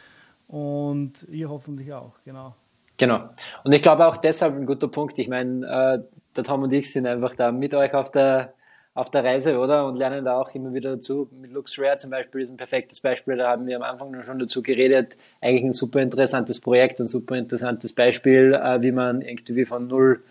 und 0.47 1.23
ihr 1.29 1.49
hoffentlich 1.49 1.93
auch, 1.93 2.13
genau. 2.23 2.55
Genau. 2.97 3.29
Und 3.63 3.71
ich 3.71 3.81
glaube 3.81 4.05
auch 4.05 4.17
deshalb 4.17 4.55
ein 4.55 4.65
guter 4.65 4.87
Punkt. 4.87 5.17
Ich 5.17 5.27
meine, 5.27 5.65
äh, 5.65 6.17
der 6.35 6.43
Tom 6.43 6.63
und 6.63 6.71
ich 6.71 6.91
sind 6.91 7.07
einfach 7.07 7.35
da 7.35 7.51
mit 7.51 7.73
euch 7.73 7.93
auf 7.93 8.11
der 8.11 8.53
auf 8.93 9.09
der 9.09 9.23
Reise, 9.23 9.57
oder? 9.57 9.87
Und 9.87 9.95
lernen 9.95 10.25
da 10.25 10.39
auch 10.39 10.53
immer 10.53 10.73
wieder 10.73 10.91
dazu. 10.95 11.29
Mit 11.31 11.51
LuxRare 11.51 11.97
zum 11.97 12.09
Beispiel 12.09 12.41
ist 12.41 12.49
ein 12.49 12.57
perfektes 12.57 12.99
Beispiel, 12.99 13.37
da 13.37 13.51
haben 13.51 13.65
wir 13.65 13.77
am 13.77 13.83
Anfang 13.83 14.23
schon 14.25 14.39
dazu 14.39 14.61
geredet. 14.61 15.15
Eigentlich 15.39 15.63
ein 15.63 15.73
super 15.73 16.01
interessantes 16.01 16.59
Projekt, 16.59 16.99
ein 16.99 17.07
super 17.07 17.35
interessantes 17.37 17.93
Beispiel, 17.93 18.53
äh, 18.53 18.81
wie 18.81 18.91
man 18.91 19.21
irgendwie 19.21 19.65
von 19.65 19.87
0 19.87 20.21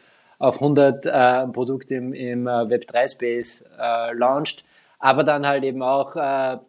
auf 0.40 0.56
100 0.56 1.06
äh, 1.06 1.10
ein 1.10 1.52
Produkt 1.52 1.90
im, 1.90 2.12
im 2.12 2.46
äh, 2.46 2.50
Web3-Space 2.50 3.64
äh, 3.78 4.14
launcht, 4.14 4.64
aber 4.98 5.22
dann 5.22 5.46
halt 5.46 5.62
eben 5.64 5.82
auch 5.82 6.14
da 6.14 6.64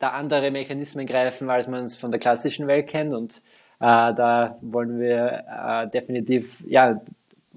andere 0.00 0.50
Mechanismen 0.50 1.06
greifen, 1.06 1.48
als 1.48 1.68
man 1.68 1.84
es 1.84 1.96
von 1.96 2.10
der 2.10 2.20
klassischen 2.20 2.66
Welt 2.66 2.88
kennt 2.88 3.14
und 3.14 3.42
da 3.78 4.58
wollen 4.60 4.98
wir 4.98 5.90
definitiv 5.92 6.62
ja 6.66 7.00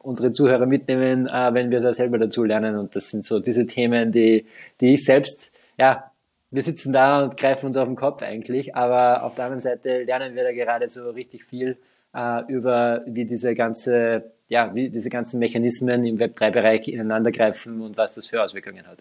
unsere 0.08 0.32
Zuhörer 0.32 0.66
mitnehmen, 0.66 1.28
äh, 1.28 1.54
wenn 1.54 1.70
wir 1.70 1.82
da 1.82 1.94
selber 1.94 2.18
dazu 2.18 2.44
lernen. 2.44 2.78
Und 2.78 2.96
das 2.96 3.10
sind 3.10 3.26
so 3.26 3.40
diese 3.40 3.68
Themen, 3.68 4.12
die, 4.12 4.46
die 4.80 4.94
ich 4.94 5.04
selbst, 5.04 5.52
ja, 5.78 6.12
wir 6.50 6.64
sitzen 6.64 6.94
da 6.94 7.24
und 7.24 7.38
greifen 7.38 7.68
uns 7.68 7.76
auf 7.76 7.88
den 7.88 7.98
Kopf 7.98 8.24
eigentlich, 8.24 8.74
aber 8.74 9.24
auf 9.24 9.36
der 9.36 9.46
anderen 9.46 9.62
Seite 9.62 10.04
lernen 10.04 10.34
wir 10.34 10.44
da 10.44 10.54
gerade 10.54 10.90
so 10.90 11.10
richtig 11.10 11.44
viel 11.44 11.78
äh, 12.16 12.42
über, 12.48 13.04
wie 13.06 13.26
diese 13.26 13.54
ganze, 13.54 14.32
ja, 14.48 14.74
wie 14.74 14.90
diese 14.90 15.10
ganzen 15.10 15.40
Mechanismen 15.40 16.06
im 16.06 16.18
Web3-Bereich 16.18 16.88
ineinandergreifen 16.88 17.82
und 17.82 17.98
was 17.98 18.16
das 18.16 18.28
für 18.28 18.42
Auswirkungen 18.42 18.88
hat. 18.88 19.00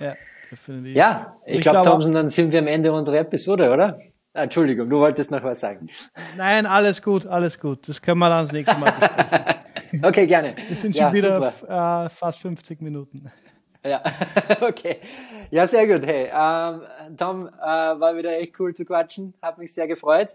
Ja, 0.00 0.14
definitiv. 0.52 0.94
Ja, 0.94 1.36
ich, 1.44 1.56
ich 1.56 1.60
glaube, 1.62 1.82
glaub, 1.82 1.86
Thompson, 1.94 2.12
dann 2.12 2.28
sind 2.28 2.52
wir 2.52 2.60
am 2.60 2.68
Ende 2.68 2.92
unserer 2.92 3.18
Episode, 3.18 3.70
oder? 3.70 3.98
Ah, 4.36 4.42
Entschuldigung, 4.42 4.90
du 4.90 4.98
wolltest 4.98 5.30
noch 5.30 5.44
was 5.44 5.60
sagen. 5.60 5.88
Nein, 6.36 6.66
alles 6.66 7.00
gut, 7.02 7.24
alles 7.24 7.60
gut. 7.60 7.88
Das 7.88 8.02
können 8.02 8.18
wir 8.18 8.28
dann 8.28 8.42
das 8.42 8.52
nächste 8.52 8.76
Mal 8.76 8.90
besprechen. 8.90 10.04
okay, 10.04 10.26
gerne. 10.26 10.56
Wir 10.66 10.76
sind 10.76 10.96
schon 10.96 11.06
ja, 11.06 11.12
wieder 11.12 12.04
äh, 12.04 12.08
fast 12.08 12.40
50 12.40 12.82
Minuten. 12.82 13.30
Ja, 13.84 14.02
okay. 14.60 14.96
Ja, 15.52 15.68
sehr 15.68 15.86
gut. 15.86 16.04
Hey, 16.04 16.32
ähm, 16.34 17.16
Tom, 17.16 17.46
äh, 17.46 17.62
war 17.62 18.16
wieder 18.16 18.36
echt 18.36 18.58
cool 18.58 18.74
zu 18.74 18.84
quatschen. 18.84 19.34
Hat 19.40 19.56
mich 19.58 19.72
sehr 19.72 19.86
gefreut. 19.86 20.34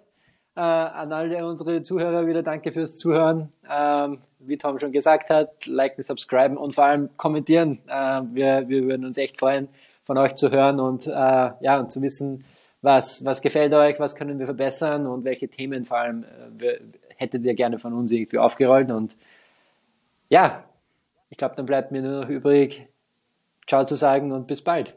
Äh, 0.56 0.62
an 0.62 1.12
alle 1.12 1.46
unsere 1.46 1.82
Zuhörer 1.82 2.26
wieder 2.26 2.42
danke 2.42 2.72
fürs 2.72 2.96
Zuhören. 2.96 3.52
Ähm, 3.70 4.20
wie 4.40 4.58
Tom 4.58 4.80
schon 4.80 4.94
gesagt 4.94 5.30
hat, 5.30 5.66
liken, 5.66 6.06
subscriben 6.06 6.56
und 6.56 6.74
vor 6.74 6.86
allem 6.86 7.10
kommentieren. 7.18 7.80
Äh, 7.86 8.22
wir, 8.32 8.70
wir 8.70 8.86
würden 8.86 9.06
uns 9.06 9.18
echt 9.18 9.38
freuen, 9.38 9.68
von 10.06 10.18
euch 10.18 10.36
zu 10.36 10.52
hören 10.52 10.80
und 10.80 11.06
äh, 11.06 11.12
ja 11.12 11.80
und 11.80 11.92
zu 11.92 12.02
wissen, 12.02 12.46
was, 12.82 13.24
was 13.26 13.42
gefällt 13.42 13.74
euch, 13.74 14.00
was 14.00 14.16
können 14.16 14.40
wir 14.40 14.46
verbessern 14.46 15.06
und 15.06 15.24
welche 15.26 15.50
Themen 15.50 15.86
vor 15.86 15.98
allem 15.98 16.24
äh, 16.60 16.80
hättet 17.18 17.44
ihr 17.44 17.54
gerne 17.54 17.80
von 17.80 17.94
uns 17.94 18.12
irgendwie 18.12 18.38
aufgerollt. 18.38 18.92
Und 18.92 19.16
ja, 20.30 20.64
ich 21.30 21.38
glaube, 21.38 21.56
dann 21.56 21.66
bleibt 21.66 21.92
mir 21.92 22.02
nur 22.02 22.22
noch 22.22 22.30
übrig, 22.30 22.88
Ciao 23.68 23.86
zu 23.86 23.96
sagen 23.96 24.32
und 24.32 24.48
bis 24.48 24.64
bald. 24.64 24.96